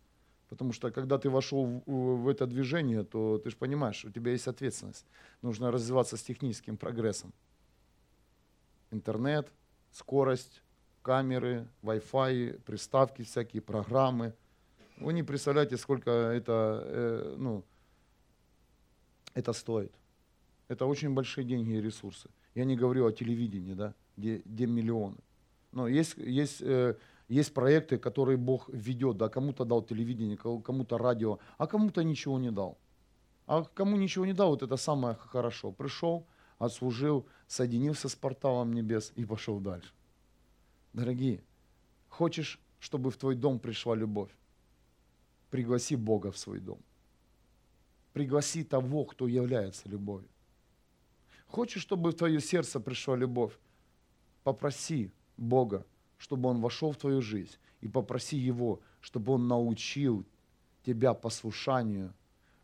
Потому 0.49 0.71
что 0.71 0.91
когда 0.91 1.17
ты 1.17 1.29
вошел 1.29 1.65
в, 1.85 2.23
в 2.23 2.27
это 2.29 2.47
движение, 2.47 3.03
то 3.03 3.37
ты 3.37 3.49
же 3.49 3.57
понимаешь, 3.57 4.05
у 4.05 4.09
тебя 4.09 4.31
есть 4.31 4.47
ответственность. 4.47 5.05
Нужно 5.41 5.71
развиваться 5.71 6.15
с 6.17 6.23
техническим 6.23 6.77
прогрессом 6.77 7.33
интернет, 8.91 9.51
скорость, 9.91 10.61
камеры, 11.01 11.67
Wi-Fi, 11.83 12.61
приставки 12.61 13.23
всякие, 13.23 13.61
программы. 13.61 14.33
Вы 14.97 15.13
не 15.13 15.23
представляете, 15.23 15.77
сколько 15.77 16.11
это, 16.11 16.81
э, 16.85 17.35
ну, 17.37 17.63
это 19.33 19.53
стоит. 19.53 19.93
Это 20.67 20.85
очень 20.85 21.13
большие 21.13 21.45
деньги 21.45 21.73
и 21.73 21.81
ресурсы. 21.81 22.29
Я 22.55 22.65
не 22.65 22.75
говорю 22.75 23.05
о 23.05 23.11
телевидении, 23.11 23.73
да, 23.73 23.93
где, 24.17 24.41
где 24.45 24.65
миллионы. 24.65 25.17
Но 25.71 25.87
есть, 25.87 26.17
есть, 26.17 26.61
э, 26.61 26.95
есть 27.27 27.53
проекты, 27.53 27.97
которые 27.97 28.37
Бог 28.37 28.69
ведет, 28.69 29.17
да, 29.17 29.29
кому-то 29.29 29.65
дал 29.65 29.81
телевидение, 29.81 30.37
кому-то 30.37 30.97
радио, 30.97 31.39
а 31.57 31.67
кому-то 31.67 32.03
ничего 32.03 32.39
не 32.39 32.51
дал. 32.51 32.77
А 33.45 33.63
кому 33.63 33.97
ничего 33.97 34.25
не 34.25 34.33
дал, 34.33 34.49
вот 34.49 34.63
это 34.63 34.77
самое 34.77 35.15
хорошо. 35.15 35.71
Пришел, 35.71 36.25
отслужил, 36.57 37.25
соединился 37.47 38.09
с 38.09 38.15
порталом 38.15 38.73
небес 38.73 39.11
и 39.15 39.25
пошел 39.25 39.59
дальше. 39.59 39.91
Дорогие, 40.93 41.43
хочешь, 42.09 42.59
чтобы 42.79 43.11
в 43.11 43.17
твой 43.17 43.35
дом 43.35 43.59
пришла 43.59 43.95
любовь? 43.95 44.31
Пригласи 45.49 45.95
Бога 45.95 46.31
в 46.31 46.37
свой 46.37 46.59
дом. 46.59 46.79
Пригласи 48.13 48.63
того, 48.63 49.05
кто 49.05 49.27
является 49.27 49.87
любовью. 49.89 50.29
Хочешь, 51.47 51.81
чтобы 51.81 52.11
в 52.11 52.15
твое 52.15 52.41
сердце 52.41 52.79
пришла 52.79 53.15
любовь? 53.15 53.57
Попроси 54.43 55.11
Бога, 55.37 55.85
чтобы 56.17 56.49
Он 56.49 56.61
вошел 56.61 56.91
в 56.91 56.97
твою 56.97 57.21
жизнь. 57.21 57.55
И 57.81 57.87
попроси 57.87 58.37
Его, 58.37 58.79
чтобы 59.01 59.33
Он 59.33 59.47
научил 59.47 60.25
тебя 60.85 61.13
послушанию, 61.13 62.13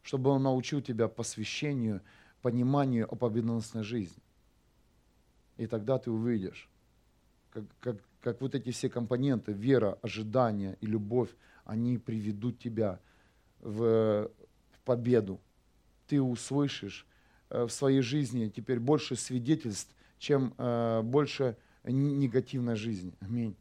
чтобы 0.02 0.30
Он 0.32 0.44
научил 0.44 0.82
тебя 0.82 1.08
посвящению, 1.08 2.02
пониманию 2.42 3.08
о 3.12 3.16
победоносной 3.16 3.84
жизни. 3.84 4.22
И 5.58 5.68
тогда 5.68 6.00
ты 6.00 6.12
увидишь, 6.12 6.70
как, 7.52 7.64
как, 7.80 7.98
как 8.22 8.42
вот 8.42 8.56
эти 8.56 8.72
все 8.72 8.90
компоненты, 8.90 9.52
вера, 9.52 9.98
ожидание 10.02 10.78
и 10.82 10.88
любовь, 10.88 11.30
они 11.64 11.98
приведут 11.98 12.60
тебя 12.60 13.00
в, 13.60 14.30
в 14.72 14.80
победу. 14.84 15.40
Ты 16.08 16.22
услышишь 16.22 17.06
э, 17.50 17.64
в 17.64 17.70
своей 17.70 18.02
жизни 18.02 18.50
теперь 18.50 18.80
больше 18.80 19.16
свидетельств, 19.16 19.96
чем 20.18 20.54
э, 20.58 21.02
больше 21.04 21.56
негативной 21.92 22.76
жизни. 22.76 23.14
Аминь. 23.20 23.56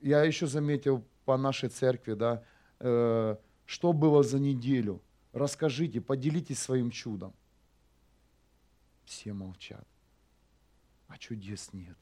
Я 0.00 0.22
еще 0.24 0.46
заметил 0.46 1.04
по 1.24 1.36
нашей 1.36 1.68
церкви, 1.68 2.14
да, 2.14 2.42
э, 2.78 3.36
что 3.66 3.92
было 3.92 4.22
за 4.22 4.38
неделю– 4.38 5.00
Расскажите, 5.32 6.00
поделитесь 6.00 6.58
своим 6.58 6.90
чудом. 6.90 7.32
Все 9.04 9.32
молчат. 9.32 9.86
А 11.06 11.18
чудес 11.18 11.72
нет. 11.72 11.96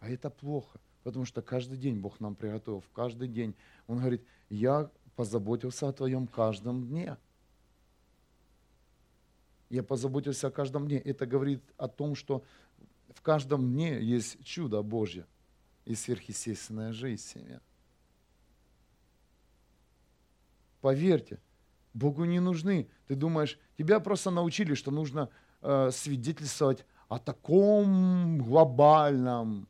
А 0.00 0.08
это 0.08 0.30
плохо, 0.30 0.78
Потому 1.02 1.24
что 1.24 1.42
каждый 1.42 1.78
день 1.78 2.00
Бог 2.00 2.20
нам 2.20 2.34
приготовил, 2.34 2.84
каждый 2.92 3.28
день. 3.28 3.54
Он 3.86 3.98
говорит, 3.98 4.24
я 4.48 4.90
позаботился 5.16 5.88
о 5.88 5.92
твоем 5.92 6.26
каждом 6.26 6.86
дне. 6.86 7.16
Я 9.70 9.82
позаботился 9.82 10.48
о 10.48 10.50
каждом 10.50 10.86
дне. 10.86 10.98
Это 10.98 11.26
говорит 11.26 11.62
о 11.76 11.88
том, 11.88 12.14
что 12.14 12.44
в 13.14 13.22
каждом 13.22 13.72
дне 13.72 14.00
есть 14.00 14.44
чудо 14.44 14.82
Божье 14.82 15.26
и 15.84 15.94
сверхъестественная 15.94 16.92
жизнь 16.92 17.22
в 17.22 17.26
семье. 17.26 17.60
Поверьте, 20.80 21.40
Богу 21.94 22.24
не 22.24 22.40
нужны. 22.40 22.88
Ты 23.06 23.14
думаешь, 23.14 23.58
тебя 23.76 24.00
просто 24.00 24.30
научили, 24.30 24.74
что 24.74 24.90
нужно 24.90 25.30
э, 25.62 25.90
свидетельствовать 25.90 26.84
о 27.08 27.18
таком 27.18 28.38
глобальном, 28.38 29.66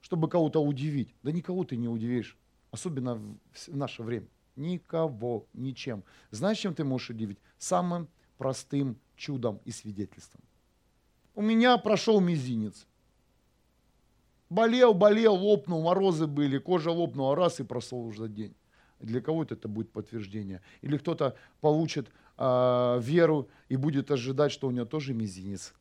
чтобы 0.00 0.28
кого-то 0.28 0.62
удивить. 0.62 1.14
Да 1.22 1.32
никого 1.32 1.64
ты 1.64 1.76
не 1.76 1.88
удивишь, 1.88 2.36
особенно 2.70 3.14
в, 3.14 3.38
в 3.54 3.76
наше 3.76 4.02
время. 4.02 4.26
Никого, 4.56 5.46
ничем. 5.54 6.04
Знаешь, 6.30 6.58
чем 6.58 6.74
ты 6.74 6.84
можешь 6.84 7.10
удивить? 7.10 7.38
Самым 7.58 8.08
простым 8.36 8.98
чудом 9.16 9.60
и 9.64 9.70
свидетельством. 9.70 10.42
У 11.34 11.42
меня 11.42 11.78
прошел 11.78 12.20
мизинец. 12.20 12.86
Болел, 14.50 14.92
болел, 14.92 15.34
лопнул, 15.34 15.82
морозы 15.82 16.26
были, 16.26 16.58
кожа 16.58 16.90
лопнула, 16.90 17.34
раз 17.34 17.60
и 17.60 17.64
прошел 17.64 18.04
уже 18.06 18.28
день. 18.28 18.54
Для 19.00 19.20
кого-то 19.20 19.54
это 19.54 19.66
будет 19.66 19.90
подтверждение. 19.90 20.60
Или 20.82 20.98
кто-то 20.98 21.36
получит 21.60 22.10
э, 22.36 23.00
веру 23.00 23.48
и 23.68 23.76
будет 23.76 24.10
ожидать, 24.10 24.52
что 24.52 24.68
у 24.68 24.70
него 24.70 24.84
тоже 24.84 25.14
мизинец 25.14 25.74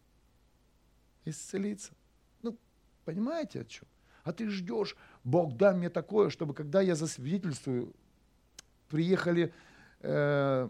исцелится. 1.25 1.93
Ну, 2.41 2.57
понимаете 3.05 3.61
о 3.61 3.65
чем? 3.65 3.87
А 4.23 4.33
ты 4.33 4.49
ждешь, 4.49 4.95
Бог 5.23 5.57
дай 5.57 5.73
мне 5.75 5.89
такое, 5.89 6.29
чтобы 6.29 6.53
когда 6.53 6.81
я 6.81 6.95
засвидетельствую, 6.95 7.93
приехали 8.87 9.53
э, 10.01 10.69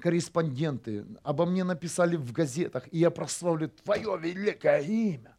корреспонденты, 0.00 1.06
обо 1.22 1.46
мне 1.46 1.64
написали 1.64 2.16
в 2.16 2.32
газетах, 2.32 2.88
и 2.90 2.98
я 2.98 3.10
прославлю 3.10 3.68
Твое 3.68 4.18
великое 4.18 4.80
имя. 4.80 5.36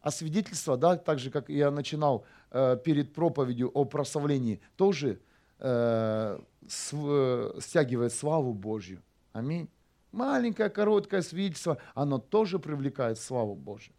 А 0.00 0.10
свидетельство, 0.10 0.76
да, 0.76 0.96
так 0.96 1.18
же, 1.18 1.30
как 1.30 1.48
я 1.48 1.70
начинал 1.70 2.26
э, 2.50 2.76
перед 2.84 3.14
проповедью 3.14 3.70
о 3.72 3.86
прославлении, 3.86 4.60
тоже 4.76 5.18
э, 5.58 6.38
с, 6.68 6.90
э, 6.92 7.60
стягивает 7.60 8.12
славу 8.12 8.52
Божью. 8.52 9.02
Аминь. 9.32 9.68
Маленькое, 10.12 10.68
короткое 10.68 11.22
свидетельство, 11.22 11.78
оно 11.94 12.18
тоже 12.18 12.58
привлекает 12.58 13.18
славу 13.18 13.54
Божью. 13.54 13.94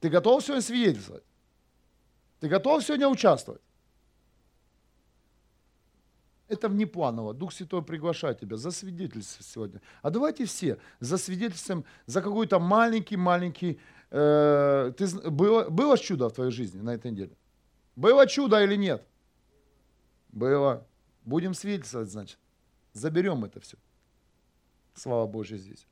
Ты 0.00 0.10
готов 0.10 0.44
сегодня 0.44 0.62
свидетельствовать? 0.62 1.24
Ты 2.38 2.48
готов 2.48 2.84
сегодня 2.84 3.08
участвовать? 3.08 3.62
Это 6.52 6.68
внепланово. 6.68 7.32
Дух 7.32 7.52
Святой 7.52 7.82
приглашает 7.82 8.40
тебя 8.40 8.56
за 8.56 8.70
свидетельство 8.70 9.42
сегодня. 9.42 9.80
А 10.02 10.10
давайте 10.10 10.44
все 10.44 10.78
за 11.00 11.16
свидетельством, 11.16 11.84
за 12.06 12.20
какой-то 12.20 12.58
маленький-маленький... 12.58 13.80
Э, 14.10 14.92
ты, 14.98 15.30
было, 15.30 15.70
было 15.70 15.96
чудо 15.96 16.28
в 16.28 16.32
твоей 16.32 16.50
жизни 16.50 16.82
на 16.82 16.90
этой 16.90 17.10
неделе? 17.10 17.30
Было 17.96 18.26
чудо 18.26 18.62
или 18.62 18.76
нет? 18.76 19.02
Было. 20.28 20.86
Будем 21.24 21.54
свидетельствовать, 21.54 22.10
значит. 22.10 22.38
Заберем 22.92 23.44
это 23.44 23.58
все. 23.60 23.78
Слава 24.94 25.26
Божья 25.26 25.56
здесь. 25.56 25.86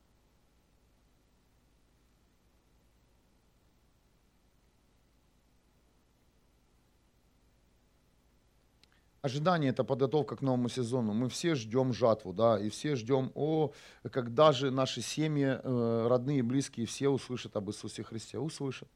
Ожидание– 9.21 9.69
это 9.71 9.83
подготовка 9.83 10.35
к 10.35 10.41
новому 10.41 10.67
сезону. 10.67 11.13
Мы 11.13 11.29
все 11.29 11.53
ждем 11.53 11.93
жатву, 11.93 12.33
да, 12.33 12.59
и 12.59 12.69
все 12.69 12.95
ждем, 12.95 13.31
о, 13.35 13.71
когда 14.11 14.51
же 14.51 14.71
наши 14.71 15.01
семьи, 15.01 15.59
э, 15.63 16.07
родные, 16.07 16.41
близкие, 16.41 16.87
все 16.87 17.07
услышат 17.07 17.55
об 17.55 17.69
Иисусе 17.69 18.01
Христе. 18.01 18.39
Услышат. 18.39 18.89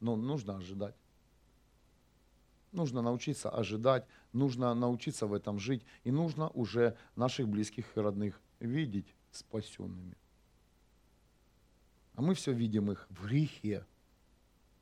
Но 0.00 0.16
нужно 0.16 0.56
ожидать. 0.56 0.94
Нужно 2.72 3.00
научиться 3.00 3.48
ожидать, 3.48 4.06
нужно 4.32 4.74
научиться 4.74 5.26
в 5.26 5.32
этом 5.32 5.58
жить, 5.58 5.82
и 6.04 6.12
нужно 6.12 6.50
уже 6.50 6.96
наших 7.16 7.48
близких 7.48 7.96
и 7.96 8.00
родных 8.00 8.40
видеть 8.60 9.14
спасенными. 9.30 10.16
А 12.14 12.22
мы 12.22 12.34
все 12.34 12.52
видим 12.52 12.92
их 12.92 13.06
в 13.08 13.26
грехе, 13.26 13.86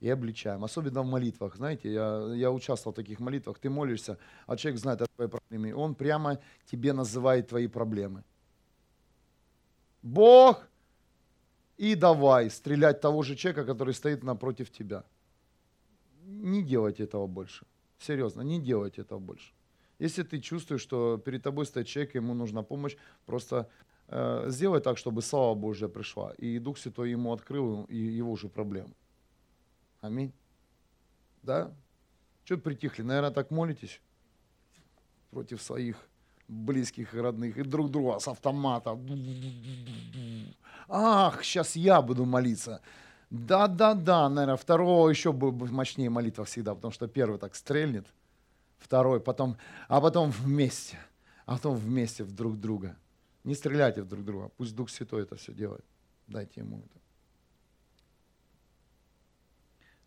и 0.00 0.08
обличаем. 0.08 0.64
Особенно 0.64 1.02
в 1.02 1.06
молитвах. 1.06 1.56
Знаете, 1.56 1.92
я, 1.92 2.34
я 2.34 2.50
участвовал 2.50 2.92
в 2.92 2.96
таких 2.96 3.20
молитвах. 3.20 3.58
Ты 3.58 3.70
молишься, 3.70 4.18
а 4.46 4.56
человек 4.56 4.80
знает 4.80 5.02
о 5.02 5.06
твоей 5.06 5.30
проблеме. 5.30 5.74
Он 5.74 5.94
прямо 5.94 6.38
тебе 6.70 6.92
называет 6.92 7.48
твои 7.48 7.66
проблемы. 7.66 8.22
Бог 10.02 10.68
и 11.76 11.94
давай 11.94 12.50
стрелять 12.50 13.00
того 13.00 13.22
же 13.22 13.36
человека, 13.36 13.64
который 13.64 13.94
стоит 13.94 14.24
напротив 14.24 14.70
тебя. 14.70 15.04
Не 16.24 16.62
делайте 16.62 17.04
этого 17.04 17.26
больше. 17.26 17.66
Серьезно, 17.98 18.42
не 18.42 18.60
делайте 18.60 19.02
этого 19.02 19.18
больше. 19.18 19.52
Если 19.98 20.22
ты 20.22 20.40
чувствуешь, 20.40 20.82
что 20.82 21.18
перед 21.18 21.42
тобой 21.42 21.66
стоит 21.66 21.86
человек, 21.86 22.14
ему 22.14 22.34
нужна 22.34 22.62
помощь, 22.62 22.96
просто 23.26 23.68
э, 24.06 24.44
сделай 24.48 24.80
так, 24.80 24.96
чтобы 24.96 25.22
слава 25.22 25.54
Божья 25.54 25.88
пришла, 25.88 26.32
и 26.38 26.60
Дух 26.60 26.78
Святой 26.78 27.10
ему 27.10 27.32
открыл 27.32 27.84
и 27.84 27.96
его 27.96 28.36
же 28.36 28.48
проблему. 28.48 28.94
Аминь. 30.00 30.32
Да? 31.42 31.72
Что 32.44 32.58
притихли? 32.58 33.02
Наверное, 33.02 33.30
так 33.30 33.50
молитесь 33.50 34.00
против 35.30 35.62
своих 35.62 35.96
близких 36.48 37.14
и 37.14 37.18
родных, 37.18 37.58
и 37.58 37.62
друг 37.62 37.90
друга 37.90 38.18
с 38.18 38.28
автомата. 38.28 38.98
Ах, 40.88 41.44
сейчас 41.44 41.76
я 41.76 42.00
буду 42.00 42.24
молиться. 42.24 42.80
Да-да-да, 43.30 44.28
наверное, 44.30 44.56
второго 44.56 45.10
еще 45.10 45.32
мощнее 45.32 46.08
молитва 46.08 46.44
всегда, 46.46 46.74
потому 46.74 46.92
что 46.92 47.06
первый 47.08 47.38
так 47.38 47.54
стрельнет, 47.54 48.06
второй, 48.78 49.20
потом, 49.20 49.58
а 49.86 50.00
потом 50.00 50.30
вместе, 50.30 50.98
а 51.44 51.56
потом 51.56 51.76
вместе 51.76 52.24
в 52.24 52.32
друг 52.32 52.58
друга. 52.58 52.96
Не 53.44 53.54
стреляйте 53.54 54.02
в 54.02 54.08
друг 54.08 54.24
друга, 54.24 54.50
пусть 54.56 54.74
Дух 54.74 54.88
Святой 54.88 55.22
это 55.22 55.36
все 55.36 55.52
делает. 55.52 55.84
Дайте 56.26 56.60
ему 56.60 56.78
это. 56.78 56.98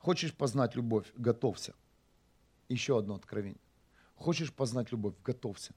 Хочешь 0.02 0.34
познать 0.34 0.76
любовь? 0.76 1.06
Готовься. 1.16 1.76
Еще 2.70 2.98
одно 2.98 3.14
откровение. 3.14 3.62
Хочешь 4.16 4.52
познать 4.52 4.92
любовь? 4.92 5.14
Готовься. 5.24 5.76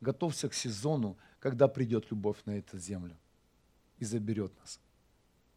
Готовься 0.00 0.48
к 0.48 0.54
сезону, 0.54 1.16
когда 1.38 1.68
придет 1.68 2.10
любовь 2.10 2.38
на 2.44 2.58
эту 2.58 2.76
землю 2.76 3.16
и 3.98 4.04
заберет 4.04 4.52
нас. 4.58 4.80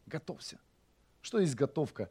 Готовься. 0.06 0.60
Что 1.20 1.40
есть 1.40 1.56
готовка? 1.56 2.08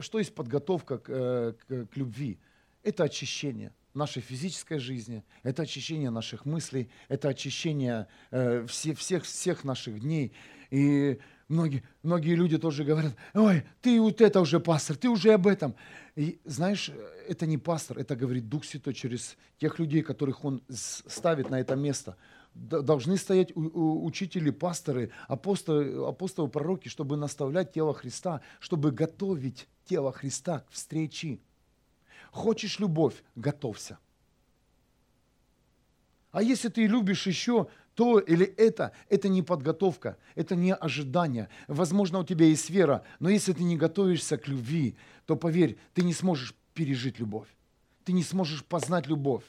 Что 0.00 0.18
есть 0.18 0.34
подготовка 0.34 0.98
к, 0.98 1.08
э, 1.10 1.52
к, 1.52 1.86
к 1.92 1.96
любви? 1.96 2.40
Это 2.82 3.04
очищение 3.04 3.72
нашей 3.96 4.22
физической 4.22 4.78
жизни, 4.78 5.24
это 5.42 5.62
очищение 5.62 6.10
наших 6.10 6.44
мыслей, 6.44 6.88
это 7.08 7.28
очищение 7.28 8.06
э, 8.30 8.66
все, 8.68 8.94
всех, 8.94 9.24
всех 9.24 9.64
наших 9.64 10.00
дней. 10.00 10.32
И 10.70 11.18
многие, 11.48 11.82
многие 12.02 12.34
люди 12.34 12.58
тоже 12.58 12.84
говорят, 12.84 13.14
ой, 13.34 13.64
ты 13.80 14.00
вот 14.00 14.20
это 14.20 14.40
уже 14.40 14.60
пастор, 14.60 14.96
ты 14.96 15.08
уже 15.08 15.32
об 15.32 15.46
этом. 15.46 15.74
И 16.14 16.40
знаешь, 16.44 16.90
это 17.28 17.46
не 17.46 17.58
пастор, 17.58 17.98
это 17.98 18.16
говорит 18.16 18.48
Дух 18.48 18.64
Святой 18.64 18.94
через 18.94 19.36
тех 19.58 19.78
людей, 19.78 20.02
которых 20.02 20.44
Он 20.44 20.62
ставит 20.68 21.50
на 21.50 21.60
это 21.60 21.76
место. 21.76 22.16
Должны 22.54 23.18
стоять 23.18 23.52
учители, 23.54 24.50
пасторы, 24.50 25.10
апостолы, 25.28 26.08
апостолы, 26.08 26.48
пророки, 26.48 26.88
чтобы 26.88 27.16
наставлять 27.16 27.72
тело 27.72 27.92
Христа, 27.92 28.40
чтобы 28.60 28.92
готовить 28.92 29.68
тело 29.84 30.10
Христа 30.10 30.60
к 30.60 30.70
встрече. 30.70 31.40
Хочешь 32.36 32.80
любовь, 32.80 33.14
готовься. 33.34 33.98
А 36.32 36.42
если 36.42 36.68
ты 36.68 36.86
любишь 36.86 37.26
еще 37.26 37.68
то 37.94 38.18
или 38.18 38.44
это, 38.44 38.92
это 39.08 39.30
не 39.30 39.42
подготовка, 39.42 40.18
это 40.34 40.54
не 40.54 40.74
ожидание. 40.74 41.48
Возможно, 41.66 42.18
у 42.18 42.24
тебя 42.24 42.44
есть 42.44 42.68
вера, 42.68 43.04
но 43.20 43.30
если 43.30 43.54
ты 43.54 43.64
не 43.64 43.78
готовишься 43.78 44.36
к 44.36 44.48
любви, 44.48 44.96
то 45.24 45.34
поверь, 45.34 45.78
ты 45.94 46.02
не 46.02 46.12
сможешь 46.12 46.54
пережить 46.74 47.18
любовь. 47.18 47.48
Ты 48.04 48.12
не 48.12 48.22
сможешь 48.22 48.62
познать 48.62 49.06
любовь. 49.06 49.44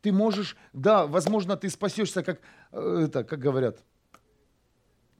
Ты 0.00 0.12
можешь, 0.12 0.56
да, 0.72 1.08
возможно, 1.08 1.56
ты 1.56 1.68
спасешься, 1.68 2.22
как, 2.22 2.40
э, 2.70 3.06
это, 3.06 3.24
как 3.24 3.40
говорят, 3.40 3.82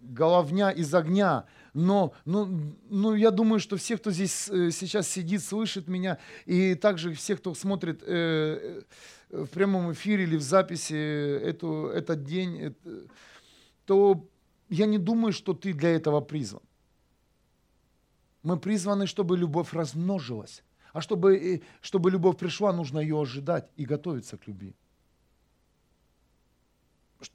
головня 0.01 0.71
из 0.71 0.95
огня. 0.95 1.47
Но, 1.75 2.15
ну, 2.25 2.75
ну, 2.89 3.15
я 3.15 3.31
думаю, 3.31 3.61
что 3.61 3.77
все, 3.77 3.97
кто 3.97 4.11
здесь 4.11 4.49
э, 4.49 4.71
сейчас 4.71 5.09
сидит, 5.09 5.43
слышит 5.43 5.89
меня, 5.89 6.19
и 6.47 6.75
также 6.75 7.13
все, 7.13 7.37
кто 7.37 7.55
смотрит 7.55 8.03
э, 8.07 8.83
в 9.31 9.47
прямом 9.47 9.93
эфире 9.93 10.25
или 10.25 10.37
в 10.37 10.43
записи 10.43 10.95
эту, 10.95 11.87
этот 11.87 12.25
день, 12.25 12.59
это, 12.59 12.79
э, 12.85 13.07
то 13.85 14.29
я 14.69 14.87
не 14.87 14.99
думаю, 14.99 15.33
что 15.33 15.55
ты 15.55 15.73
для 15.73 15.91
этого 15.91 16.21
призван. 16.21 16.63
Мы 18.43 18.59
призваны, 18.59 19.07
чтобы 19.07 19.37
любовь 19.37 19.73
размножилась. 19.73 20.63
А 20.93 21.01
чтобы, 21.01 21.63
чтобы 21.81 22.11
любовь 22.11 22.39
пришла, 22.39 22.73
нужно 22.73 22.99
ее 22.99 23.21
ожидать 23.21 23.71
и 23.77 23.85
готовиться 23.85 24.39
к 24.39 24.47
любви. 24.47 24.75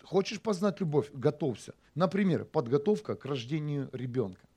Хочешь 0.04 0.42
познать 0.42 0.80
любовь? 0.80 1.10
Готовься. 1.14 1.74
Например, 1.96 2.46
подготовка 2.46 3.16
к 3.16 3.26
рождению 3.26 3.90
ребенка. 3.92 4.48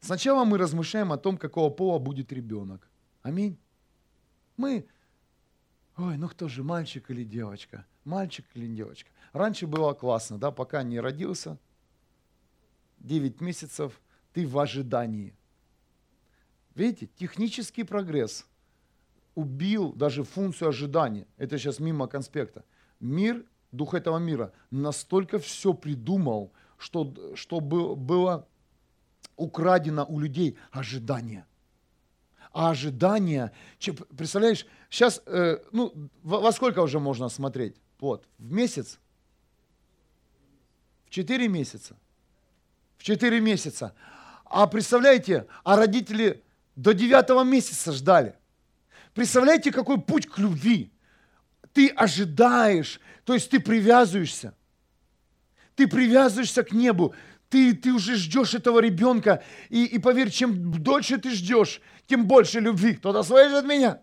Сначала 0.00 0.44
мы 0.44 0.58
размышляем 0.58 1.12
о 1.12 1.18
том, 1.18 1.36
какого 1.36 1.70
пола 1.70 1.98
будет 1.98 2.32
ребенок. 2.32 2.88
Аминь. 3.22 3.58
Мы, 4.56 4.88
ой, 5.96 6.16
ну 6.16 6.28
кто 6.28 6.48
же, 6.48 6.62
мальчик 6.62 7.10
или 7.10 7.24
девочка? 7.24 7.86
Мальчик 8.04 8.46
или 8.54 8.66
девочка? 8.66 9.10
Раньше 9.32 9.66
было 9.66 9.92
классно, 9.92 10.38
да, 10.38 10.50
пока 10.50 10.82
не 10.82 10.98
родился, 10.98 11.58
9 13.00 13.40
месяцев, 13.40 14.00
ты 14.32 14.46
в 14.46 14.58
ожидании. 14.58 15.34
Видите, 16.74 17.08
технический 17.16 17.84
прогресс 17.84 18.46
убил 19.38 19.92
даже 19.92 20.24
функцию 20.24 20.70
ожидания. 20.70 21.24
Это 21.36 21.58
сейчас 21.58 21.78
мимо 21.78 22.08
конспекта. 22.08 22.64
Мир, 22.98 23.44
дух 23.70 23.94
этого 23.94 24.18
мира, 24.18 24.52
настолько 24.72 25.38
все 25.38 25.74
придумал, 25.74 26.52
что, 26.76 27.14
что 27.36 27.60
было 27.60 28.48
украдено 29.36 30.04
у 30.08 30.18
людей 30.18 30.56
ожидание. 30.72 31.46
А 32.52 32.70
ожидание, 32.70 33.52
представляешь, 34.16 34.66
сейчас, 34.90 35.22
э, 35.26 35.58
ну, 35.70 35.92
во, 36.24 36.50
сколько 36.50 36.80
уже 36.80 36.98
можно 36.98 37.28
смотреть? 37.28 37.76
Вот, 38.00 38.26
в 38.38 38.52
месяц? 38.52 38.98
В 41.06 41.10
четыре 41.10 41.46
месяца. 41.46 41.96
В 42.96 43.04
четыре 43.04 43.40
месяца. 43.40 43.94
А 44.46 44.66
представляете, 44.66 45.46
а 45.62 45.76
родители 45.76 46.42
до 46.74 46.92
девятого 46.92 47.44
месяца 47.44 47.92
ждали. 47.92 48.34
Представляете, 49.18 49.72
какой 49.72 50.00
путь 50.00 50.28
к 50.28 50.38
любви? 50.38 50.92
Ты 51.72 51.88
ожидаешь, 51.88 53.00
то 53.24 53.34
есть 53.34 53.50
ты 53.50 53.58
привязываешься. 53.58 54.54
Ты 55.74 55.88
привязываешься 55.88 56.62
к 56.62 56.70
небу, 56.70 57.16
ты, 57.48 57.74
ты 57.74 57.92
уже 57.92 58.14
ждешь 58.14 58.54
этого 58.54 58.78
ребенка. 58.78 59.42
И, 59.70 59.86
и 59.86 59.98
поверь, 59.98 60.30
чем 60.30 60.70
дольше 60.80 61.18
ты 61.18 61.32
ждешь, 61.32 61.80
тем 62.06 62.28
больше 62.28 62.60
любви. 62.60 62.94
Кто-то 62.94 63.24
слышит 63.24 63.64
меня? 63.64 64.02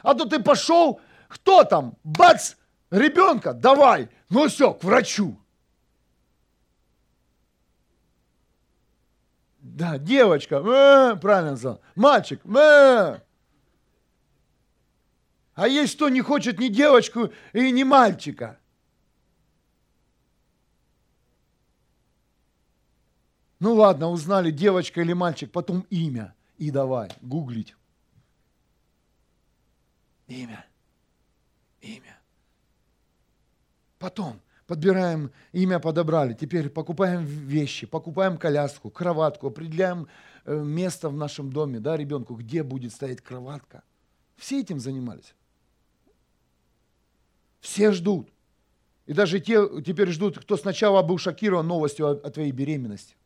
А 0.00 0.14
то 0.14 0.24
ты 0.24 0.42
пошел, 0.42 1.02
кто 1.28 1.64
там? 1.64 1.98
Бац! 2.02 2.54
Ребенка, 2.90 3.52
давай! 3.52 4.08
Ну 4.30 4.48
все, 4.48 4.72
к 4.72 4.82
врачу. 4.84 5.38
Да, 9.60 9.98
девочка, 9.98 10.62
э, 10.64 11.16
правильно 11.16 11.58
сказал. 11.58 11.82
Мальчик, 11.94 12.40
э. 12.46 13.18
А 15.56 15.66
есть 15.68 15.96
кто 15.96 16.10
не 16.10 16.20
хочет 16.20 16.60
ни 16.60 16.68
девочку 16.68 17.32
и 17.54 17.70
ни 17.72 17.82
мальчика? 17.82 18.60
Ну 23.58 23.72
ладно, 23.72 24.10
узнали, 24.10 24.50
девочка 24.50 25.00
или 25.00 25.14
мальчик, 25.14 25.50
потом 25.50 25.86
имя. 25.88 26.34
И 26.58 26.70
давай, 26.70 27.08
гуглить. 27.22 27.74
Имя. 30.26 30.66
Имя. 31.80 32.18
Потом 33.98 34.42
подбираем, 34.66 35.30
имя 35.52 35.78
подобрали, 35.78 36.34
теперь 36.34 36.68
покупаем 36.68 37.24
вещи, 37.24 37.86
покупаем 37.86 38.36
коляску, 38.36 38.90
кроватку, 38.90 39.46
определяем 39.46 40.06
э, 40.44 40.54
место 40.54 41.08
в 41.08 41.16
нашем 41.16 41.50
доме, 41.50 41.80
да, 41.80 41.96
ребенку, 41.96 42.34
где 42.34 42.62
будет 42.62 42.92
стоять 42.92 43.22
кроватка. 43.22 43.84
Все 44.36 44.60
этим 44.60 44.80
занимались. 44.80 45.34
Все 47.66 47.90
ждут. 47.90 48.32
И 49.06 49.12
даже 49.12 49.40
те 49.40 49.56
теперь 49.82 50.10
ждут, 50.10 50.38
кто 50.38 50.56
сначала 50.56 51.02
был 51.02 51.18
шокирован 51.18 51.66
новостью 51.66 52.06
о, 52.06 52.10
о 52.12 52.30
твоей 52.30 52.52
беременности. 52.52 53.16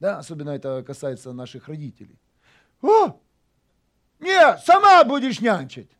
Да, 0.00 0.18
особенно 0.18 0.50
это 0.50 0.84
касается 0.86 1.32
наших 1.32 1.68
родителей. 1.68 2.18
О! 2.82 3.18
Не, 4.18 4.58
сама 4.58 5.02
будешь 5.04 5.40
нянчить. 5.40 5.90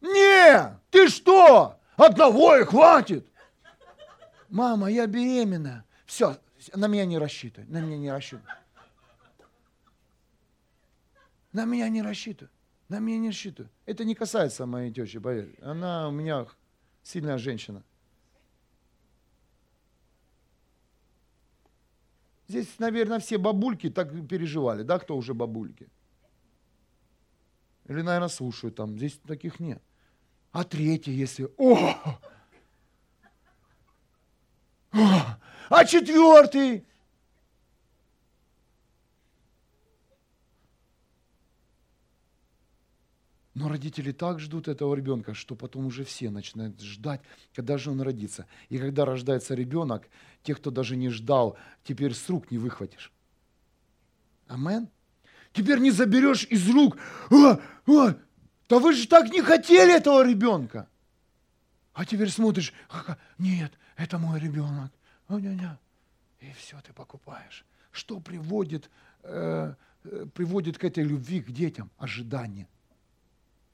Не, 0.00 0.76
ты 0.90 1.08
что? 1.08 1.78
Одного 1.96 2.56
и 2.56 2.64
хватит. 2.64 3.28
Мама, 4.48 4.90
я 4.90 5.06
беременна. 5.06 5.84
Все, 6.04 6.36
на 6.74 6.88
меня 6.88 7.04
не 7.04 7.16
рассчитывай, 7.16 7.68
на 7.68 7.80
меня 7.80 7.96
не 7.96 8.10
рассчитывай. 8.10 8.54
На 11.52 11.64
меня 11.64 11.88
не 11.88 12.02
рассчитывай, 12.02 12.50
на 12.88 12.98
меня 13.00 13.18
не 13.18 13.28
рассчитывай. 13.28 13.70
Это 13.86 14.04
не 14.04 14.14
касается 14.14 14.66
моей 14.66 14.92
тещи, 14.92 15.18
поверь. 15.18 15.54
Она 15.60 16.08
у 16.08 16.10
меня 16.10 16.46
сильная 17.02 17.38
женщина. 17.38 17.82
Здесь, 22.48 22.78
наверное, 22.78 23.18
все 23.18 23.36
бабульки 23.36 23.90
так 23.90 24.10
переживали, 24.26 24.82
да, 24.82 24.98
кто 24.98 25.16
уже 25.16 25.34
бабульки? 25.34 25.86
Или, 27.84 28.00
наверное, 28.00 28.28
слушают 28.28 28.76
там. 28.76 28.96
Здесь 28.96 29.20
таких 29.26 29.60
нет. 29.60 29.82
А 30.52 30.64
третий, 30.64 31.12
если... 31.12 31.50
О! 31.58 31.94
О! 34.92 35.38
А 35.68 35.84
четвертый? 35.84 36.86
Но 43.58 43.68
родители 43.68 44.12
так 44.12 44.38
ждут 44.38 44.68
этого 44.68 44.94
ребенка, 44.94 45.34
что 45.34 45.56
потом 45.56 45.86
уже 45.86 46.04
все 46.04 46.30
начинают 46.30 46.80
ждать, 46.80 47.20
когда 47.52 47.76
же 47.76 47.90
он 47.90 48.00
родится. 48.00 48.46
И 48.68 48.78
когда 48.78 49.04
рождается 49.04 49.56
ребенок, 49.56 50.08
тех, 50.44 50.58
кто 50.58 50.70
даже 50.70 50.94
не 50.94 51.08
ждал, 51.08 51.58
теперь 51.82 52.14
с 52.14 52.28
рук 52.28 52.52
не 52.52 52.58
выхватишь. 52.58 53.10
Амен. 54.46 54.88
Теперь 55.52 55.80
не 55.80 55.90
заберешь 55.90 56.44
из 56.44 56.70
рук. 56.70 56.98
А, 57.32 57.60
а, 57.88 58.14
да 58.68 58.78
вы 58.78 58.92
же 58.92 59.08
так 59.08 59.28
не 59.32 59.42
хотели 59.42 59.92
этого 59.92 60.24
ребенка. 60.24 60.88
А 61.94 62.04
теперь 62.04 62.30
смотришь, 62.30 62.72
нет, 63.38 63.72
это 63.96 64.18
мой 64.18 64.38
ребенок. 64.38 64.92
И 65.30 66.52
все 66.56 66.80
ты 66.86 66.92
покупаешь. 66.92 67.64
Что 67.90 68.20
приводит, 68.20 68.88
э, 69.24 69.74
э, 70.04 70.26
приводит 70.32 70.78
к 70.78 70.84
этой 70.84 71.02
любви 71.02 71.40
к 71.40 71.50
детям? 71.50 71.90
Ожидание 71.98 72.68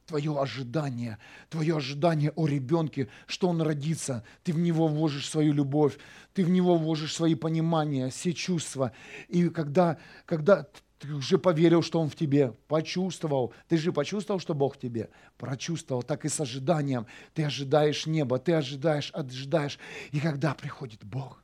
твое 0.07 0.39
ожидание, 0.41 1.19
твое 1.49 1.77
ожидание 1.77 2.33
о 2.37 2.47
ребенке, 2.47 3.09
что 3.27 3.49
он 3.49 3.63
родится, 3.63 4.25
ты 4.43 4.53
в 4.53 4.59
него 4.59 4.87
вложишь 4.89 5.29
свою 5.29 5.53
любовь, 5.53 5.99
ты 6.33 6.45
в 6.45 6.51
него 6.51 6.77
вложишь 6.77 7.15
свои 7.15 7.35
понимания, 7.35 8.11
все 8.11 8.33
чувства. 8.33 8.93
И 9.29 9.49
когда, 9.49 9.99
когда 10.27 10.67
ты 10.99 11.13
уже 11.13 11.39
поверил, 11.39 11.83
что 11.83 12.01
он 12.01 12.09
в 12.09 12.17
тебе, 12.17 12.53
почувствовал, 12.69 13.53
ты 13.69 13.77
же 13.77 13.93
почувствовал, 13.93 14.41
что 14.41 14.55
Бог 14.55 14.77
в 14.77 14.79
тебе, 14.79 15.11
прочувствовал, 15.37 16.03
так 16.03 16.25
и 16.25 16.29
с 16.29 16.41
ожиданием. 16.41 17.07
Ты 17.35 17.45
ожидаешь 17.45 18.07
неба, 18.07 18.39
ты 18.39 18.53
ожидаешь, 18.55 19.11
ожидаешь. 19.13 19.79
И 20.13 20.21
когда 20.21 20.55
приходит 20.55 21.05
Бог, 21.05 21.43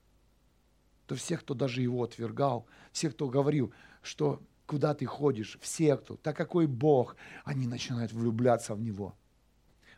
то 1.06 1.14
все, 1.14 1.36
кто 1.36 1.54
даже 1.54 1.82
его 1.82 2.02
отвергал, 2.04 2.66
все, 2.92 3.10
кто 3.10 3.28
говорил, 3.28 3.72
что 4.02 4.40
куда 4.70 4.94
ты 4.94 5.04
ходишь, 5.04 5.58
в 5.60 5.66
секту, 5.66 6.16
так 6.22 6.36
какой 6.36 6.68
Бог, 6.68 7.16
они 7.44 7.66
начинают 7.66 8.12
влюбляться 8.12 8.76
в 8.76 8.80
Него. 8.80 9.16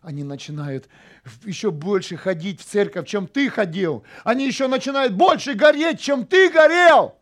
Они 0.01 0.25
начинают 0.25 0.89
еще 1.45 1.71
больше 1.71 2.17
ходить 2.17 2.59
в 2.59 2.65
церковь, 2.65 3.07
чем 3.07 3.27
ты 3.27 3.51
ходил. 3.51 4.03
Они 4.25 4.47
еще 4.47 4.69
начинают 4.69 5.13
больше 5.13 5.53
гореть, 5.53 6.01
чем 6.01 6.25
ты 6.25 6.49
горел. 6.49 7.19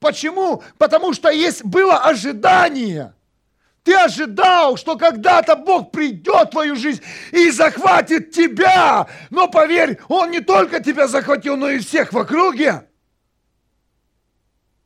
Почему? 0.00 0.64
Потому 0.76 1.12
что 1.12 1.30
есть 1.30 1.64
было 1.64 1.98
ожидание. 1.98 3.14
Ты 3.84 3.94
ожидал, 3.94 4.76
что 4.76 4.98
когда-то 4.98 5.54
Бог 5.54 5.92
придет 5.92 6.48
в 6.48 6.50
твою 6.50 6.74
жизнь 6.74 7.00
и 7.30 7.52
захватит 7.52 8.32
тебя. 8.32 9.06
Но 9.30 9.46
поверь, 9.46 10.00
Он 10.08 10.32
не 10.32 10.40
только 10.40 10.82
тебя 10.82 11.06
захватил, 11.06 11.56
но 11.56 11.70
и 11.70 11.78
всех 11.78 12.12
в 12.12 12.18
округе. 12.18 12.89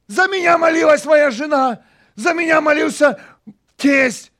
За 0.07 0.27
меня 0.27 0.59
молилась 0.59 1.05
моя 1.05 1.31
жена, 1.31 1.83
за 2.15 2.35
меня 2.35 2.61
молился 2.61 3.21
тесть. 3.77 4.33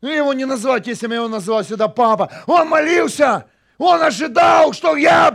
Ну, 0.00 0.08
его 0.08 0.32
не 0.32 0.44
назвать, 0.44 0.86
если 0.86 1.06
я 1.08 1.16
его 1.16 1.28
назвал 1.28 1.62
сюда 1.62 1.88
папа. 1.88 2.30
Он 2.46 2.68
молился, 2.68 3.46
он 3.78 4.02
ожидал, 4.02 4.72
что 4.72 4.96
я 4.96 5.30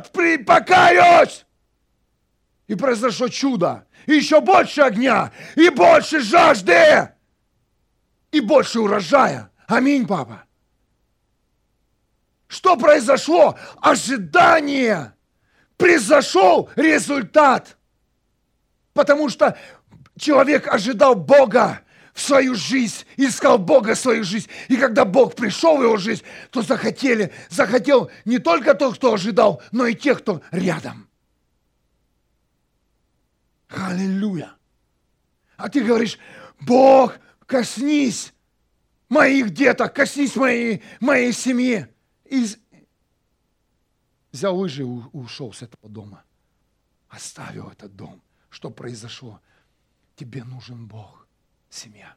покаюсь. 0.45 1.45
И 2.67 2.75
произошло 2.75 3.29
чудо. 3.29 3.85
И 4.07 4.15
еще 4.15 4.41
больше 4.41 4.81
огня, 4.81 5.31
и 5.55 5.69
больше 5.69 6.19
жажды, 6.21 7.11
и 8.31 8.39
больше 8.41 8.79
урожая. 8.79 9.51
Аминь, 9.67 10.07
папа. 10.07 10.43
Что 12.47 12.77
произошло? 12.77 13.57
Ожидание 13.81 15.13
произошел 15.77 16.69
результат. 16.75 17.76
Потому 18.97 19.29
что 19.29 19.55
человек 20.17 20.67
ожидал 20.67 21.13
Бога 21.13 21.81
в 22.15 22.19
свою 22.19 22.55
жизнь, 22.55 23.05
искал 23.15 23.59
Бога 23.59 23.93
в 23.93 23.99
свою 23.99 24.23
жизнь. 24.23 24.49
И 24.69 24.75
когда 24.75 25.05
Бог 25.05 25.35
пришел 25.35 25.77
в 25.77 25.83
его 25.83 25.97
жизнь, 25.97 26.23
то 26.49 26.63
захотели, 26.63 27.31
захотел 27.47 28.09
не 28.25 28.39
только 28.39 28.73
тот, 28.73 28.95
кто 28.95 29.13
ожидал, 29.13 29.61
но 29.71 29.85
и 29.85 29.93
тех, 29.93 30.17
кто 30.17 30.41
рядом. 30.49 31.07
Аллилуйя. 33.69 34.55
А 35.57 35.69
ты 35.69 35.83
говоришь, 35.83 36.17
Бог, 36.59 37.19
коснись 37.45 38.33
моих 39.09 39.51
деток, 39.51 39.93
коснись 39.93 40.35
моей, 40.35 40.81
моей 40.99 41.33
семьи. 41.33 41.85
И 42.25 42.47
взял 44.31 44.57
лыжи 44.57 44.81
и 44.81 44.85
ушел 44.85 45.53
с 45.53 45.61
этого 45.61 45.87
дома. 45.87 46.23
Оставил 47.09 47.69
этот 47.69 47.95
дом. 47.95 48.23
Что 48.57 48.71
произошло? 48.71 49.39
Тебе 50.15 50.43
нужен 50.43 50.87
Бог, 50.87 51.27
семья. 51.69 52.15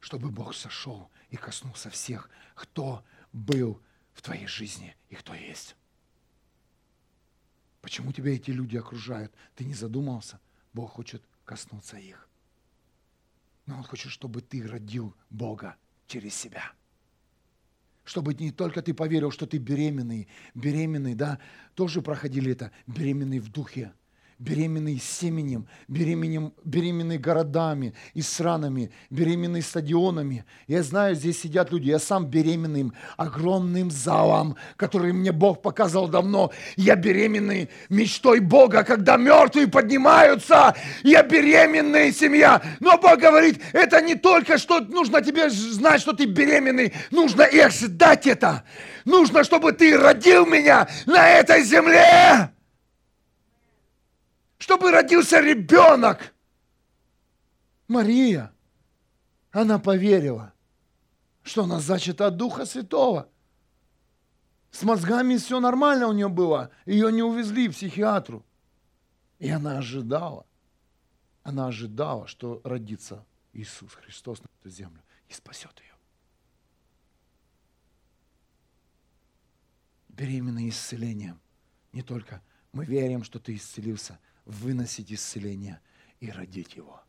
Чтобы 0.00 0.30
Бог 0.30 0.54
сошел 0.54 1.10
и 1.28 1.36
коснулся 1.36 1.90
всех, 1.90 2.30
кто 2.54 3.04
был 3.34 3.78
в 4.14 4.22
твоей 4.22 4.46
жизни 4.46 4.96
и 5.10 5.14
кто 5.14 5.34
есть. 5.34 5.76
Почему 7.82 8.14
тебя 8.14 8.34
эти 8.34 8.50
люди 8.50 8.78
окружают? 8.78 9.30
Ты 9.56 9.66
не 9.66 9.74
задумался? 9.74 10.40
Бог 10.72 10.92
хочет 10.92 11.22
коснуться 11.44 11.98
их. 11.98 12.26
Но 13.66 13.76
Он 13.76 13.84
хочет, 13.84 14.10
чтобы 14.10 14.40
ты 14.40 14.66
родил 14.66 15.14
Бога 15.28 15.76
через 16.06 16.34
себя. 16.34 16.72
Чтобы 18.04 18.32
не 18.32 18.52
только 18.52 18.80
ты 18.80 18.94
поверил, 18.94 19.30
что 19.30 19.46
ты 19.46 19.58
беременный, 19.58 20.28
беременный, 20.54 21.14
да, 21.14 21.38
тоже 21.74 22.00
проходили 22.00 22.52
это, 22.52 22.72
беременный 22.86 23.38
в 23.38 23.50
духе– 23.52 23.92
беременный 24.38 25.00
семенем, 25.02 25.66
беременным, 25.88 26.54
беременный 26.64 27.18
городами 27.18 27.94
и 28.14 28.22
странами, 28.22 28.92
беременный 29.10 29.62
стадионами. 29.62 30.44
Я 30.68 30.82
знаю, 30.82 31.16
здесь 31.16 31.40
сидят 31.40 31.72
люди, 31.72 31.88
я 31.88 31.98
сам 31.98 32.26
беременным 32.26 32.92
огромным 33.16 33.90
залом, 33.90 34.56
который 34.76 35.12
мне 35.12 35.32
Бог 35.32 35.60
показал 35.60 36.08
давно. 36.08 36.52
Я 36.76 36.94
беременный 36.94 37.68
мечтой 37.88 38.38
Бога, 38.38 38.84
когда 38.84 39.16
мертвые 39.16 39.66
поднимаются. 39.66 40.74
Я 41.02 41.22
беременная 41.24 42.12
семья. 42.12 42.62
Но 42.78 42.96
Бог 42.98 43.18
говорит, 43.18 43.60
это 43.72 44.00
не 44.00 44.14
только, 44.14 44.58
что 44.58 44.80
нужно 44.80 45.20
тебе 45.20 45.50
знать, 45.50 46.00
что 46.00 46.12
ты 46.12 46.26
беременный, 46.26 46.94
нужно 47.10 47.42
и 47.42 47.58
ожидать 47.58 48.26
это. 48.26 48.62
Нужно, 49.04 49.42
чтобы 49.42 49.72
ты 49.72 49.98
родил 49.98 50.46
меня 50.46 50.86
на 51.06 51.28
этой 51.28 51.64
земле 51.64 52.52
чтобы 54.58 54.90
родился 54.90 55.40
ребенок. 55.40 56.34
Мария, 57.86 58.52
она 59.50 59.78
поверила, 59.78 60.52
что 61.42 61.64
она 61.64 61.80
зачата 61.80 62.26
от 62.26 62.36
Духа 62.36 62.66
Святого. 62.66 63.28
С 64.70 64.82
мозгами 64.82 65.36
все 65.38 65.60
нормально 65.60 66.08
у 66.08 66.12
нее 66.12 66.28
было. 66.28 66.70
Ее 66.84 67.10
не 67.10 67.22
увезли 67.22 67.68
в 67.68 67.72
психиатру. 67.72 68.44
И 69.38 69.48
она 69.48 69.78
ожидала. 69.78 70.44
Она 71.42 71.68
ожидала, 71.68 72.26
что 72.26 72.60
родится 72.64 73.24
Иисус 73.54 73.94
Христос 73.94 74.42
на 74.42 74.48
эту 74.60 74.68
землю 74.68 75.02
и 75.28 75.32
спасет 75.32 75.80
ее. 75.80 75.94
Беременные 80.10 80.68
исцелением. 80.68 81.40
Не 81.92 82.02
только 82.02 82.42
мы 82.72 82.84
верим, 82.84 83.24
что 83.24 83.38
ты 83.38 83.54
исцелился, 83.54 84.18
выносить 84.48 85.12
исцеление 85.12 85.80
и 86.18 86.30
родить 86.30 86.74
его. 86.74 87.00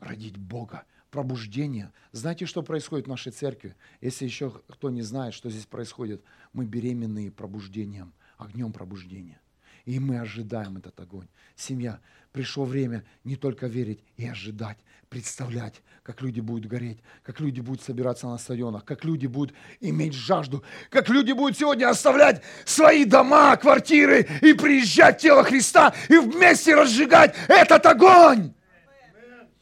Родить 0.00 0.36
Бога, 0.36 0.84
пробуждение. 1.10 1.92
Знаете, 2.12 2.44
что 2.44 2.62
происходит 2.62 3.06
в 3.06 3.10
нашей 3.10 3.32
церкви? 3.32 3.76
Если 4.00 4.24
еще 4.24 4.50
кто 4.68 4.90
не 4.90 5.02
знает, 5.02 5.32
что 5.32 5.48
здесь 5.48 5.66
происходит, 5.66 6.22
мы 6.52 6.66
беременные 6.66 7.30
пробуждением, 7.30 8.12
огнем 8.36 8.72
пробуждения. 8.72 9.40
И 9.84 9.98
мы 9.98 10.20
ожидаем 10.20 10.76
этот 10.76 10.98
огонь. 11.00 11.28
Семья, 11.56 12.00
пришло 12.32 12.64
время 12.64 13.04
не 13.24 13.36
только 13.36 13.66
верить 13.66 14.00
и 14.16 14.26
ожидать, 14.26 14.78
представлять, 15.08 15.82
как 16.02 16.22
люди 16.22 16.40
будут 16.40 16.66
гореть, 16.66 16.98
как 17.22 17.40
люди 17.40 17.60
будут 17.60 17.82
собираться 17.82 18.26
на 18.26 18.38
стадионах, 18.38 18.84
как 18.84 19.04
люди 19.04 19.26
будут 19.26 19.54
иметь 19.80 20.14
жажду, 20.14 20.64
как 20.88 21.08
люди 21.08 21.32
будут 21.32 21.58
сегодня 21.58 21.88
оставлять 21.88 22.42
свои 22.64 23.04
дома, 23.04 23.56
квартиры 23.56 24.26
и 24.40 24.52
приезжать 24.52 25.18
в 25.18 25.22
тело 25.22 25.44
Христа 25.44 25.92
и 26.08 26.18
вместе 26.18 26.74
разжигать 26.74 27.34
этот 27.48 27.84
огонь. 27.86 28.52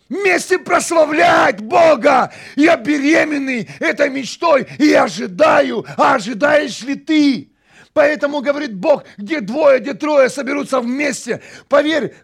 Вместе 0.09 0.59
прославлять 0.59 1.61
Бога. 1.61 2.33
Я 2.57 2.77
беременный 2.77 3.69
этой 3.79 4.09
мечтой 4.09 4.67
и 4.79 4.93
ожидаю. 4.95 5.85
А 5.99 6.15
ожидаешь 6.15 6.81
ли 6.81 6.95
ты? 6.95 7.53
Поэтому 7.93 8.41
говорит 8.41 8.75
Бог, 8.75 9.05
где 9.17 9.41
двое, 9.41 9.81
где 9.81 9.95
трое 9.95 10.29
соберутся 10.29 10.81
вместе. 10.81 11.41
Поверь, 11.69 12.15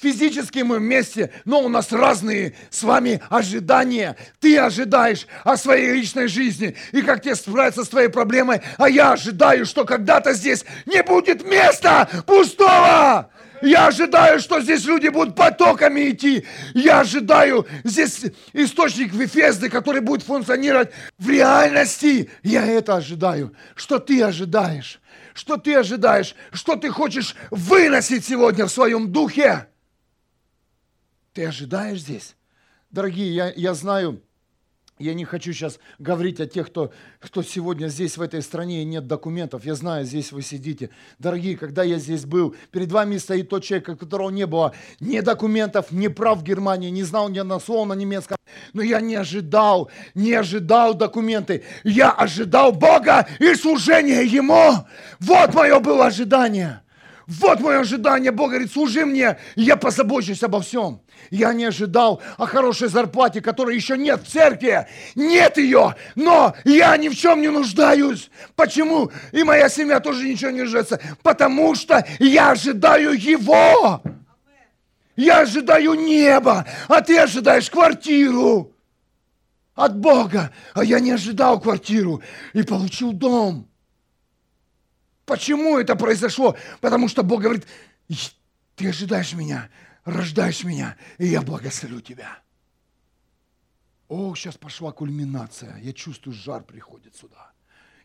физически 0.00 0.60
мы 0.60 0.78
вместе, 0.78 1.30
но 1.44 1.60
у 1.60 1.68
нас 1.68 1.92
разные 1.92 2.54
с 2.70 2.82
вами 2.82 3.20
ожидания. 3.30 4.16
Ты 4.40 4.58
ожидаешь 4.58 5.26
о 5.44 5.56
своей 5.56 5.92
личной 5.92 6.28
жизни 6.28 6.76
и 6.92 7.02
как 7.02 7.22
тебе 7.22 7.34
справиться 7.34 7.84
с 7.84 7.88
твоей 7.88 8.08
проблемой, 8.08 8.60
а 8.78 8.88
я 8.88 9.12
ожидаю, 9.12 9.66
что 9.66 9.84
когда-то 9.84 10.34
здесь 10.34 10.64
не 10.84 11.02
будет 11.02 11.44
места 11.44 12.08
пустого. 12.26 13.30
Я 13.62 13.88
ожидаю, 13.88 14.40
что 14.40 14.60
здесь 14.60 14.84
люди 14.84 15.08
будут 15.08 15.34
потоками 15.34 16.10
идти. 16.10 16.44
Я 16.74 17.00
ожидаю 17.00 17.66
здесь 17.84 18.24
источник 18.52 19.12
Вифезды, 19.12 19.70
который 19.70 20.00
будет 20.00 20.22
функционировать 20.22 20.90
в 21.18 21.28
реальности. 21.28 22.30
Я 22.42 22.66
это 22.66 22.96
ожидаю. 22.96 23.54
Что 23.74 23.98
ты 23.98 24.22
ожидаешь? 24.22 25.00
Что 25.34 25.56
ты 25.56 25.74
ожидаешь? 25.74 26.34
Что 26.52 26.76
ты 26.76 26.90
хочешь 26.90 27.36
выносить 27.50 28.24
сегодня 28.24 28.66
в 28.66 28.70
своем 28.70 29.12
духе? 29.12 29.66
Ты 31.32 31.46
ожидаешь 31.46 32.00
здесь? 32.00 32.36
Дорогие, 32.90 33.34
я, 33.34 33.52
я 33.54 33.74
знаю, 33.74 34.22
я 34.98 35.12
не 35.14 35.24
хочу 35.24 35.52
сейчас 35.52 35.78
говорить 35.98 36.40
о 36.40 36.46
тех, 36.46 36.68
кто, 36.68 36.90
кто 37.20 37.42
сегодня 37.42 37.88
здесь, 37.88 38.16
в 38.16 38.22
этой 38.22 38.40
стране, 38.40 38.82
и 38.82 38.84
нет 38.84 39.06
документов. 39.06 39.64
Я 39.64 39.74
знаю, 39.74 40.04
здесь 40.06 40.32
вы 40.32 40.40
сидите. 40.40 40.90
Дорогие, 41.18 41.56
когда 41.56 41.82
я 41.82 41.98
здесь 41.98 42.24
был, 42.24 42.56
перед 42.70 42.90
вами 42.90 43.18
стоит 43.18 43.50
тот 43.50 43.62
человек, 43.62 43.90
у 43.90 43.96
которого 43.96 44.30
не 44.30 44.46
было 44.46 44.72
ни 45.00 45.20
документов, 45.20 45.92
ни 45.92 46.08
прав 46.08 46.38
в 46.38 46.42
Германии, 46.42 46.88
не 46.88 47.02
знал 47.02 47.28
ни 47.28 47.38
одного 47.38 47.60
слова 47.60 47.86
на 47.86 47.92
немецком. 47.92 48.38
Но 48.72 48.82
я 48.82 49.00
не 49.00 49.16
ожидал, 49.16 49.90
не 50.14 50.32
ожидал 50.32 50.94
документы. 50.94 51.62
Я 51.84 52.10
ожидал 52.10 52.72
Бога 52.72 53.28
и 53.38 53.54
служения 53.54 54.22
Ему. 54.22 54.86
Вот 55.20 55.54
мое 55.54 55.78
было 55.80 56.06
ожидание. 56.06 56.80
Вот 57.26 57.60
мое 57.60 57.80
ожидание. 57.80 58.30
Бог 58.30 58.50
говорит, 58.50 58.72
служи 58.72 59.04
мне, 59.04 59.36
я 59.56 59.76
позабочусь 59.76 60.44
обо 60.44 60.60
всем. 60.60 61.00
Я 61.30 61.52
не 61.52 61.64
ожидал 61.64 62.22
о 62.36 62.46
хорошей 62.46 62.88
зарплате, 62.88 63.40
которой 63.40 63.74
еще 63.74 63.98
нет 63.98 64.22
в 64.22 64.30
церкви. 64.30 64.86
Нет 65.16 65.58
ее, 65.58 65.96
но 66.14 66.54
я 66.64 66.96
ни 66.96 67.08
в 67.08 67.16
чем 67.16 67.40
не 67.40 67.48
нуждаюсь. 67.48 68.30
Почему? 68.54 69.10
И 69.32 69.42
моя 69.42 69.68
семья 69.68 69.98
тоже 69.98 70.28
ничего 70.28 70.50
не 70.52 70.62
нуждается. 70.62 71.00
Потому 71.22 71.74
что 71.74 72.06
я 72.20 72.52
ожидаю 72.52 73.12
его. 73.12 74.00
Я 75.16 75.40
ожидаю 75.40 75.94
неба, 75.94 76.66
а 76.88 77.00
ты 77.00 77.18
ожидаешь 77.18 77.70
квартиру 77.70 78.72
от 79.74 79.98
Бога. 79.98 80.52
А 80.74 80.84
я 80.84 81.00
не 81.00 81.10
ожидал 81.10 81.58
квартиру 81.58 82.22
и 82.52 82.62
получил 82.62 83.12
дом. 83.12 83.68
Почему 85.26 85.76
это 85.76 85.96
произошло? 85.96 86.56
Потому 86.80 87.08
что 87.08 87.22
Бог 87.24 87.42
говорит, 87.42 87.66
ты 88.76 88.88
ожидаешь 88.88 89.34
меня, 89.34 89.68
рождаешь 90.04 90.64
меня, 90.64 90.96
и 91.18 91.26
я 91.26 91.42
благословлю 91.42 92.00
тебя. 92.00 92.38
О, 94.08 94.34
сейчас 94.36 94.56
пошла 94.56 94.92
кульминация. 94.92 95.76
Я 95.78 95.92
чувствую, 95.92 96.32
жар 96.32 96.62
приходит 96.62 97.16
сюда. 97.16 97.50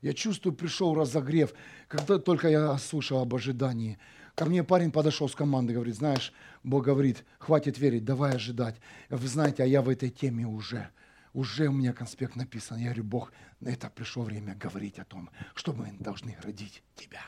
Я 0.01 0.13
чувствую, 0.13 0.55
пришел 0.55 0.95
разогрев. 0.95 1.53
Когда 1.87 2.17
только 2.17 2.49
я 2.49 2.75
слышал 2.79 3.21
об 3.21 3.35
ожидании, 3.35 3.99
ко 4.33 4.45
мне 4.45 4.63
парень 4.63 4.91
подошел 4.91 5.29
с 5.29 5.35
команды, 5.35 5.73
говорит, 5.73 5.95
знаешь, 5.95 6.33
Бог 6.63 6.85
говорит, 6.85 7.23
хватит 7.37 7.77
верить, 7.77 8.03
давай 8.03 8.33
ожидать. 8.33 8.77
Вы 9.09 9.27
знаете, 9.27 9.61
а 9.61 9.67
я 9.67 9.83
в 9.83 9.89
этой 9.89 10.09
теме 10.09 10.47
уже 10.47 10.89
уже 11.33 11.67
у 11.67 11.71
меня 11.71 11.93
конспект 11.93 12.35
написан. 12.35 12.77
Я 12.77 12.85
говорю, 12.85 13.03
Бог, 13.03 13.33
это 13.61 13.89
пришло 13.89 14.23
время 14.23 14.55
говорить 14.55 14.99
о 14.99 15.05
том, 15.05 15.29
что 15.55 15.73
мы 15.73 15.91
должны 15.99 16.37
родить 16.41 16.83
тебя. 16.95 17.23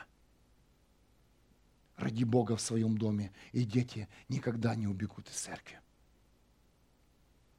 Роди 1.96 2.24
Бога 2.24 2.56
в 2.56 2.60
своем 2.60 2.98
доме, 2.98 3.32
и 3.52 3.64
дети 3.64 4.08
никогда 4.28 4.74
не 4.74 4.86
убегут 4.86 5.28
из 5.28 5.36
церкви. 5.36 5.80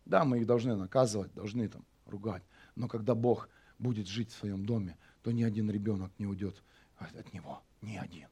Да, 0.05 0.23
мы 0.23 0.39
их 0.39 0.45
должны 0.45 0.75
наказывать, 0.75 1.33
должны 1.33 1.67
там 1.67 1.83
ругать, 2.05 2.43
но 2.75 2.87
когда 2.87 3.15
Бог 3.15 3.49
будет 3.79 4.07
жить 4.07 4.31
в 4.31 4.37
своем 4.37 4.65
доме, 4.65 4.97
то 5.23 5.31
ни 5.31 5.43
один 5.43 5.71
ребенок 5.71 6.11
не 6.19 6.27
уйдет 6.27 6.61
от 6.97 7.33
Него. 7.33 7.63
Ни 7.81 7.97
один. 7.97 8.27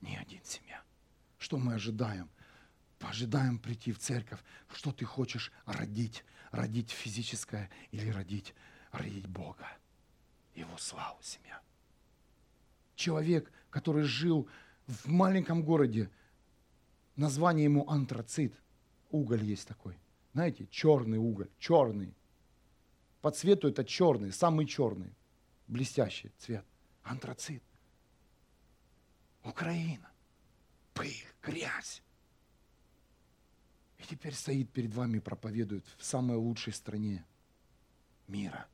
Ни 0.00 0.14
один 0.16 0.40
семья. 0.44 0.82
Что 1.38 1.56
мы 1.56 1.74
ожидаем? 1.74 2.28
Ожидаем 3.08 3.58
прийти 3.58 3.92
в 3.92 3.98
церковь. 3.98 4.40
Что 4.72 4.92
ты 4.92 5.04
хочешь 5.04 5.52
родить? 5.66 6.24
Родить 6.50 6.90
физическое 6.90 7.70
или 7.90 8.10
родить, 8.10 8.54
родить 8.92 9.26
Бога? 9.26 9.66
Его 10.54 10.76
славу, 10.78 11.18
семья. 11.20 11.60
Человек, 12.94 13.50
который 13.70 14.04
жил 14.04 14.48
в 14.86 15.08
маленьком 15.08 15.64
городе, 15.64 16.10
название 17.16 17.64
ему 17.64 17.88
антрацит. 17.88 18.54
Уголь 19.10 19.42
есть 19.42 19.66
такой. 19.66 19.98
Знаете, 20.32 20.66
черный 20.70 21.18
уголь, 21.18 21.50
черный. 21.58 22.14
По 23.20 23.30
цвету 23.32 23.68
это 23.68 23.84
черный, 23.84 24.32
самый 24.32 24.66
черный, 24.66 25.12
блестящий 25.66 26.30
цвет. 26.38 26.64
Антрацит. 27.02 27.62
Украина. 29.42 30.10
Пыль, 30.94 31.26
грязь. 31.42 32.03
И 34.04 34.06
теперь 34.06 34.34
стоит 34.34 34.70
перед 34.70 34.94
вами 34.94 35.16
и 35.16 35.20
проповедует 35.20 35.84
в 35.96 36.04
самой 36.04 36.36
лучшей 36.36 36.74
стране 36.74 37.24
мира, 38.28 38.66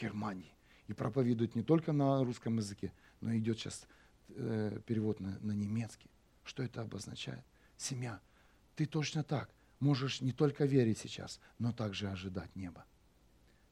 Германии. 0.00 0.50
И 0.88 0.94
проповедует 0.94 1.54
не 1.54 1.62
только 1.62 1.92
на 1.92 2.24
русском 2.24 2.56
языке, 2.56 2.92
но 3.20 3.36
идет 3.36 3.58
сейчас 3.58 3.86
э, 4.30 4.80
перевод 4.86 5.20
на, 5.20 5.38
на 5.40 5.52
немецкий. 5.52 6.10
Что 6.42 6.62
это 6.62 6.80
обозначает? 6.80 7.44
Семья. 7.76 8.18
Ты 8.76 8.86
точно 8.86 9.22
так 9.22 9.50
можешь 9.78 10.22
не 10.22 10.32
только 10.32 10.64
верить 10.64 10.98
сейчас, 10.98 11.38
но 11.58 11.72
также 11.72 12.08
ожидать 12.08 12.54
неба. 12.56 12.86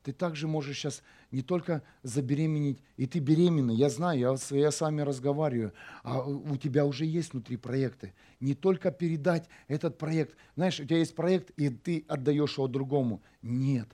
Ты 0.05 0.13
также 0.13 0.47
можешь 0.47 0.77
сейчас 0.77 1.03
не 1.31 1.41
только 1.41 1.83
забеременеть, 2.03 2.79
и 2.99 3.07
ты 3.07 3.21
беременна, 3.21 3.71
я 3.71 3.89
знаю, 3.89 4.21
я, 4.21 4.59
я 4.59 4.71
с 4.71 4.81
вами 4.83 5.01
разговариваю, 5.01 5.73
а 6.03 6.23
у 6.23 6.59
тебя 6.59 6.85
уже 6.85 7.07
есть 7.07 7.33
внутри 7.33 7.57
проекты. 7.57 8.13
Не 8.39 8.55
только 8.55 8.91
передать 8.91 9.49
этот 9.67 9.97
проект. 9.97 10.37
Знаешь, 10.57 10.79
у 10.79 10.85
тебя 10.85 10.99
есть 10.99 11.15
проект, 11.15 11.51
и 11.57 11.71
ты 11.71 12.05
отдаешь 12.07 12.59
его 12.59 12.69
другому. 12.69 13.23
Нет, 13.41 13.89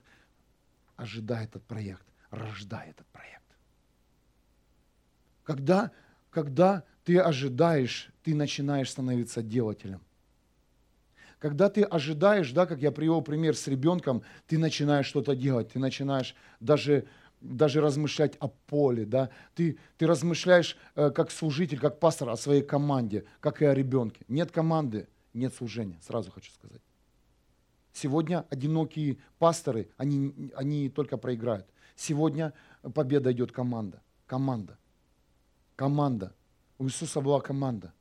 ожидай 0.97 1.45
этот 1.45 1.63
проект, 1.63 2.05
рождай 2.29 2.89
этот 2.89 3.07
проект. 3.07 3.45
Когда, 5.43 5.91
когда 6.29 6.83
ты 7.05 7.19
ожидаешь, 7.19 8.11
ты 8.21 8.35
начинаешь 8.35 8.91
становиться 8.91 9.41
делателем. 9.41 10.01
Когда 11.41 11.69
ты 11.69 11.81
ожидаешь, 11.81 12.51
да, 12.51 12.67
как 12.67 12.79
я 12.81 12.91
привел 12.91 13.23
пример 13.23 13.55
с 13.55 13.67
ребенком, 13.67 14.21
ты 14.45 14.59
начинаешь 14.59 15.07
что-то 15.07 15.35
делать, 15.35 15.69
ты 15.69 15.79
начинаешь 15.79 16.35
даже, 16.59 17.07
даже 17.41 17.81
размышлять 17.81 18.37
о 18.39 18.47
поле, 18.47 19.05
да, 19.05 19.31
ты, 19.55 19.79
ты 19.97 20.05
размышляешь 20.05 20.77
э, 20.95 21.09
как 21.09 21.31
служитель, 21.31 21.79
как 21.79 21.99
пастор 21.99 22.29
о 22.29 22.37
своей 22.37 22.61
команде, 22.61 23.25
как 23.39 23.63
и 23.63 23.65
о 23.65 23.73
ребенке. 23.73 24.23
Нет 24.27 24.51
команды, 24.51 25.07
нет 25.33 25.51
служения, 25.55 25.97
сразу 26.05 26.29
хочу 26.29 26.51
сказать. 26.51 26.81
Сегодня 27.91 28.45
одинокие 28.51 29.17
пасторы, 29.39 29.89
они, 29.97 30.51
они 30.55 30.89
только 30.89 31.17
проиграют. 31.17 31.65
Сегодня 31.95 32.53
победа 32.93 33.31
идет 33.31 33.51
команда. 33.51 33.99
Команда. 34.27 34.77
Команда. 35.75 36.35
У 36.77 36.85
Иисуса 36.85 37.19
была 37.19 37.41
команда 37.41 37.93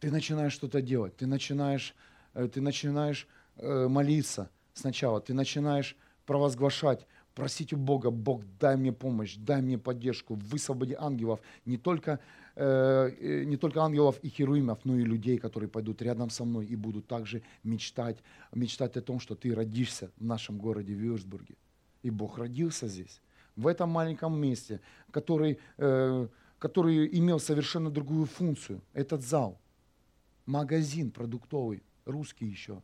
ты 0.00 0.10
начинаешь 0.10 0.54
что-то 0.54 0.80
делать, 0.80 1.16
ты 1.16 1.26
начинаешь, 1.26 1.94
э, 2.34 2.48
ты 2.48 2.60
начинаешь 2.60 3.28
э, 3.56 3.86
молиться 3.86 4.50
сначала, 4.72 5.20
ты 5.20 5.34
начинаешь 5.34 5.96
провозглашать, 6.26 7.06
просить 7.34 7.72
у 7.72 7.76
Бога, 7.76 8.10
Бог, 8.10 8.42
дай 8.58 8.76
мне 8.76 8.92
помощь, 8.92 9.36
дай 9.36 9.60
мне 9.60 9.78
поддержку, 9.78 10.34
высвободи 10.34 10.96
ангелов, 10.98 11.40
не 11.66 11.76
только, 11.76 12.18
э, 12.56 13.44
не 13.44 13.56
только 13.56 13.82
ангелов 13.82 14.18
и 14.22 14.28
херувимов, 14.30 14.78
но 14.84 14.96
и 14.96 15.04
людей, 15.04 15.38
которые 15.38 15.68
пойдут 15.68 16.00
рядом 16.02 16.30
со 16.30 16.44
мной 16.44 16.66
и 16.66 16.76
будут 16.76 17.06
также 17.06 17.42
мечтать, 17.62 18.16
мечтать 18.54 18.96
о 18.96 19.02
том, 19.02 19.20
что 19.20 19.34
ты 19.34 19.54
родишься 19.54 20.10
в 20.16 20.24
нашем 20.24 20.58
городе 20.58 20.94
Вюрсбурге. 20.94 21.56
И 22.02 22.10
Бог 22.10 22.38
родился 22.38 22.88
здесь, 22.88 23.20
в 23.56 23.66
этом 23.66 23.90
маленьком 23.90 24.40
месте, 24.40 24.80
который, 25.10 25.58
который 25.76 27.18
имел 27.18 27.38
совершенно 27.38 27.90
другую 27.90 28.24
функцию, 28.24 28.80
этот 28.94 29.22
зал– 29.22 29.60
магазин 30.46 31.10
продуктовый, 31.10 31.82
русский 32.04 32.46
еще. 32.46 32.82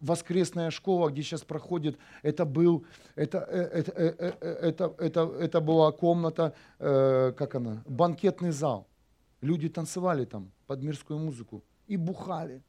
Воскресная 0.00 0.70
школа, 0.70 1.10
где 1.10 1.22
сейчас 1.22 1.42
проходит, 1.42 1.96
это 2.22 2.44
был, 2.44 2.84
это, 3.14 3.38
это, 3.38 3.92
это, 3.92 4.36
это, 4.40 4.94
это, 4.98 5.20
это 5.20 5.60
была 5.60 5.92
комната, 5.92 6.54
как 6.78 7.54
она, 7.54 7.84
банкетный 7.86 8.50
зал. 8.50 8.88
Люди 9.40 9.68
танцевали 9.68 10.24
там 10.24 10.50
под 10.66 10.82
мирскую 10.82 11.20
музыку 11.20 11.62
и 11.86 11.96
бухали. 11.96 12.62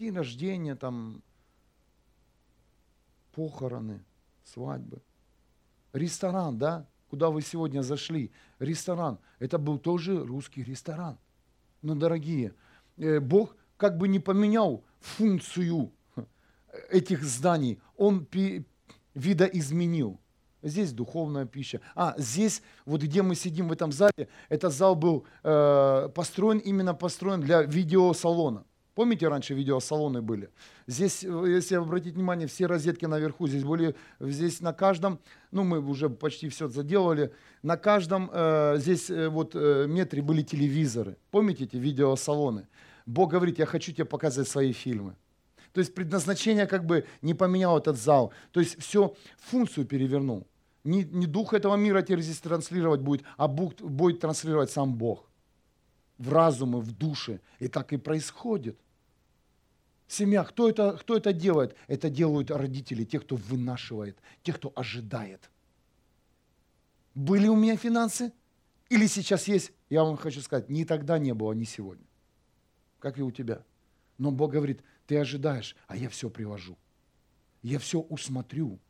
День 0.00 0.16
рождения, 0.16 0.74
там, 0.74 1.22
похороны, 3.32 4.02
свадьбы. 4.44 5.00
Ресторан, 5.92 6.58
да, 6.58 6.86
куда 7.08 7.30
вы 7.30 7.42
сегодня 7.42 7.82
зашли, 7.82 8.32
ресторан, 8.58 9.18
это 9.38 9.58
был 9.58 9.78
тоже 9.78 10.24
русский 10.24 10.64
ресторан– 10.64 11.18
но, 11.82 11.94
дорогие, 11.94 12.54
э, 12.96 13.20
Бог 13.20 13.56
как 13.76 13.96
бы 13.96 14.08
не 14.08 14.18
поменял 14.18 14.84
функцию 15.00 15.92
этих 16.90 17.22
зданий, 17.22 17.80
Он 17.96 18.26
видоизменил. 19.14 20.20
Здесь 20.62 20.92
духовная 20.92 21.46
пища. 21.46 21.80
А, 21.94 22.14
здесь, 22.18 22.62
вот 22.84 23.00
где 23.00 23.22
мы 23.22 23.34
сидим 23.34 23.68
в 23.68 23.72
этом 23.72 23.92
зале, 23.92 24.28
этот 24.50 24.74
зал 24.74 24.94
был 24.94 25.24
э, 25.42 26.10
построен, 26.14 26.58
именно 26.58 26.92
построен 26.92 27.40
для 27.40 27.62
видеосалона. 27.62 28.64
Помните, 29.00 29.28
раньше 29.28 29.54
видеосалоны 29.54 30.20
были? 30.20 30.50
Здесь, 30.86 31.24
э, 31.24 31.44
если 31.46 31.76
обратить 31.76 32.16
внимание, 32.16 32.46
все 32.46 32.66
розетки 32.66 33.06
наверху, 33.06 33.48
здесь 33.48 33.64
были, 33.64 33.94
здесь 34.20 34.60
на 34.60 34.74
каждом, 34.74 35.18
ну 35.52 35.64
мы 35.64 35.80
уже 35.80 36.10
почти 36.10 36.50
все 36.50 36.68
заделали, 36.68 37.32
на 37.62 37.78
каждом 37.78 38.28
э, 38.30 38.74
здесь 38.76 39.08
э, 39.08 39.30
вот 39.30 39.52
э, 39.54 39.86
метре 39.88 40.20
были 40.20 40.42
телевизоры. 40.42 41.16
Помните 41.30 41.64
эти 41.64 41.78
видеосалоны? 41.78 42.66
Бог 43.06 43.30
говорит, 43.30 43.58
я 43.58 43.64
хочу 43.64 43.90
тебе 43.92 44.04
показать 44.04 44.46
свои 44.46 44.72
фильмы. 44.74 45.16
То 45.72 45.80
есть 45.80 45.94
предназначение 45.94 46.66
как 46.66 46.84
бы 46.84 47.06
не 47.22 47.32
поменял 47.32 47.78
этот 47.78 47.96
зал. 47.96 48.34
То 48.52 48.60
есть 48.60 48.78
все 48.82 49.14
функцию 49.38 49.86
перевернул. 49.86 50.46
Не, 50.84 51.04
не 51.04 51.26
дух 51.26 51.54
этого 51.54 51.74
мира 51.76 52.02
теперь 52.02 52.20
здесь 52.20 52.40
транслировать 52.40 53.00
будет, 53.00 53.22
а 53.38 53.48
будет, 53.48 53.80
будет 53.80 54.20
транслировать 54.20 54.70
сам 54.70 54.92
Бог 54.92 55.24
в 56.18 56.30
разумы, 56.30 56.82
в 56.82 56.92
душе. 56.92 57.40
И 57.60 57.68
так 57.68 57.94
и 57.94 57.96
происходит. 57.96 58.78
Семья, 60.10 60.42
кто 60.42 60.68
это, 60.68 60.96
кто 60.98 61.16
это 61.16 61.32
делает? 61.32 61.76
Это 61.86 62.10
делают 62.10 62.50
родители, 62.50 63.04
те, 63.04 63.20
кто 63.20 63.36
вынашивает, 63.36 64.18
те, 64.42 64.52
кто 64.52 64.72
ожидает. 64.74 65.48
Были 67.14 67.46
у 67.46 67.54
меня 67.54 67.76
финансы? 67.76 68.32
Или 68.88 69.06
сейчас 69.06 69.46
есть? 69.46 69.70
Я 69.88 70.02
вам 70.02 70.16
хочу 70.16 70.40
сказать, 70.40 70.68
ни 70.68 70.82
тогда 70.82 71.20
не 71.20 71.32
было, 71.32 71.52
ни 71.52 71.62
сегодня. 71.62 72.04
Как 72.98 73.20
и 73.20 73.22
у 73.22 73.30
тебя. 73.30 73.62
Но 74.18 74.32
Бог 74.32 74.50
говорит, 74.50 74.82
ты 75.06 75.16
ожидаешь, 75.16 75.76
а 75.86 75.96
я 75.96 76.08
все 76.08 76.28
привожу. 76.28 76.76
Я 77.62 77.78
все 77.78 78.00
усмотрю, 78.00 78.80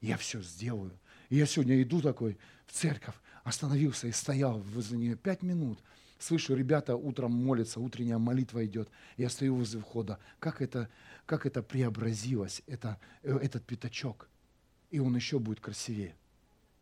я 0.00 0.16
все 0.16 0.42
сделаю. 0.42 0.98
И 1.28 1.36
я 1.36 1.46
сегодня 1.46 1.80
иду 1.80 2.00
такой 2.00 2.38
в 2.66 2.72
церковь, 2.72 3.14
остановился 3.44 4.08
и 4.08 4.12
стоял 4.12 4.58
возле 4.58 4.98
нее 4.98 5.14
пять 5.14 5.42
минут– 5.42 5.78
Слышу, 6.18 6.54
ребята 6.54 6.96
утром 6.96 7.32
молятся, 7.32 7.78
утренняя 7.78 8.18
молитва 8.18 8.64
идет. 8.64 8.88
Я 9.16 9.28
стою 9.28 9.56
возле 9.56 9.80
входа. 9.80 10.18
Как 10.38 10.62
это, 10.62 10.88
как 11.26 11.44
это 11.44 11.62
преобразилось, 11.62 12.62
это, 12.66 12.98
э, 13.22 13.36
этот 13.36 13.66
пятачок. 13.66 14.28
И 14.90 14.98
он 14.98 15.14
еще 15.14 15.38
будет 15.38 15.60
красивее. 15.60 16.16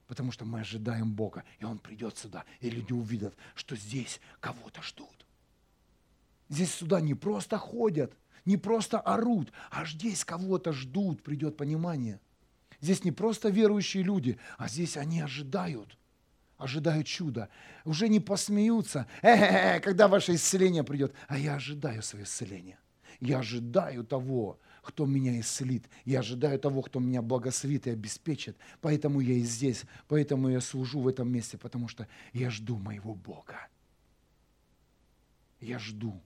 Потому 0.07 0.31
что 0.31 0.45
мы 0.45 0.61
ожидаем 0.61 1.13
Бога, 1.13 1.45
и 1.59 1.65
Он 1.65 1.79
придет 1.79 2.19
сюда, 2.19 2.45
и 2.61 2.69
люди 2.69 2.93
увидят, 2.93 3.35
что 3.55 3.75
здесь 3.75 4.21
кого-то 4.39 4.83
ждут. 4.83 5.27
Здесь 6.51 6.75
сюда 6.75 7.01
не 7.01 7.15
просто 7.15 7.57
ходят, 7.57 8.15
не 8.45 8.59
просто 8.59 9.01
орут, 9.01 9.51
а 9.71 9.87
здесь 9.87 10.23
кого-то 10.25 10.73
ждут, 10.73 11.23
придет 11.23 11.57
понимание. 11.57 12.21
Здесь 12.83 13.03
не 13.03 13.13
просто 13.13 13.49
верующие 13.49 14.03
люди, 14.03 14.39
а 14.59 14.69
здесь 14.69 14.99
они 14.99 15.21
ожидают– 15.23 15.99
ожидаю 16.65 17.05
чуда. 17.05 17.49
Уже 17.85 18.09
не 18.09 18.21
посмеются, 18.21 19.07
когда 19.23 20.09
ваше 20.09 20.35
исцеление 20.35 20.83
придет. 20.85 21.15
А 21.29 21.39
я 21.39 21.55
ожидаю 21.55 22.03
свое 22.03 22.25
исцеление. 22.25 22.79
Я 23.21 23.39
ожидаю 23.39 24.05
того, 24.05 24.59
кто 24.83 25.07
меня 25.07 25.39
исцелит. 25.41 25.89
Я 26.05 26.21
ожидаю 26.21 26.59
того, 26.59 26.83
кто 26.83 27.01
меня 27.01 27.23
благословит 27.23 27.87
и 27.87 27.91
обеспечит. 27.91 28.57
Поэтому 28.81 29.21
я 29.21 29.35
и 29.35 29.43
здесь, 29.43 29.85
поэтому 30.09 30.49
я 30.49 30.61
служу 30.61 31.01
в 31.01 31.09
этом 31.09 31.31
месте, 31.31 31.57
потому 31.57 31.89
что 31.89 32.07
я 32.33 32.51
жду 32.51 32.77
моего 32.77 33.15
Бога. 33.15 33.69
Я 35.61 35.79
жду. 35.79 36.21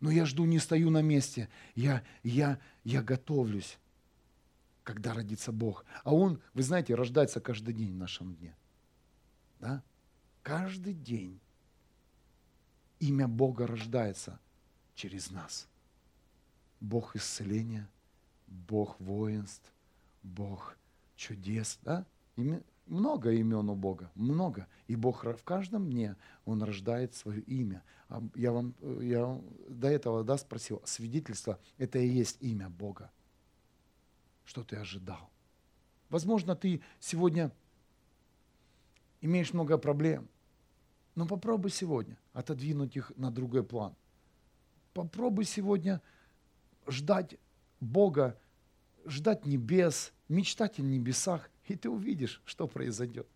Но 0.00 0.10
я 0.10 0.26
жду, 0.26 0.44
не 0.44 0.60
стою 0.60 0.90
на 0.90 1.02
месте. 1.02 1.48
Я, 1.74 2.04
я, 2.22 2.58
я 2.84 3.02
готовлюсь 3.02 3.78
когда 4.88 5.12
родится 5.12 5.52
Бог. 5.52 5.84
А 6.02 6.14
Он, 6.14 6.40
вы 6.54 6.62
знаете, 6.62 6.94
рождается 6.94 7.40
каждый 7.40 7.74
день 7.74 7.92
в 7.92 7.98
нашем 7.98 8.34
дне. 8.36 8.56
Да? 9.60 9.82
Каждый 10.42 10.94
день 10.94 11.38
имя 13.00 13.28
Бога 13.28 13.66
рождается 13.66 14.38
через 14.94 15.30
нас. 15.30 15.68
Бог 16.80 17.16
исцеления, 17.16 17.88
Бог 18.46 18.98
воинств, 19.00 19.72
Бог 20.22 20.76
чудес. 21.16 21.78
Да? 21.82 22.06
Имя, 22.36 22.62
много 22.86 23.32
имен 23.32 23.68
у 23.68 23.74
Бога, 23.74 24.10
много. 24.14 24.66
И 24.86 24.96
Бог 24.96 25.24
в 25.24 25.44
каждом 25.44 25.90
дне, 25.90 26.16
Он 26.44 26.62
рождает 26.62 27.14
свое 27.14 27.40
имя. 27.42 27.82
А 28.08 28.22
я 28.34 28.52
вам 28.52 28.74
я 29.00 29.40
до 29.68 29.88
этого 29.88 30.24
да, 30.24 30.38
спросил, 30.38 30.80
свидетельство– 30.84 31.58
это 31.78 31.98
и 31.98 32.08
есть 32.08 32.38
имя 32.40 32.70
Бога. 32.70 33.10
Что 34.44 34.64
ты 34.64 34.76
ожидал? 34.76 35.28
Возможно, 36.08 36.56
ты 36.56 36.80
сегодня 37.00 37.52
имеешь 39.20 39.52
много 39.52 39.78
проблем, 39.78 40.28
но 41.14 41.26
попробуй 41.26 41.70
сегодня 41.70 42.16
отодвинуть 42.32 42.96
их 42.96 43.12
на 43.16 43.30
другой 43.30 43.64
план. 43.64 43.94
Попробуй 44.94 45.44
сегодня 45.44 46.00
ждать 46.86 47.36
Бога, 47.80 48.38
ждать 49.04 49.46
небес, 49.46 50.12
мечтать 50.28 50.78
о 50.78 50.82
небесах, 50.82 51.50
и 51.66 51.76
ты 51.76 51.88
увидишь, 51.90 52.42
что 52.44 52.66
произойдет. 52.66 53.26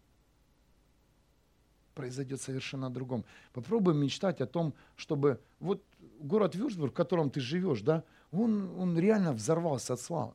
Произойдет 1.95 2.41
совершенно 2.41 2.89
другом. 2.89 3.25
Попробуй 3.53 3.95
мечтать 3.95 4.41
о 4.41 4.47
том, 4.47 4.75
чтобы 4.97 5.41
вот 5.61 5.85
город 6.21 6.55
Вюрцбург, 6.55 6.93
в 6.93 6.97
котором 6.97 7.31
ты 7.31 7.41
живешь, 7.41 7.83
да, 7.83 8.05
он, 8.31 8.71
он 8.79 8.99
реально 8.99 9.33
взорвался 9.33 9.95
от 9.95 10.01
славы. 10.01 10.35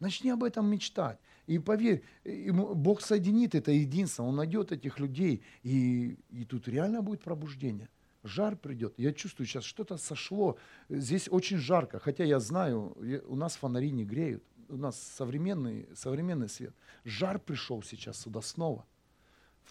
Начни 0.00 0.30
об 0.30 0.44
этом 0.44 0.66
мечтать. 0.66 1.18
И 1.46 1.58
поверь, 1.58 2.02
Бог 2.24 3.00
соединит 3.00 3.54
это 3.54 3.70
единство, 3.70 4.22
Он 4.22 4.36
найдет 4.36 4.72
этих 4.72 4.98
людей, 4.98 5.42
и, 5.62 6.18
и 6.30 6.44
тут 6.44 6.68
реально 6.68 7.02
будет 7.02 7.22
пробуждение. 7.22 7.88
Жар 8.22 8.56
придет. 8.56 8.94
Я 8.96 9.12
чувствую, 9.12 9.46
сейчас 9.46 9.64
что-то 9.64 9.98
сошло. 9.98 10.56
Здесь 10.88 11.28
очень 11.30 11.58
жарко, 11.58 11.98
хотя 11.98 12.24
я 12.24 12.40
знаю, 12.40 12.96
у 13.26 13.36
нас 13.36 13.56
фонари 13.56 13.90
не 13.90 14.04
греют 14.04 14.42
у 14.68 14.76
нас 14.76 15.00
современный, 15.00 15.88
современный 15.94 16.48
свет. 16.48 16.74
Жар 17.04 17.38
пришел 17.38 17.82
сейчас 17.82 18.20
сюда 18.20 18.42
снова. 18.42 18.84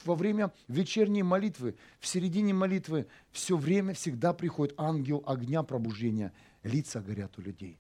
Во 0.06 0.16
время 0.16 0.52
вечерней 0.68 1.24
молитвы, 1.24 1.76
в 2.00 2.08
середине 2.08 2.54
молитвы, 2.54 3.06
все 3.32 3.56
время 3.56 3.94
всегда 3.94 4.34
приходит 4.34 4.74
ангел 4.78 5.24
огня 5.26 5.62
пробуждения. 5.62 6.34
Лица 6.64 7.00
горят 7.00 7.38
у 7.38 7.41
людей. 7.41 7.80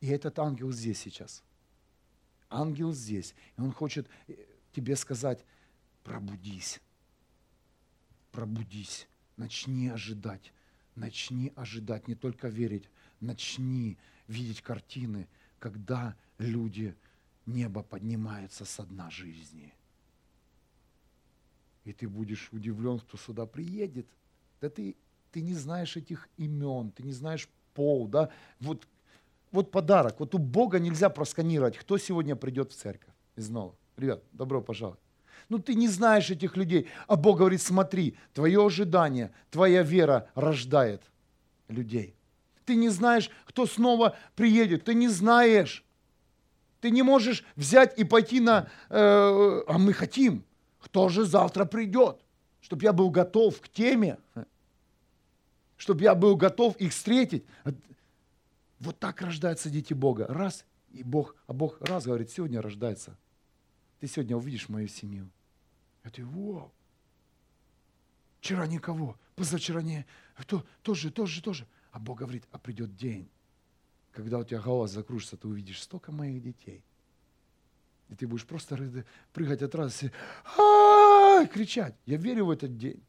И 0.00 0.08
этот 0.08 0.38
ангел 0.38 0.72
здесь 0.72 0.98
сейчас. 0.98 1.42
Ангел 2.48 2.92
здесь. 2.92 3.34
И 3.56 3.60
он 3.60 3.72
хочет 3.72 4.08
э, 4.28 4.34
тебе 4.72 4.96
сказать, 4.96 5.44
пробудись. 6.04 6.80
Пробудись. 8.32 9.08
Начни 9.36 9.88
ожидать. 9.88 10.52
Начни 10.94 11.52
ожидать, 11.56 12.08
не 12.08 12.14
только 12.14 12.48
верить. 12.48 12.88
Начни 13.20 13.98
видеть 14.28 14.62
картины, 14.62 15.28
когда 15.58 16.16
люди, 16.38 16.94
небо 17.46 17.82
поднимается 17.82 18.64
со 18.64 18.84
дна 18.84 19.08
жизни. 19.10 19.72
И 21.84 21.92
ты 21.92 22.08
будешь 22.08 22.48
удивлен, 22.52 22.98
кто 22.98 23.16
сюда 23.16 23.46
приедет. 23.46 24.06
Да 24.60 24.68
ты, 24.68 24.96
ты 25.30 25.40
не 25.40 25.54
знаешь 25.54 25.96
этих 25.96 26.28
имен, 26.36 26.90
ты 26.90 27.04
не 27.04 27.12
знаешь 27.12 27.48
пол, 27.74 28.08
да? 28.08 28.30
Вот, 28.58 28.88
вот 29.52 29.70
подарок. 29.70 30.20
Вот 30.20 30.34
у 30.34 30.38
Бога 30.38 30.78
нельзя 30.78 31.08
просканировать, 31.08 31.76
кто 31.76 31.98
сегодня 31.98 32.36
придет 32.36 32.72
в 32.72 32.76
церковь 32.76 33.14
из 33.36 33.48
нового. 33.48 33.76
Ребят, 33.96 34.22
добро 34.32 34.60
пожаловать. 34.60 35.00
Ну 35.48 35.58
ты 35.58 35.74
не 35.74 35.88
знаешь 35.88 36.30
этих 36.30 36.56
людей. 36.56 36.88
А 37.06 37.16
Бог 37.16 37.38
говорит, 37.38 37.62
смотри, 37.62 38.16
твое 38.34 38.64
ожидание, 38.64 39.32
твоя 39.50 39.82
вера 39.82 40.28
рождает 40.34 41.02
людей. 41.68 42.16
Ты 42.64 42.74
не 42.74 42.88
знаешь, 42.88 43.30
кто 43.44 43.66
снова 43.66 44.16
приедет. 44.34 44.84
Ты 44.84 44.94
не 44.94 45.08
знаешь. 45.08 45.84
Ты 46.80 46.90
не 46.90 47.02
можешь 47.02 47.44
взять 47.54 47.98
и 47.98 48.04
пойти 48.04 48.40
на... 48.40 48.68
Э, 48.90 49.62
а 49.66 49.78
мы 49.78 49.92
хотим. 49.92 50.44
Кто 50.80 51.08
же 51.08 51.24
завтра 51.24 51.64
придет? 51.64 52.20
Чтобы 52.60 52.82
я 52.82 52.92
был 52.92 53.10
готов 53.10 53.60
к 53.60 53.68
теме. 53.68 54.18
Чтобы 55.76 56.02
я 56.02 56.14
был 56.14 56.36
готов 56.36 56.76
их 56.76 56.92
встретить. 56.92 57.44
Вот 58.80 58.98
так 58.98 59.22
рождаются 59.22 59.70
дети 59.70 59.94
Бога. 59.94 60.26
Раз, 60.28 60.64
и 60.92 61.02
Бог, 61.02 61.34
а 61.46 61.52
Бог 61.52 61.80
раз 61.80 62.04
говорит, 62.04 62.30
сегодня 62.30 62.60
рождается. 62.60 63.16
Ты 64.00 64.06
сегодня 64.06 64.36
увидишь 64.36 64.68
мою 64.68 64.88
семью. 64.88 65.30
Я 66.04 66.10
ты, 66.10 66.24
вау. 66.24 66.72
Вчера 68.40 68.66
никого, 68.66 69.18
позавчера 69.34 69.82
не, 69.82 70.06
то, 70.46 70.64
тоже, 70.82 71.10
тоже, 71.10 71.42
тоже. 71.42 71.66
А 71.90 71.98
Бог 71.98 72.18
говорит, 72.18 72.44
а 72.52 72.58
придет 72.58 72.94
день, 72.94 73.28
когда 74.12 74.38
у 74.38 74.44
тебя 74.44 74.60
голова 74.60 74.86
закружится, 74.86 75.36
ты 75.36 75.48
увидишь 75.48 75.82
столько 75.82 76.12
моих 76.12 76.42
детей. 76.42 76.84
И 78.08 78.14
ты 78.14 78.26
будешь 78.26 78.46
просто 78.46 79.04
прыгать 79.32 79.62
от 79.62 79.74
радости, 79.74 80.12
кричать. 81.52 81.94
Я 82.04 82.18
верю 82.18 82.46
в 82.46 82.50
этот 82.50 82.76
день. 82.76 83.02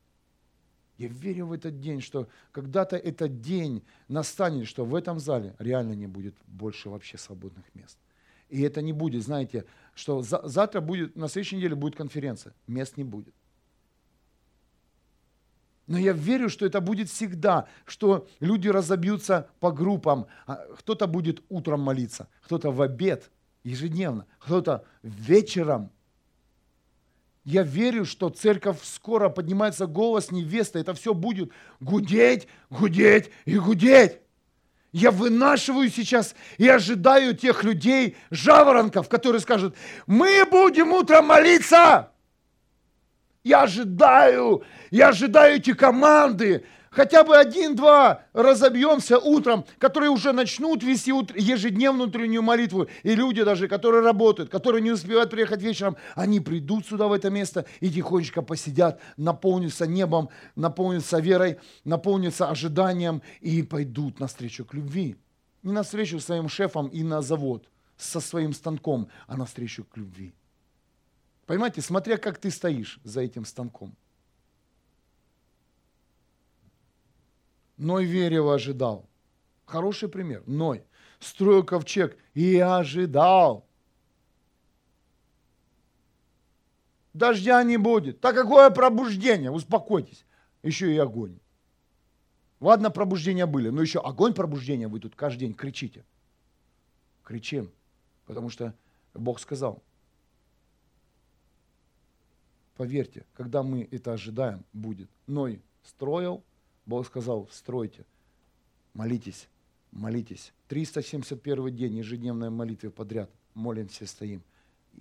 Я 0.98 1.08
верю 1.10 1.48
в 1.48 1.52
этот 1.52 1.80
день, 1.80 2.02
что 2.02 2.28
когда-то 2.52 2.98
этот 2.98 3.40
день 3.40 3.84
настанет, 4.08 4.68
что 4.68 4.84
в 4.84 4.96
этом 4.96 5.20
зале 5.20 5.56
реально 5.60 5.94
не 5.94 6.08
будет 6.08 6.36
больше 6.48 6.90
вообще 6.90 7.18
свободных 7.18 7.66
мест. 7.76 7.98
И 8.50 8.62
это 8.62 8.82
не 8.82 8.94
будет, 8.94 9.24
знаете, 9.24 9.66
что 9.94 10.22
за, 10.22 10.42
завтра 10.48 10.82
будет, 10.82 11.16
на 11.16 11.28
следующей 11.28 11.58
неделе 11.58 11.76
будет 11.76 11.96
конференция, 11.96 12.54
мест 12.66 12.98
не 12.98 13.04
будет. 13.04 13.36
Но 15.86 15.98
я 15.98 16.12
верю, 16.12 16.50
что 16.50 16.66
это 16.66 16.82
будет 16.82 17.10
всегда, 17.10 17.68
что 17.86 18.28
люди 18.42 18.68
разобьются 18.68 19.50
по 19.60 19.72
группам. 19.72 20.28
А 20.46 20.56
кто-то 20.78 21.08
будет 21.08 21.42
утром 21.48 21.80
молиться, 21.80 22.28
кто-то 22.42 22.72
в 22.72 22.82
обед, 22.82 23.32
ежедневно, 23.64 24.26
кто-то 24.40 24.84
вечером. 25.02 25.92
Я 27.48 27.64
верю, 27.64 28.04
что 28.04 28.28
церковь 28.28 28.80
скоро 28.84 29.30
поднимается 29.30 29.86
голос 29.86 30.32
невесты. 30.32 30.80
Это 30.80 30.94
все 30.94 31.14
будет 31.14 31.54
гудеть, 31.80 32.46
гудеть 32.70 33.32
и 33.46 33.58
гудеть. 33.58 34.18
Я 34.92 35.12
вынашиваю 35.12 35.90
сейчас 35.90 36.36
и 36.58 36.68
ожидаю 36.68 37.34
тех 37.34 37.64
людей, 37.64 38.18
жаворонков, 38.32 39.08
которые 39.08 39.40
скажут, 39.40 39.76
мы 40.08 40.46
будем 40.46 40.92
утром 40.92 41.28
молиться. 41.28 42.12
Я 43.46 43.62
ожидаю, 43.62 44.64
я 44.92 45.08
ожидаю 45.08 45.56
эти 45.56 45.74
команды, 45.74 46.66
хотя 46.98 47.24
бы 47.24 47.38
один-два 47.38 48.24
разобьемся 48.34 49.20
утром, 49.20 49.66
которые 49.78 50.10
уже 50.10 50.32
начнут 50.32 50.82
вести 50.82 51.12
ежедневную 51.12 52.10
утреннюю 52.10 52.42
молитву. 52.42 52.88
И 53.04 53.14
люди 53.14 53.44
даже, 53.44 53.68
которые 53.68 54.02
работают, 54.02 54.50
которые 54.50 54.82
не 54.82 54.90
успевают 54.92 55.30
приехать 55.30 55.62
вечером, 55.62 55.96
они 56.16 56.40
придут 56.40 56.88
сюда, 56.88 57.08
в 57.08 57.14
это 57.14 57.30
место, 57.30 57.66
и 57.82 57.92
тихонечко 57.92 58.42
посидят, 58.42 59.00
наполнятся 59.16 59.86
небом, 59.86 60.30
наполнятся 60.56 61.20
верой, 61.20 61.60
наполнятся 61.84 62.50
ожиданием 62.50 63.22
и 63.42 63.62
пойдут 63.62 64.20
навстречу 64.20 64.66
к 64.66 64.74
любви. 64.74 65.18
Не 65.62 65.74
навстречу 65.74 66.20
своим 66.20 66.50
шефам 66.50 66.88
и 66.88 67.04
на 67.04 67.22
завод 67.22 67.70
со 67.96 68.20
своим 68.20 68.54
станком, 68.54 69.08
а 69.28 69.38
навстречу 69.38 69.84
к 69.84 69.98
любви. 69.98 70.34
Понимаете, 71.46 71.82
смотря 71.82 72.18
как 72.18 72.40
ты 72.40 72.50
стоишь 72.50 73.00
за 73.04 73.22
этим 73.22 73.46
станком. 73.46 73.96
Ной 77.78 78.06
верил, 78.06 78.50
ожидал. 78.50 79.08
Хороший 79.66 80.10
пример. 80.10 80.44
Ной 80.46 80.84
строил 81.20 81.64
ковчег 81.64 82.18
и 82.34 82.58
ожидал. 82.58 83.66
Дождя 87.14 87.64
не 87.64 87.78
будет. 87.78 88.20
Так 88.22 88.36
какое 88.36 88.70
пробуждение? 88.70 89.52
Успокойтесь. 89.52 90.26
Еще 90.64 90.94
и 90.94 90.98
огонь. 90.98 91.40
Ладно, 92.60 92.90
пробуждения 92.90 93.46
были, 93.46 93.70
но 93.70 93.82
еще 93.82 94.00
огонь 94.00 94.34
пробуждения 94.34 94.88
вы 94.88 95.00
тут 95.00 95.16
каждый 95.16 95.42
день 95.42 95.54
кричите. 95.54 96.04
Кричим, 97.24 97.72
потому 98.26 98.50
что 98.50 98.74
Бог 99.14 99.40
сказал, 99.40 99.84
Поверьте, 102.78 103.26
когда 103.34 103.64
мы 103.64 103.88
это 103.90 104.14
ожидаем, 104.14 104.64
будет. 104.72 105.10
Ной 105.26 105.62
строил, 105.84 106.44
Бог 106.88 107.06
сказал, 107.06 107.50
стройте, 107.52 108.06
молитесь, 108.94 109.50
молитесь. 109.92 110.54
371 110.70 111.76
день 111.76 111.98
ежедневной 111.98 112.50
молитвы 112.50 112.90
подряд. 112.90 113.30
Молимся, 113.54 114.08
стоим. 114.08 114.42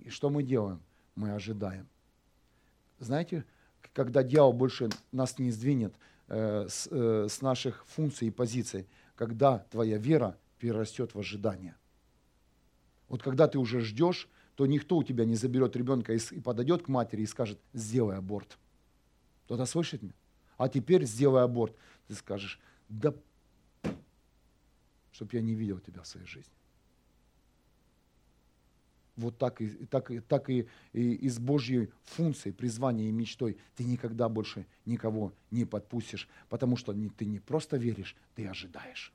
И 0.01 0.09
что 0.09 0.29
мы 0.29 0.43
делаем? 0.43 0.81
Мы 1.15 1.31
ожидаем. 1.31 1.87
Знаете, 2.99 3.45
когда 3.93 4.21
дьявол 4.21 4.51
больше 4.51 4.89
нас 5.13 5.39
не 5.39 5.49
сдвинет 5.49 5.93
э, 6.27 6.67
с, 6.69 6.87
э, 6.91 7.27
с 7.29 7.41
наших 7.41 7.85
функций 7.87 8.27
и 8.27 8.31
позиций, 8.31 8.85
когда 9.15 9.59
твоя 9.71 9.97
вера 9.97 10.37
перерастет 10.59 11.15
в 11.15 11.19
ожидание. 11.19 11.75
Вот 13.07 13.23
когда 13.23 13.47
ты 13.47 13.59
уже 13.59 13.79
ждешь, 13.79 14.27
то 14.55 14.65
никто 14.65 14.97
у 14.97 15.03
тебя 15.03 15.23
не 15.23 15.35
заберет 15.35 15.75
ребенка 15.77 16.13
и 16.13 16.39
подойдет 16.41 16.83
к 16.83 16.87
матери 16.89 17.21
и 17.21 17.27
скажет, 17.27 17.59
сделай 17.73 18.17
аборт. 18.17 18.57
Кто-то 19.45 19.65
слышит 19.65 20.01
меня? 20.01 20.13
А 20.57 20.69
теперь 20.69 21.05
сделай 21.05 21.43
аборт. 21.43 21.75
Ты 22.07 22.15
скажешь, 22.15 22.59
да, 22.89 23.13
чтоб 25.11 25.33
я 25.33 25.41
не 25.41 25.55
видел 25.55 25.79
тебя 25.79 26.01
в 26.01 26.07
своей 26.07 26.27
жизни. 26.27 26.53
Вот 29.15 29.37
так 29.39 29.61
и, 29.61 29.69
так, 29.87 30.11
так 30.27 30.49
и, 30.49 30.67
и, 30.93 31.13
и 31.13 31.29
с 31.29 31.39
Божьей 31.39 31.89
функцией, 32.03 32.53
призванием 32.53 33.09
и 33.09 33.11
мечтой 33.11 33.57
ты 33.75 33.83
никогда 33.83 34.29
больше 34.29 34.67
никого 34.85 35.33
не 35.49 35.65
подпустишь, 35.65 36.29
потому 36.49 36.77
что 36.77 36.93
не, 36.93 37.09
ты 37.09 37.25
не 37.25 37.39
просто 37.39 37.77
веришь, 37.77 38.15
ты 38.35 38.47
ожидаешь. 38.47 39.11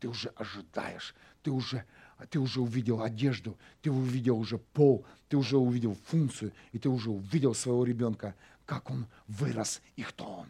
Ты 0.00 0.08
уже 0.08 0.28
ожидаешь, 0.36 1.14
ты 1.42 1.50
уже, 1.50 1.86
ты 2.30 2.38
уже 2.38 2.60
увидел 2.60 3.02
одежду, 3.02 3.56
ты 3.82 3.90
увидел 3.90 4.38
уже 4.38 4.58
пол, 4.58 5.04
ты 5.28 5.36
уже 5.36 5.58
увидел 5.58 5.96
функцию, 6.06 6.52
и 6.72 6.78
ты 6.78 6.88
уже 6.88 7.10
увидел 7.10 7.54
своего 7.54 7.84
ребенка, 7.84 8.34
как 8.64 8.90
он 8.90 9.06
вырос 9.28 9.82
и 9.96 10.02
кто 10.02 10.24
он. 10.24 10.46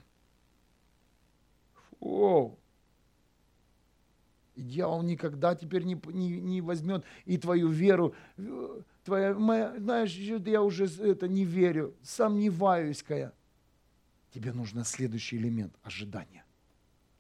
О, 2.01 2.57
и 4.57 4.63
дьявол 4.63 5.03
никогда 5.03 5.55
теперь 5.55 5.85
не, 5.85 6.01
не, 6.07 6.41
не 6.41 6.61
возьмет 6.63 7.05
и 7.27 7.37
твою 7.37 7.69
веру. 7.69 8.15
Твоя, 9.05 9.35
моя, 9.35 9.79
знаешь, 9.79 10.15
я 10.15 10.63
уже 10.63 10.87
это 10.87 11.29
не 11.29 11.45
верю, 11.45 11.95
сомневаюсь, 12.03 13.03
Кая. 13.03 13.33
Тебе 14.33 14.53
нужно 14.53 14.85
следующий 14.85 15.37
элемент– 15.37 15.75
ожидания. 15.83 16.46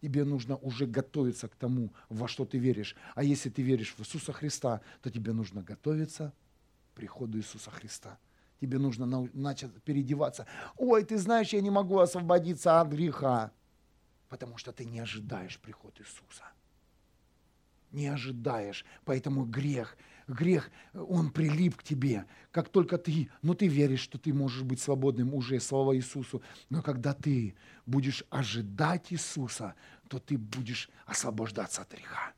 Тебе 0.06 0.22
нужно 0.22 0.56
уже 0.58 0.86
готовиться 0.86 1.48
к 1.48 1.56
тому, 1.56 1.92
во 2.08 2.28
что 2.28 2.44
ты 2.44 2.58
веришь. 2.58 2.94
А 3.16 3.24
если 3.24 3.50
ты 3.50 3.60
веришь 3.60 3.92
в 3.98 4.02
Иисуса 4.02 4.32
Христа, 4.32 4.80
то 5.02 5.10
тебе 5.10 5.32
нужно 5.32 5.64
готовиться 5.64 6.32
к 6.92 6.94
приходу 6.94 7.38
Иисуса 7.38 7.72
Христа. 7.72 8.16
Тебе 8.60 8.78
нужно 8.78 9.28
начать 9.34 9.72
переодеваться. 9.82 10.46
Ой, 10.76 11.02
ты 11.02 11.18
знаешь, 11.18 11.52
я 11.52 11.60
не 11.60 11.70
могу 11.70 11.98
освободиться 11.98 12.80
от 12.80 12.86
греха, 12.86 13.50
потому 14.28 14.58
что 14.58 14.70
ты 14.70 14.84
не 14.84 15.00
ожидаешь 15.00 15.58
приход 15.58 16.00
Иисуса 16.00 16.44
не 17.96 18.06
ожидаешь. 18.06 18.84
Поэтому 19.04 19.44
грех, 19.44 19.96
грех, 20.28 20.70
он 20.92 21.30
прилип 21.30 21.76
к 21.76 21.82
тебе. 21.82 22.26
Как 22.52 22.68
только 22.68 22.98
ты, 22.98 23.28
но 23.42 23.54
ты 23.54 23.66
веришь, 23.66 24.00
что 24.00 24.18
ты 24.18 24.32
можешь 24.32 24.62
быть 24.62 24.80
свободным 24.80 25.34
уже, 25.34 25.60
слава 25.60 25.96
Иисусу. 25.96 26.42
Но 26.70 26.82
когда 26.82 27.14
ты 27.14 27.54
будешь 27.86 28.24
ожидать 28.30 29.12
Иисуса, 29.12 29.74
то 30.08 30.18
ты 30.18 30.38
будешь 30.38 30.90
освобождаться 31.04 31.82
от 31.82 31.92
греха. 31.92 32.32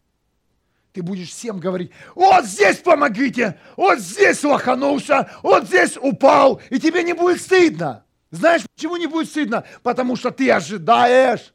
Ты 0.93 1.03
будешь 1.03 1.29
всем 1.29 1.61
говорить, 1.61 1.93
вот 2.15 2.45
здесь 2.45 2.79
помогите, 2.79 3.61
вот 3.77 3.99
здесь 3.99 4.43
лоханулся, 4.43 5.31
вот 5.43 5.67
здесь 5.67 5.97
упал, 5.97 6.61
и 6.71 6.81
тебе 6.81 7.03
не 7.03 7.13
будет 7.13 7.41
стыдно. 7.41 8.05
Знаешь, 8.31 8.63
почему 8.75 8.97
не 8.97 9.07
будет 9.07 9.29
стыдно? 9.29 9.65
Потому 9.83 10.17
что 10.17 10.31
ты 10.31 10.51
ожидаешь. 10.51 11.55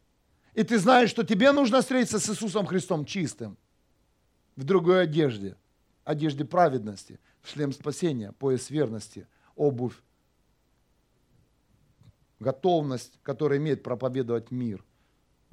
И 0.53 0.63
ты 0.63 0.77
знаешь, 0.77 1.09
что 1.09 1.23
тебе 1.23 1.51
нужно 1.51 1.81
встретиться 1.81 2.19
с 2.19 2.29
Иисусом 2.29 2.65
Христом 2.65 3.05
чистым 3.05 3.57
в 4.55 4.63
другой 4.63 5.03
одежде, 5.03 5.55
одежде 6.03 6.45
праведности, 6.45 7.19
шлем 7.43 7.73
спасения, 7.73 8.31
пояс 8.33 8.69
верности, 8.69 9.27
обувь, 9.55 9.95
готовность, 12.39 13.19
которая 13.23 13.57
имеет 13.57 13.81
проповедовать 13.81 14.51
мир. 14.51 14.83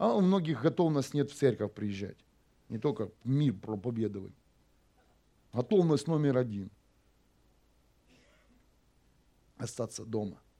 А 0.00 0.14
у 0.14 0.22
многих 0.22 0.62
готовность 0.62 1.12
нет 1.12 1.30
в 1.30 1.34
церковь 1.34 1.74
приезжать. 1.74 2.16
Не 2.70 2.78
только 2.78 3.10
мир 3.22 3.52
проповедовать. 3.52 4.32
Готовность 5.52 6.08
номер 6.08 6.38
один. 6.38 6.70
Остаться 9.58 10.06
дома– 10.06 10.40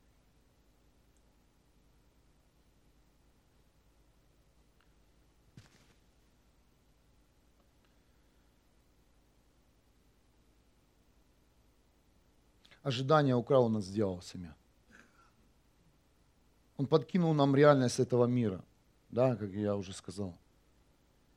ожидание 12.83 13.35
украл 13.35 13.67
у 13.67 13.69
нас 13.69 13.85
сделал 13.85 14.21
семя. 14.23 14.55
Он 16.77 16.87
подкинул 16.87 17.35
нам 17.35 17.55
реальность 17.55 18.01
этого 18.01 18.27
мира, 18.27 18.65
да, 19.11 19.37
как 19.37 19.51
я 19.51 19.77
уже 19.77 19.93
сказал. 19.93 20.37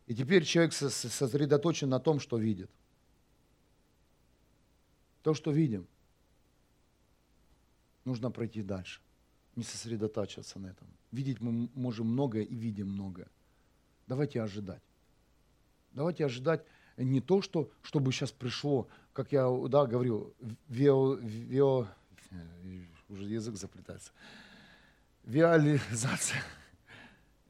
И 0.05 0.15
теперь 0.15 0.43
человек 0.43 0.73
сосредоточен 0.73 1.89
на 1.89 1.99
том, 1.99 2.19
что 2.19 2.37
видит. 2.37 2.69
То, 5.21 5.33
что 5.33 5.51
видим, 5.51 5.87
нужно 8.03 8.29
пройти 8.31 8.61
дальше. 8.61 8.99
Не 9.55 9.63
сосредотачиваться 9.63 10.59
на 10.59 10.67
этом. 10.67 10.87
Видеть 11.11 11.39
мы 11.39 11.69
можем 11.73 12.07
многое 12.07 12.43
и 12.43 12.55
видим 12.55 12.89
многое. 12.89 13.27
Давайте 14.07 14.41
ожидать. 14.41 14.81
Давайте 15.93 16.25
ожидать 16.25 16.65
не 16.97 17.21
то, 17.21 17.41
что, 17.41 17.71
чтобы 17.81 18.11
сейчас 18.11 18.31
пришло, 18.31 18.87
как 19.13 19.31
я 19.31 19.47
да, 19.69 19.85
говорил, 19.85 20.33
вио, 20.67 21.13
вио, 21.13 21.87
уже 23.09 23.25
язык 23.25 23.55
заплетается, 23.55 24.11
виализация, 25.23 26.41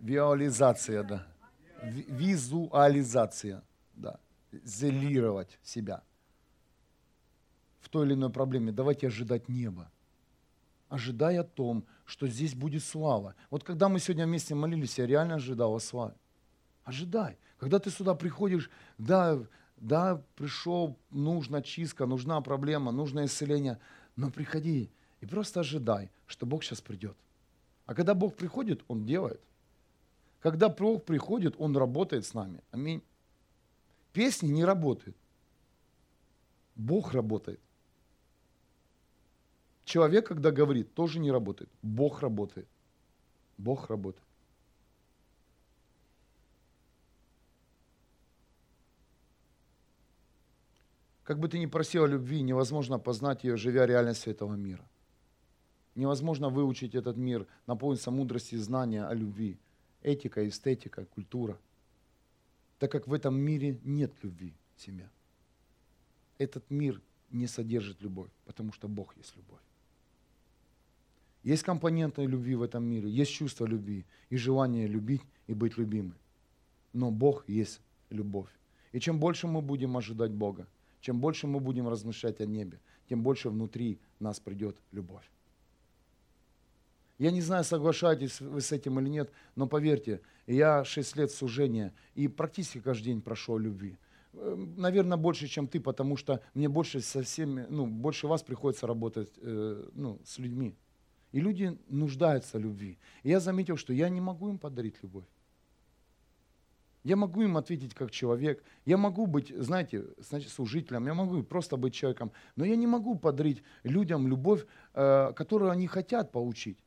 виализация, 0.03 1.03
да, 1.03 1.27
визуализация, 1.81 3.63
да, 3.95 4.19
зелировать 4.51 5.57
себя 5.63 6.03
в 7.79 7.89
той 7.89 8.05
или 8.05 8.13
иной 8.13 8.29
проблеме. 8.29 8.71
Давайте 8.71 9.07
ожидать 9.07 9.49
неба 9.49 9.89
ожидая 10.93 11.41
о 11.41 11.43
том, 11.43 11.85
что 12.05 12.27
здесь 12.27 12.53
будет 12.53 12.83
слава. 12.83 13.33
Вот 13.49 13.63
когда 13.63 13.89
мы 13.89 13.99
сегодня 13.99 14.27
вместе 14.27 14.53
молились, 14.53 14.99
я 14.99 15.07
реально 15.07 15.35
ожидал 15.35 15.73
о 15.73 15.79
славе. 15.79 16.13
Ожидай. 16.83 17.39
Когда 17.57 17.79
ты 17.79 17.89
сюда 17.89 18.13
приходишь, 18.13 18.69
да, 18.99 19.39
да, 19.77 20.21
пришел, 20.35 20.99
нужна 21.09 21.63
чистка, 21.63 22.05
нужна 22.05 22.39
проблема, 22.41 22.91
нужно 22.91 23.25
исцеление, 23.25 23.79
но 24.15 24.29
приходи 24.29 24.91
и 25.19 25.25
просто 25.25 25.61
ожидай, 25.61 26.11
что 26.27 26.45
Бог 26.45 26.63
сейчас 26.63 26.79
придет. 26.79 27.17
А 27.87 27.95
когда 27.95 28.13
Бог 28.13 28.35
приходит, 28.35 28.83
Он 28.87 29.03
делает. 29.03 29.41
Когда 30.43 30.67
Бог 30.67 31.05
приходит, 31.05 31.55
Он 31.57 31.77
работает 31.77 32.25
с 32.25 32.33
нами. 32.33 32.59
Аминь. 32.71 33.01
Песни 34.11 34.49
не 34.49 34.65
работают. 34.65 35.15
Бог 36.75 37.13
работает. 37.13 37.61
Человек, 39.85 40.27
когда 40.27 40.51
говорит, 40.51 40.93
тоже 40.93 41.19
не 41.19 41.31
работает. 41.31 41.69
Бог 41.81 42.21
работает. 42.21 42.67
Бог 43.57 43.89
работает. 43.89 44.27
Как 51.23 51.39
бы 51.39 51.47
ты 51.47 51.57
ни 51.57 51.67
просил 51.67 52.03
о 52.03 52.07
любви, 52.07 52.41
невозможно 52.41 52.99
познать 52.99 53.45
ее, 53.45 53.55
живя 53.55 53.85
реальностью 53.85 54.33
этого 54.33 54.55
мира. 54.55 54.85
Невозможно 55.95 56.49
выучить 56.49 56.95
этот 56.95 57.15
мир, 57.15 57.47
наполниться 57.65 58.11
мудрости 58.11 58.55
и 58.55 58.57
знания 58.57 59.05
о 59.05 59.13
любви. 59.13 59.57
Этика, 60.03 60.47
эстетика, 60.47 61.05
культура. 61.05 61.57
Так 62.77 62.91
как 62.91 63.07
в 63.07 63.13
этом 63.13 63.35
мире 63.35 63.79
нет 63.83 64.11
любви, 64.21 64.53
семья. 64.77 65.09
Этот 66.37 66.69
мир 66.69 67.01
не 67.31 67.47
содержит 67.47 68.01
любовь, 68.01 68.29
потому 68.45 68.73
что 68.73 68.87
Бог 68.87 69.15
есть 69.17 69.35
любовь. 69.35 69.61
Есть 71.43 71.63
компоненты 71.63 72.25
любви 72.25 72.55
в 72.55 72.61
этом 72.61 72.83
мире, 72.83 73.09
есть 73.09 73.31
чувство 73.31 73.65
любви 73.65 74.05
и 74.29 74.37
желание 74.37 74.87
любить 74.87 75.21
и 75.47 75.53
быть 75.53 75.77
любимым. 75.77 76.15
Но 76.93 77.11
Бог 77.11 77.47
есть 77.47 77.81
любовь. 78.09 78.49
И 78.91 78.99
чем 78.99 79.19
больше 79.19 79.47
мы 79.47 79.61
будем 79.61 79.97
ожидать 79.97 80.31
Бога, 80.31 80.67
чем 81.01 81.19
больше 81.19 81.47
мы 81.47 81.59
будем 81.59 81.87
размышлять 81.87 82.39
о 82.39 82.45
небе, 82.45 82.79
тем 83.09 83.23
больше 83.23 83.49
внутри 83.49 83.99
нас 84.19 84.39
придет 84.39 84.77
любовь. 84.91 85.29
Я 87.19 87.31
не 87.31 87.41
знаю, 87.41 87.63
соглашаетесь 87.63 88.41
вы 88.41 88.61
с 88.61 88.71
этим 88.71 88.99
или 88.99 89.09
нет, 89.09 89.31
но 89.55 89.67
поверьте, 89.67 90.21
я 90.47 90.83
6 90.83 91.15
лет 91.15 91.31
служения 91.31 91.93
и 92.15 92.27
практически 92.27 92.79
каждый 92.79 93.05
день 93.05 93.21
прошел 93.21 93.57
любви. 93.57 93.97
Эм, 94.33 94.73
Наверное, 94.77 95.17
больше, 95.17 95.47
чем 95.47 95.67
ты, 95.67 95.79
потому 95.79 96.17
что 96.17 96.41
мне 96.53 96.67
больше 96.67 97.01
со 97.01 97.21
всеми, 97.21 97.65
ну, 97.69 97.85
больше 97.85 98.27
вас 98.27 98.41
приходится 98.41 98.87
работать 98.87 99.31
э, 99.37 99.89
ну, 99.93 100.19
с 100.25 100.39
людьми. 100.39 100.75
И 101.31 101.39
люди 101.39 101.77
нуждаются 101.87 102.57
в 102.57 102.61
любви. 102.61 102.97
И 103.23 103.29
я 103.29 103.39
заметил, 103.39 103.77
что 103.77 103.93
я 103.93 104.09
не 104.09 104.21
могу 104.21 104.49
им 104.49 104.57
подарить 104.57 104.95
любовь. 105.01 105.25
Я 107.03 107.15
могу 107.15 107.41
им 107.41 107.57
ответить 107.57 107.93
как 107.93 108.11
человек, 108.11 108.63
я 108.85 108.97
могу 108.97 109.27
быть, 109.27 109.53
знаете, 109.57 110.05
значит, 110.17 110.51
служителем, 110.51 111.05
я 111.05 111.13
могу 111.13 111.43
просто 111.43 111.75
быть 111.75 111.93
человеком, 111.93 112.31
но 112.55 112.63
я 112.63 112.77
не 112.77 112.87
могу 112.87 113.15
подарить 113.15 113.61
людям 113.83 114.27
любовь, 114.27 114.65
э, 114.93 115.33
которую 115.35 115.71
они 115.71 115.87
хотят 115.87 116.31
получить. 116.31 116.77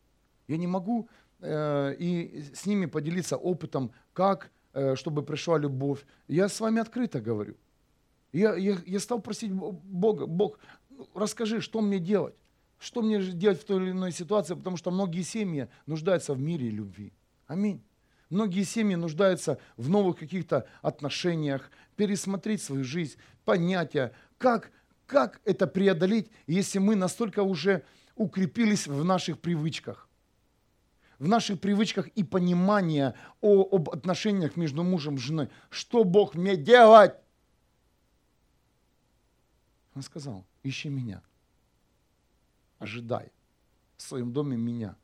Я 0.48 0.56
не 0.56 0.66
могу 0.66 1.08
э, 1.40 1.94
и 1.98 2.44
с 2.54 2.66
ними 2.66 2.86
поделиться 2.86 3.36
опытом, 3.36 3.92
как, 4.12 4.50
э, 4.72 4.94
чтобы 4.96 5.22
пришла 5.22 5.58
любовь. 5.58 6.04
Я 6.28 6.48
с 6.48 6.60
вами 6.60 6.80
открыто 6.80 7.20
говорю. 7.20 7.56
Я, 8.32 8.54
я, 8.54 8.76
я 8.86 9.00
стал 9.00 9.20
просить 9.20 9.52
Бога, 9.52 10.26
Бог, 10.26 10.58
ну, 10.90 11.08
расскажи, 11.14 11.60
что 11.60 11.80
мне 11.80 11.98
делать? 11.98 12.34
Что 12.78 13.02
мне 13.02 13.22
делать 13.22 13.60
в 13.60 13.64
той 13.64 13.82
или 13.82 13.90
иной 13.90 14.12
ситуации? 14.12 14.54
Потому 14.54 14.76
что 14.76 14.90
многие 14.90 15.22
семьи 15.22 15.68
нуждаются 15.86 16.34
в 16.34 16.40
мире 16.40 16.68
и 16.68 16.70
любви. 16.70 17.12
Аминь. 17.46 17.82
Многие 18.28 18.64
семьи 18.64 18.96
нуждаются 18.96 19.58
в 19.76 19.88
новых 19.88 20.18
каких-то 20.18 20.66
отношениях, 20.82 21.70
пересмотреть 21.94 22.60
свою 22.60 22.84
жизнь, 22.84 23.16
понятия, 23.44 24.12
как, 24.36 24.72
как 25.06 25.40
это 25.44 25.66
преодолеть, 25.66 26.30
если 26.46 26.78
мы 26.78 26.96
настолько 26.96 27.42
уже 27.42 27.84
укрепились 28.16 28.86
в 28.86 29.04
наших 29.04 29.38
привычках. 29.38 30.05
В 31.18 31.26
наших 31.26 31.60
привычках 31.60 32.08
и 32.08 32.22
понимания 32.22 33.14
о, 33.40 33.62
об 33.74 33.88
отношениях 33.90 34.56
между 34.56 34.82
мужем 34.82 35.14
и 35.14 35.18
женой. 35.18 35.48
Что 35.70 36.04
Бог 36.04 36.34
мне 36.34 36.56
делать? 36.56 37.14
Он 39.94 40.02
сказал, 40.02 40.44
ищи 40.62 40.90
меня. 40.90 41.22
Ожидай 42.78 43.32
в 43.96 44.02
своем 44.02 44.32
доме 44.32 44.56
меня. 44.56 44.96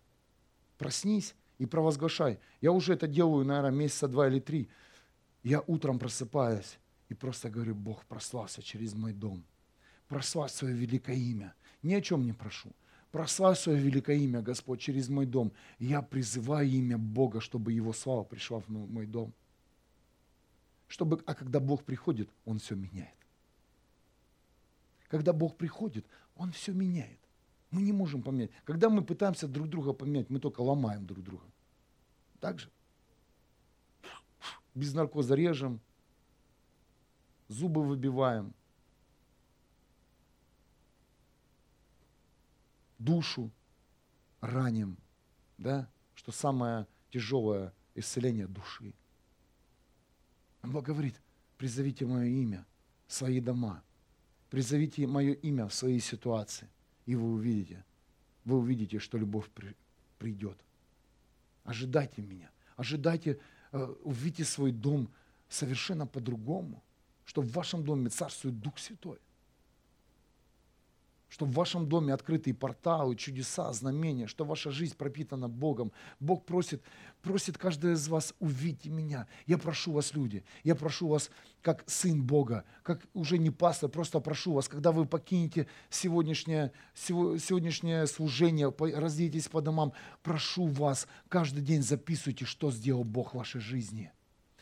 Проснись 0.76 1.34
и 1.58 1.64
провозглашай. 1.64 2.38
Я 2.60 2.72
уже 2.72 2.92
это 2.92 3.06
делаю, 3.06 3.46
наверное, 3.46 3.70
месяца 3.70 4.08
два 4.08 4.28
или 4.28 4.40
три. 4.40 4.68
Я 5.42 5.62
утром 5.66 5.98
просыпаюсь 5.98 6.78
и 7.08 7.14
просто 7.14 7.48
говорю, 7.48 7.74
Бог 7.74 8.04
прославься 8.04 8.62
через 8.62 8.94
мой 8.94 9.12
дом. 9.12 9.44
Прославь 10.08 10.52
свое 10.52 10.74
великое 10.74 11.16
имя. 11.16 11.54
Ни 11.82 11.94
о 11.94 12.02
чем 12.02 12.26
не 12.26 12.32
прошу. 12.32 12.70
Прославь 13.12 13.58
свое 13.58 13.78
великое 13.78 14.16
имя, 14.16 14.40
Господь, 14.40 14.80
через 14.80 15.10
мой 15.10 15.26
дом. 15.26 15.52
Я 15.78 16.00
призываю 16.00 16.66
имя 16.66 16.96
Бога, 16.96 17.40
чтобы 17.40 17.72
Его 17.72 17.92
слава 17.92 18.24
пришла 18.24 18.58
в 18.58 18.68
мой 18.70 19.06
дом. 19.06 19.34
Чтобы, 20.88 21.22
а 21.26 21.34
когда 21.34 21.60
Бог 21.60 21.84
приходит, 21.84 22.30
Он 22.46 22.58
все 22.58 22.74
меняет. 22.74 23.14
Когда 25.08 25.34
Бог 25.34 25.56
приходит, 25.58 26.06
Он 26.36 26.52
все 26.52 26.72
меняет. 26.72 27.18
Мы 27.70 27.82
не 27.82 27.92
можем 27.92 28.22
поменять. 28.22 28.50
Когда 28.64 28.88
мы 28.88 29.04
пытаемся 29.04 29.46
друг 29.46 29.68
друга 29.68 29.92
поменять, 29.92 30.30
мы 30.30 30.40
только 30.40 30.62
ломаем 30.62 31.06
друг 31.06 31.22
друга. 31.22 31.44
Так 32.40 32.60
же? 32.60 32.70
Без 34.74 34.94
наркоза 34.94 35.34
режем, 35.34 35.80
зубы 37.48 37.84
выбиваем, 37.84 38.54
душу 43.04 43.50
раним, 44.40 44.96
да? 45.58 45.88
что 46.14 46.32
самое 46.32 46.86
тяжелое 47.10 47.72
исцеление 47.94 48.46
души. 48.46 48.94
Бог 50.62 50.84
говорит, 50.84 51.20
призовите 51.58 52.06
мое 52.06 52.26
имя, 52.26 52.66
свои 53.06 53.40
дома– 53.40 53.82
Призовите 54.52 55.06
мое 55.06 55.32
имя 55.32 55.66
в 55.66 55.72
своей 55.72 55.98
ситуации, 55.98 56.68
и 57.06 57.14
вы 57.14 57.32
увидите, 57.32 57.86
вы 58.44 58.58
увидите, 58.58 58.98
что 58.98 59.16
любовь 59.16 59.48
при, 59.48 59.74
придет. 60.18 60.58
Ожидайте 61.64 62.20
меня, 62.20 62.50
ожидайте, 62.76 63.40
э, 63.72 63.82
увидите 64.04 64.44
свой 64.44 64.70
дом 64.70 65.08
совершенно 65.48 66.06
по-другому, 66.06 66.82
что 67.24 67.40
в 67.40 67.50
вашем 67.50 67.82
доме 67.82 68.10
царствует 68.10 68.60
Дух 68.60 68.78
Святой 68.78 69.20
что 71.32 71.46
в 71.46 71.52
вашем 71.52 71.88
доме 71.88 72.12
открытые 72.12 72.52
порталы, 72.52 73.16
чудеса, 73.16 73.72
знамения, 73.72 74.26
что 74.26 74.44
ваша 74.44 74.70
жизнь 74.70 74.94
пропитана 74.94 75.48
Богом. 75.48 75.90
Бог 76.20 76.44
просит, 76.44 76.82
просит 77.22 77.56
каждого 77.56 77.92
из 77.92 78.06
вас, 78.06 78.34
увидьте 78.38 78.90
меня. 78.90 79.26
Я 79.46 79.56
прошу 79.56 79.92
вас, 79.92 80.12
люди, 80.12 80.44
я 80.62 80.74
прошу 80.74 81.08
вас, 81.08 81.30
как 81.62 81.84
сын 81.86 82.22
Бога, 82.22 82.64
как 82.82 83.06
уже 83.14 83.38
не 83.38 83.48
пастор, 83.48 83.88
просто 83.88 84.20
прошу 84.20 84.52
вас, 84.52 84.68
когда 84.68 84.92
вы 84.92 85.06
покинете 85.06 85.68
сегодняшнее, 85.88 86.70
сегодняшнее 86.94 88.06
служение, 88.08 88.70
разъедетесь 88.78 89.48
по 89.48 89.62
домам, 89.62 89.94
прошу 90.22 90.66
вас, 90.66 91.08
каждый 91.30 91.62
день 91.62 91.80
записывайте, 91.80 92.44
что 92.44 92.70
сделал 92.70 93.04
Бог 93.04 93.32
в 93.32 93.38
вашей 93.38 93.62
жизни. 93.62 94.12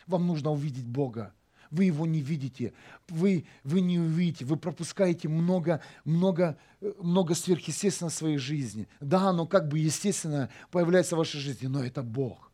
Вам 0.06 0.24
нужно 0.28 0.52
увидеть 0.52 0.86
Бога 0.86 1.34
вы 1.70 1.84
его 1.84 2.06
не 2.06 2.20
видите, 2.20 2.72
вы, 3.08 3.46
вы 3.64 3.80
не 3.80 3.98
увидите, 3.98 4.44
вы 4.44 4.56
пропускаете 4.56 5.28
много, 5.28 5.80
много, 6.04 6.58
много 6.98 7.34
сверхъестественного 7.34 8.10
в 8.10 8.14
своей 8.14 8.38
жизни. 8.38 8.88
Да, 9.00 9.28
оно 9.28 9.46
как 9.46 9.68
бы 9.68 9.78
естественно 9.78 10.50
появляется 10.70 11.14
в 11.14 11.18
вашей 11.18 11.40
жизни, 11.40 11.66
но 11.66 11.84
это 11.84 12.02
Бог. 12.02 12.50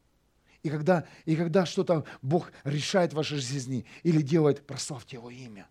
И 0.62 0.68
когда, 0.68 1.06
и 1.24 1.36
когда 1.36 1.64
что-то 1.64 2.04
Бог 2.22 2.52
решает 2.64 3.12
в 3.12 3.16
вашей 3.16 3.38
жизни 3.38 3.86
или 4.02 4.20
делает, 4.20 4.66
прославьте 4.66 5.16
Его 5.16 5.30
имя. 5.30 5.68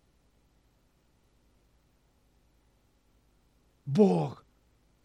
Бог, 3.84 4.44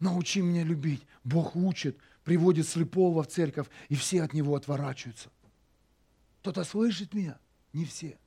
научи 0.00 0.40
меня 0.40 0.64
любить. 0.64 1.06
Бог 1.22 1.54
учит, 1.54 1.96
приводит 2.24 2.66
слепого 2.66 3.22
в 3.22 3.28
церковь, 3.28 3.68
и 3.88 3.94
все 3.94 4.22
от 4.22 4.32
него 4.32 4.56
отворачиваются. 4.56 5.30
Кто-то 6.40 6.64
слышит 6.64 7.14
меня? 7.14 7.38
Не 7.72 7.84
все. 7.84 8.18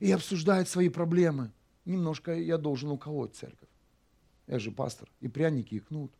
И 0.00 0.10
обсуждает 0.12 0.68
свои 0.68 0.88
проблемы. 0.88 1.52
Немножко 1.84 2.34
я 2.34 2.58
должен 2.58 2.90
уколоть 2.90 3.34
церковь. 3.34 3.68
Я 4.46 4.58
же 4.58 4.70
пастор. 4.70 5.10
И 5.20 5.28
пряники, 5.28 5.74
и 5.74 5.80
кнут. 5.80 6.12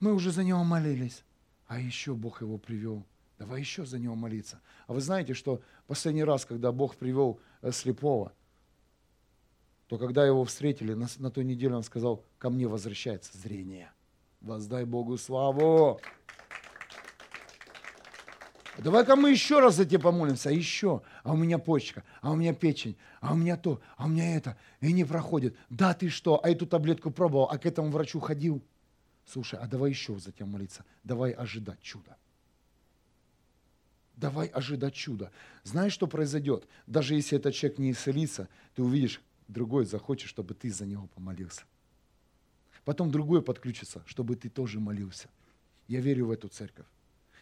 Мы 0.00 0.12
уже 0.12 0.30
за 0.32 0.44
него 0.44 0.64
молились. 0.64 1.24
А 1.66 1.78
еще 1.80 2.14
Бог 2.14 2.42
его 2.42 2.58
привел. 2.58 3.06
Давай 3.38 3.60
еще 3.60 3.84
за 3.84 3.98
него 3.98 4.14
молиться. 4.14 4.60
А 4.86 4.92
вы 4.92 5.00
знаете, 5.00 5.34
что 5.34 5.62
последний 5.86 6.24
раз, 6.24 6.44
когда 6.44 6.72
Бог 6.72 6.96
привел 6.96 7.40
э, 7.62 7.72
слепого, 7.72 8.32
то 9.86 9.98
когда 9.98 10.24
его 10.24 10.44
встретили, 10.44 10.94
на, 10.94 11.08
на 11.18 11.30
той 11.30 11.44
неделе 11.44 11.74
он 11.74 11.82
сказал, 11.82 12.24
ко 12.38 12.50
мне 12.50 12.66
возвращается 12.66 13.36
зрение. 13.36 13.92
Воздай 14.40 14.84
Богу 14.84 15.16
славу. 15.16 16.00
Давай-ка 18.78 19.14
мы 19.14 19.30
еще 19.30 19.60
раз 19.60 19.76
за 19.76 19.84
тебя 19.84 20.00
помолимся, 20.00 20.48
а 20.48 20.52
еще, 20.52 21.02
а 21.22 21.32
у 21.32 21.36
меня 21.36 21.58
почка, 21.58 22.02
а 22.20 22.32
у 22.32 22.36
меня 22.36 22.52
печень, 22.52 22.96
а 23.20 23.32
у 23.32 23.36
меня 23.36 23.56
то, 23.56 23.80
а 23.96 24.06
у 24.06 24.08
меня 24.08 24.36
это, 24.36 24.56
и 24.80 24.92
не 24.92 25.04
проходит. 25.04 25.56
Да 25.70 25.94
ты 25.94 26.08
что, 26.08 26.40
а 26.42 26.48
эту 26.48 26.66
таблетку 26.66 27.10
пробовал, 27.10 27.48
а 27.50 27.58
к 27.58 27.66
этому 27.66 27.90
врачу 27.90 28.18
ходил. 28.18 28.62
Слушай, 29.26 29.60
а 29.60 29.66
давай 29.66 29.90
еще 29.90 30.18
за 30.18 30.32
тебя 30.32 30.46
молиться, 30.46 30.84
давай 31.04 31.30
ожидать 31.30 31.80
чуда. 31.80 32.16
Давай 34.16 34.48
ожидать 34.48 34.94
чуда. 34.94 35.30
Знаешь, 35.62 35.92
что 35.92 36.06
произойдет? 36.06 36.68
Даже 36.86 37.14
если 37.14 37.38
этот 37.38 37.54
человек 37.54 37.78
не 37.78 37.92
исцелится, 37.92 38.48
ты 38.74 38.82
увидишь, 38.82 39.20
другой 39.48 39.86
захочет, 39.86 40.28
чтобы 40.28 40.54
ты 40.54 40.70
за 40.70 40.86
него 40.86 41.08
помолился. 41.14 41.62
Потом 42.84 43.10
другой 43.10 43.42
подключится, 43.42 44.02
чтобы 44.06 44.36
ты 44.36 44.48
тоже 44.48 44.78
молился. 44.78 45.28
Я 45.88 46.00
верю 46.00 46.26
в 46.26 46.30
эту 46.30 46.48
церковь. 46.48 46.86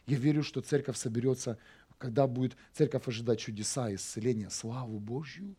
Я 0.07 0.17
верю, 0.17 0.43
что 0.43 0.61
церковь 0.61 0.97
соберется, 0.97 1.59
когда 1.99 2.27
будет 2.27 2.57
церковь 2.73 3.07
ожидать 3.07 3.41
чудеса, 3.41 3.95
исцеления, 3.95 4.51
славу 4.51 4.99
Божью. 4.99 5.55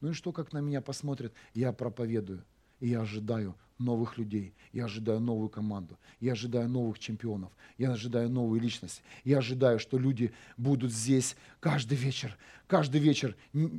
Ну 0.00 0.10
и 0.10 0.12
что, 0.12 0.32
как 0.32 0.52
на 0.52 0.58
меня 0.58 0.80
посмотрят? 0.80 1.32
Я 1.52 1.72
проповедую, 1.72 2.44
и 2.78 2.88
я 2.88 3.02
ожидаю 3.02 3.56
новых 3.80 4.18
людей, 4.18 4.54
я 4.72 4.84
ожидаю 4.84 5.20
новую 5.20 5.48
команду, 5.48 5.98
я 6.20 6.32
ожидаю 6.32 6.68
новых 6.68 6.98
чемпионов, 6.98 7.50
я 7.78 7.90
ожидаю 7.92 8.28
новые 8.28 8.60
личности, 8.60 9.02
я 9.24 9.38
ожидаю, 9.38 9.78
что 9.78 9.98
люди 9.98 10.32
будут 10.56 10.92
здесь 10.92 11.34
каждый 11.60 11.96
вечер, 11.96 12.36
каждый 12.66 13.00
вечер 13.00 13.36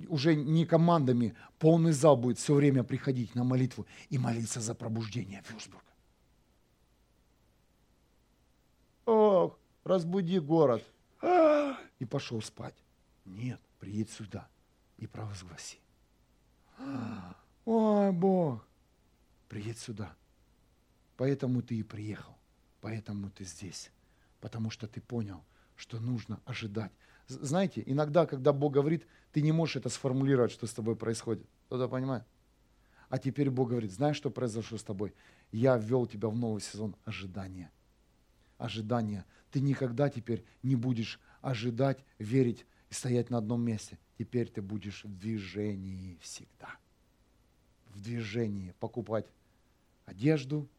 уже 0.10 0.36
не 0.36 0.66
командами, 0.66 1.36
полный 1.60 1.91
зал 1.91 2.18
будет 2.18 2.40
все 2.40 2.53
время 2.53 2.84
приходить 2.84 3.36
на 3.36 3.44
молитву 3.44 3.86
и 4.10 4.18
молиться 4.18 4.60
за 4.60 4.76
пробуждение 4.76 5.44
Вюрсбурга. 5.49 5.86
Ох, 9.06 9.58
разбуди 9.84 10.40
город. 10.40 10.84
И 11.99 12.06
пошел 12.06 12.41
спать. 12.41 12.76
Нет, 13.26 13.60
приедь 13.80 14.10
сюда 14.10 14.48
и 14.98 15.06
провозгласи. 15.06 15.78
Ой, 17.66 18.12
Бог, 18.12 18.66
приедь 19.48 19.78
сюда. 19.78 20.16
Поэтому 21.18 21.62
ты 21.62 21.76
и 21.76 21.84
приехал. 21.84 22.36
Поэтому 22.82 23.30
ты 23.30 23.44
здесь. 23.44 23.91
Потому 24.40 24.72
что 24.72 24.88
ты 24.88 24.99
понял, 24.99 25.44
что 25.76 25.99
нужно 25.99 26.40
ожидать. 26.45 26.91
Знаете, 27.28 27.84
иногда, 27.86 28.26
когда 28.26 28.52
Бог 28.52 28.74
говорит, 28.74 29.06
ты 29.32 29.41
не 29.44 29.52
можешь 29.52 29.76
это 29.76 29.90
сформулировать, 29.90 30.52
что 30.52 30.66
с 30.66 30.74
тобой 30.74 30.95
происходит. 30.95 31.45
Кто-то 31.68 31.88
понимает? 31.88 32.24
А 33.10 33.20
теперь 33.20 33.52
Бог 33.52 33.70
говорит, 33.70 33.91
знаешь, 33.91 34.18
что 34.18 34.32
произошло 34.32 34.80
с 34.80 34.84
тобой? 34.84 35.14
Я 35.52 35.78
ввел 35.78 36.08
тебя 36.08 36.30
в 36.30 36.36
новый 36.36 36.62
сезон 36.62 36.95
ожидания– 37.06 37.72
ожидания. 38.62 39.26
Ты 39.52 39.60
никогда 39.60 40.10
теперь 40.10 40.45
не 40.64 40.76
будешь 40.76 41.19
ожидать, 41.41 42.03
верить 42.18 42.65
и 42.90 42.94
стоять 42.94 43.30
на 43.30 43.38
одном 43.38 43.64
месте. 43.64 43.99
Теперь 44.18 44.49
ты 44.49 44.61
будешь 44.61 45.03
в 45.03 45.18
движении 45.18 46.18
всегда. 46.22 46.78
В 47.88 47.99
движении 48.02 48.73
покупать 48.80 49.28
одежду, 50.06 50.69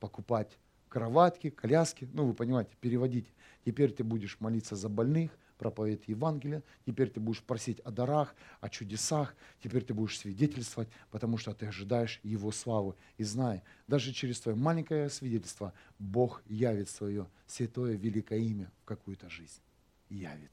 покупать 0.00 0.58
кроватке, 0.88 1.50
коляске, 1.50 2.08
ну 2.12 2.26
вы 2.26 2.34
понимаете, 2.34 2.76
переводите. 2.80 3.30
Теперь 3.64 3.92
ты 3.92 4.02
будешь 4.02 4.40
молиться 4.40 4.74
за 4.74 4.88
больных, 4.88 5.38
проповедь 5.58 6.04
Евангелия, 6.06 6.62
теперь 6.86 7.10
ты 7.10 7.20
будешь 7.20 7.42
просить 7.42 7.80
о 7.80 7.90
дарах, 7.90 8.34
о 8.60 8.68
чудесах, 8.68 9.34
теперь 9.62 9.84
ты 9.84 9.92
будешь 9.92 10.18
свидетельствовать, 10.18 10.88
потому 11.10 11.36
что 11.36 11.52
ты 11.52 11.66
ожидаешь 11.66 12.20
Его 12.22 12.52
славы. 12.52 12.94
И 13.18 13.24
знай, 13.24 13.62
даже 13.86 14.12
через 14.12 14.40
твое 14.40 14.56
маленькое 14.56 15.10
свидетельство 15.10 15.74
Бог 15.98 16.42
явит 16.46 16.88
свое 16.88 17.26
святое 17.46 17.96
великое 17.96 18.38
имя 18.38 18.70
в 18.82 18.84
какую-то 18.84 19.28
жизнь. 19.28 19.60
Явит. 20.08 20.50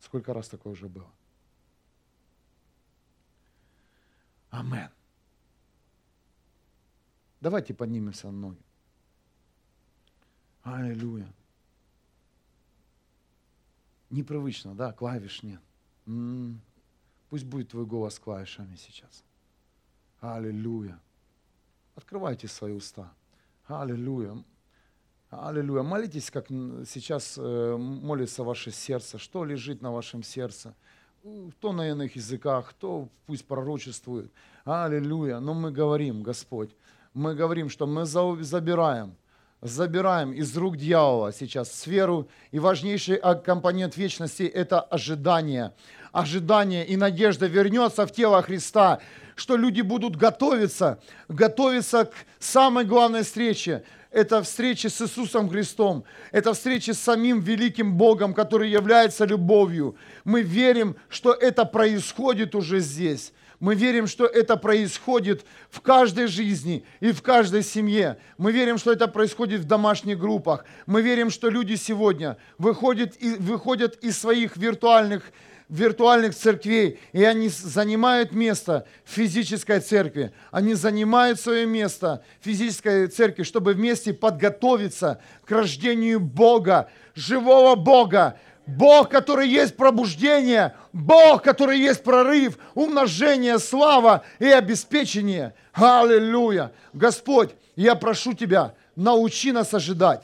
Сколько 0.00 0.34
раз 0.34 0.48
такое 0.48 0.74
уже 0.74 0.88
было? 0.88 1.10
Амен. 4.50 4.90
Давайте 7.40 7.74
поднимемся 7.74 8.30
на 8.30 8.48
ноги. 8.48 8.62
Аллилуйя. 10.62 11.32
Непривычно, 14.10 14.74
да, 14.74 14.92
клавиш 14.92 15.42
нет. 15.42 15.60
М-м-м. 16.06 16.60
Пусть 17.28 17.44
будет 17.44 17.68
твой 17.68 17.84
голос 17.84 18.18
клавишами 18.18 18.76
сейчас. 18.76 19.22
Аллилуйя. 20.20 20.98
Открывайте 21.94 22.48
свои 22.48 22.72
уста. 22.72 23.12
Аллилуйя. 23.66 24.42
Аллилуйя. 25.30 25.82
Молитесь, 25.82 26.30
как 26.30 26.48
сейчас 26.48 27.36
э, 27.36 27.76
молится 27.76 28.44
ваше 28.44 28.70
сердце. 28.70 29.18
Что 29.18 29.44
лежит 29.44 29.82
на 29.82 29.92
вашем 29.92 30.22
сердце? 30.22 30.74
Кто 31.52 31.72
на 31.72 31.88
иных 31.90 32.16
языках, 32.16 32.70
кто 32.70 33.10
пусть 33.26 33.44
пророчествует. 33.46 34.32
Аллилуйя. 34.64 35.40
Но 35.40 35.52
мы 35.52 35.70
говорим, 35.70 36.22
Господь, 36.22 36.74
мы 37.12 37.34
говорим, 37.34 37.68
что 37.68 37.86
мы 37.86 38.06
забираем– 38.06 39.14
забираем 39.60 40.32
из 40.32 40.56
рук 40.56 40.76
дьявола 40.76 41.32
сейчас 41.32 41.72
сферу, 41.72 42.28
и 42.52 42.58
важнейший 42.58 43.20
компонент 43.44 43.96
вечности– 43.96 44.42
это 44.54 44.80
ожидание. 44.80 45.72
Ожидание 46.12 46.86
и 46.86 46.96
надежда 46.96 47.46
вернется 47.46 48.06
в 48.06 48.12
тело 48.12 48.40
Христа, 48.42 49.00
что 49.34 49.56
люди 49.56 49.82
будут 49.82 50.16
готовиться, 50.16 51.00
готовиться 51.28 52.06
к 52.06 52.14
самой 52.38 52.84
главной 52.84 53.22
встрече. 53.22 53.84
Это 54.10 54.42
встреча 54.42 54.88
с 54.88 55.02
Иисусом 55.02 55.50
Христом, 55.50 56.04
это 56.32 56.54
встреча 56.54 56.94
с 56.94 56.98
самим 56.98 57.40
великим 57.40 57.98
Богом, 57.98 58.32
который 58.32 58.70
является 58.70 59.26
любовью. 59.26 59.96
Мы 60.24 60.40
верим, 60.40 60.96
что 61.10 61.34
это 61.34 61.66
происходит 61.66 62.54
уже 62.54 62.80
здесь. 62.80 63.32
Мы 63.60 63.74
верим, 63.74 64.06
что 64.06 64.24
это 64.24 64.56
происходит 64.56 65.44
в 65.68 65.80
каждой 65.80 66.28
жизни 66.28 66.84
и 67.00 67.10
в 67.10 67.22
каждой 67.22 67.64
семье. 67.64 68.18
Мы 68.36 68.52
верим, 68.52 68.78
что 68.78 68.92
это 68.92 69.08
происходит 69.08 69.62
в 69.62 69.64
домашних 69.64 70.18
группах. 70.18 70.64
Мы 70.86 71.02
верим, 71.02 71.28
что 71.30 71.48
люди 71.48 71.74
сегодня 71.74 72.36
выходят, 72.58 73.16
выходят 73.20 73.96
из 73.96 74.16
своих 74.18 74.56
виртуальных 74.56 75.32
виртуальных 75.68 76.34
церквей, 76.34 76.98
и 77.12 77.22
они 77.24 77.48
занимают 77.48 78.32
место 78.32 78.86
в 79.04 79.12
физической 79.12 79.80
церкви. 79.80 80.32
Они 80.50 80.74
занимают 80.74 81.38
свое 81.38 81.66
место 81.66 82.22
в 82.40 82.44
физической 82.46 83.06
церкви, 83.08 83.42
чтобы 83.42 83.74
вместе 83.74 84.14
подготовиться 84.14 85.20
к 85.44 85.50
рождению 85.50 86.20
Бога, 86.20 86.90
живого 87.14 87.74
Бога, 87.74 88.38
Бог, 88.68 89.08
который 89.08 89.48
есть 89.48 89.76
пробуждение, 89.76 90.74
Бог, 90.92 91.42
который 91.42 91.80
есть 91.80 92.04
прорыв, 92.04 92.58
умножение, 92.74 93.58
слава 93.58 94.24
и 94.38 94.44
обеспечение. 94.44 95.54
Аллилуйя. 95.72 96.72
Господь, 96.92 97.50
я 97.76 97.94
прошу 97.94 98.34
Тебя, 98.34 98.74
научи 98.94 99.52
нас 99.52 99.72
ожидать. 99.72 100.20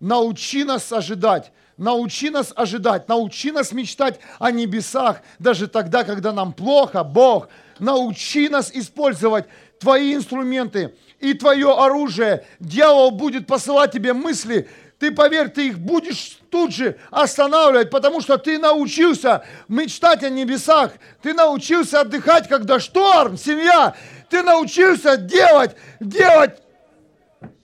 Научи 0.00 0.64
нас 0.64 0.90
ожидать. 0.90 1.52
Научи 1.76 2.30
нас 2.30 2.52
ожидать, 2.54 3.08
научи 3.08 3.50
нас 3.50 3.72
мечтать 3.72 4.20
о 4.38 4.50
небесах, 4.50 5.22
даже 5.38 5.66
тогда, 5.66 6.04
когда 6.04 6.32
нам 6.32 6.52
плохо, 6.52 7.02
Бог. 7.02 7.48
Научи 7.78 8.48
нас 8.48 8.70
использовать 8.72 9.46
Твои 9.80 10.14
инструменты 10.14 10.94
и 11.18 11.34
Твое 11.34 11.72
оружие. 11.76 12.46
Дьявол 12.60 13.10
будет 13.10 13.46
посылать 13.46 13.92
тебе 13.92 14.12
мысли, 14.12 14.68
ты 15.02 15.10
поверь, 15.10 15.48
ты 15.48 15.66
их 15.66 15.80
будешь 15.80 16.38
тут 16.48 16.72
же 16.72 16.96
останавливать, 17.10 17.90
потому 17.90 18.20
что 18.20 18.38
ты 18.38 18.56
научился 18.56 19.44
мечтать 19.66 20.22
о 20.22 20.30
небесах, 20.30 20.92
ты 21.20 21.34
научился 21.34 22.02
отдыхать, 22.02 22.46
когда 22.46 22.78
шторм, 22.78 23.36
семья, 23.36 23.96
ты 24.30 24.44
научился 24.44 25.16
делать, 25.16 25.74
делать, 25.98 26.62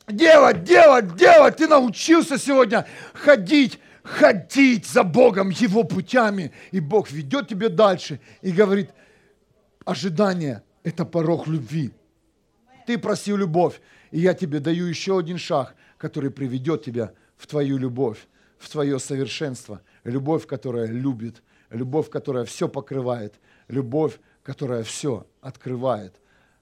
делать, 0.09 0.65
делать, 0.65 1.15
делать, 1.15 1.57
ты 1.59 1.69
научился 1.69 2.39
сегодня 2.39 2.89
ходить, 3.15 3.79
ходить 4.03 4.85
за 4.85 5.05
Богом, 5.05 5.51
Его 5.51 5.85
путями, 5.85 6.51
и 6.73 6.81
Бог 6.81 7.13
ведет 7.13 7.47
тебя 7.47 7.69
дальше 7.69 8.19
и 8.43 8.51
говорит, 8.51 8.91
ожидание– 9.85 10.65
это 10.83 11.05
порог 11.05 11.47
любви. 11.47 11.93
Ты 12.85 12.99
просил 12.99 13.37
любовь, 13.37 13.81
и 14.11 14.19
я 14.19 14.35
тебе 14.35 14.59
даю 14.59 14.87
еще 14.87 15.21
один 15.21 15.39
шаг, 15.39 15.77
который 15.99 16.33
приведет 16.33 16.83
тебя 16.83 17.13
в 17.39 17.47
твою 17.47 17.79
любовь, 17.79 18.29
в 18.59 18.69
твое 18.69 18.99
совершенство. 18.99 19.81
Любовь, 20.05 20.47
которая 20.47 20.87
любит, 20.87 21.43
любовь, 21.71 22.11
которая 22.11 22.45
все 22.45 22.69
покрывает, 22.69 23.35
любовь, 23.69 24.21
которая 24.43 24.83
все 24.83 25.27
открывает. 25.41 26.15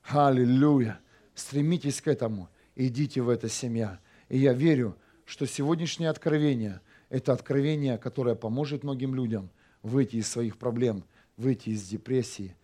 Аллилуйя! 0.04 1.00
Стремитесь 1.34 2.00
к 2.00 2.08
этому, 2.08 2.48
идите 2.76 3.20
в 3.20 3.28
это 3.28 3.48
семья. 3.48 3.98
И 4.28 4.38
я 4.38 4.52
верю, 4.52 4.96
что 5.24 5.46
сегодняшнее 5.46 6.10
откровение– 6.10 6.80
это 7.08 7.32
откровение, 7.32 7.98
которое 7.98 8.34
поможет 8.34 8.84
многим 8.84 9.14
людям 9.14 9.50
выйти 9.82 10.16
из 10.16 10.28
своих 10.28 10.56
проблем, 10.56 11.04
выйти 11.36 11.70
из 11.70 11.86
депрессии. 11.86 12.56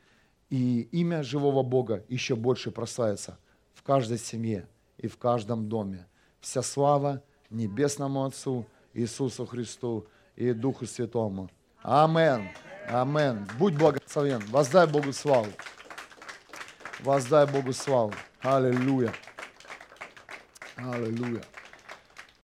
И 0.48 0.82
имя 0.92 1.22
живого 1.22 1.62
Бога 1.62 2.04
еще 2.08 2.34
больше 2.34 2.70
прославится 2.70 3.38
в 3.74 3.82
каждой 3.82 4.18
семье 4.18 4.68
и 4.98 5.06
в 5.06 5.16
каждом 5.18 5.68
доме. 5.68 6.06
Вся 6.40 6.62
слава– 6.62 7.22
Небесному 7.52 8.24
Отцу, 8.24 8.66
Иисусу 8.94 9.46
Христу 9.46 10.06
и 10.36 10.52
Духу 10.52 10.86
Святому. 10.86 11.50
Амен. 11.82 12.48
Амен. 12.88 13.46
Будь 13.58 13.76
благословен. 13.76 14.42
Воздай 14.48 14.86
Богу 14.86 15.12
славу. 15.12 15.48
Воздай 17.00 17.46
Богу 17.46 17.72
славу. 17.72 18.12
Аллилуйя. 18.40 19.12
Аллилуйя. 20.76 21.42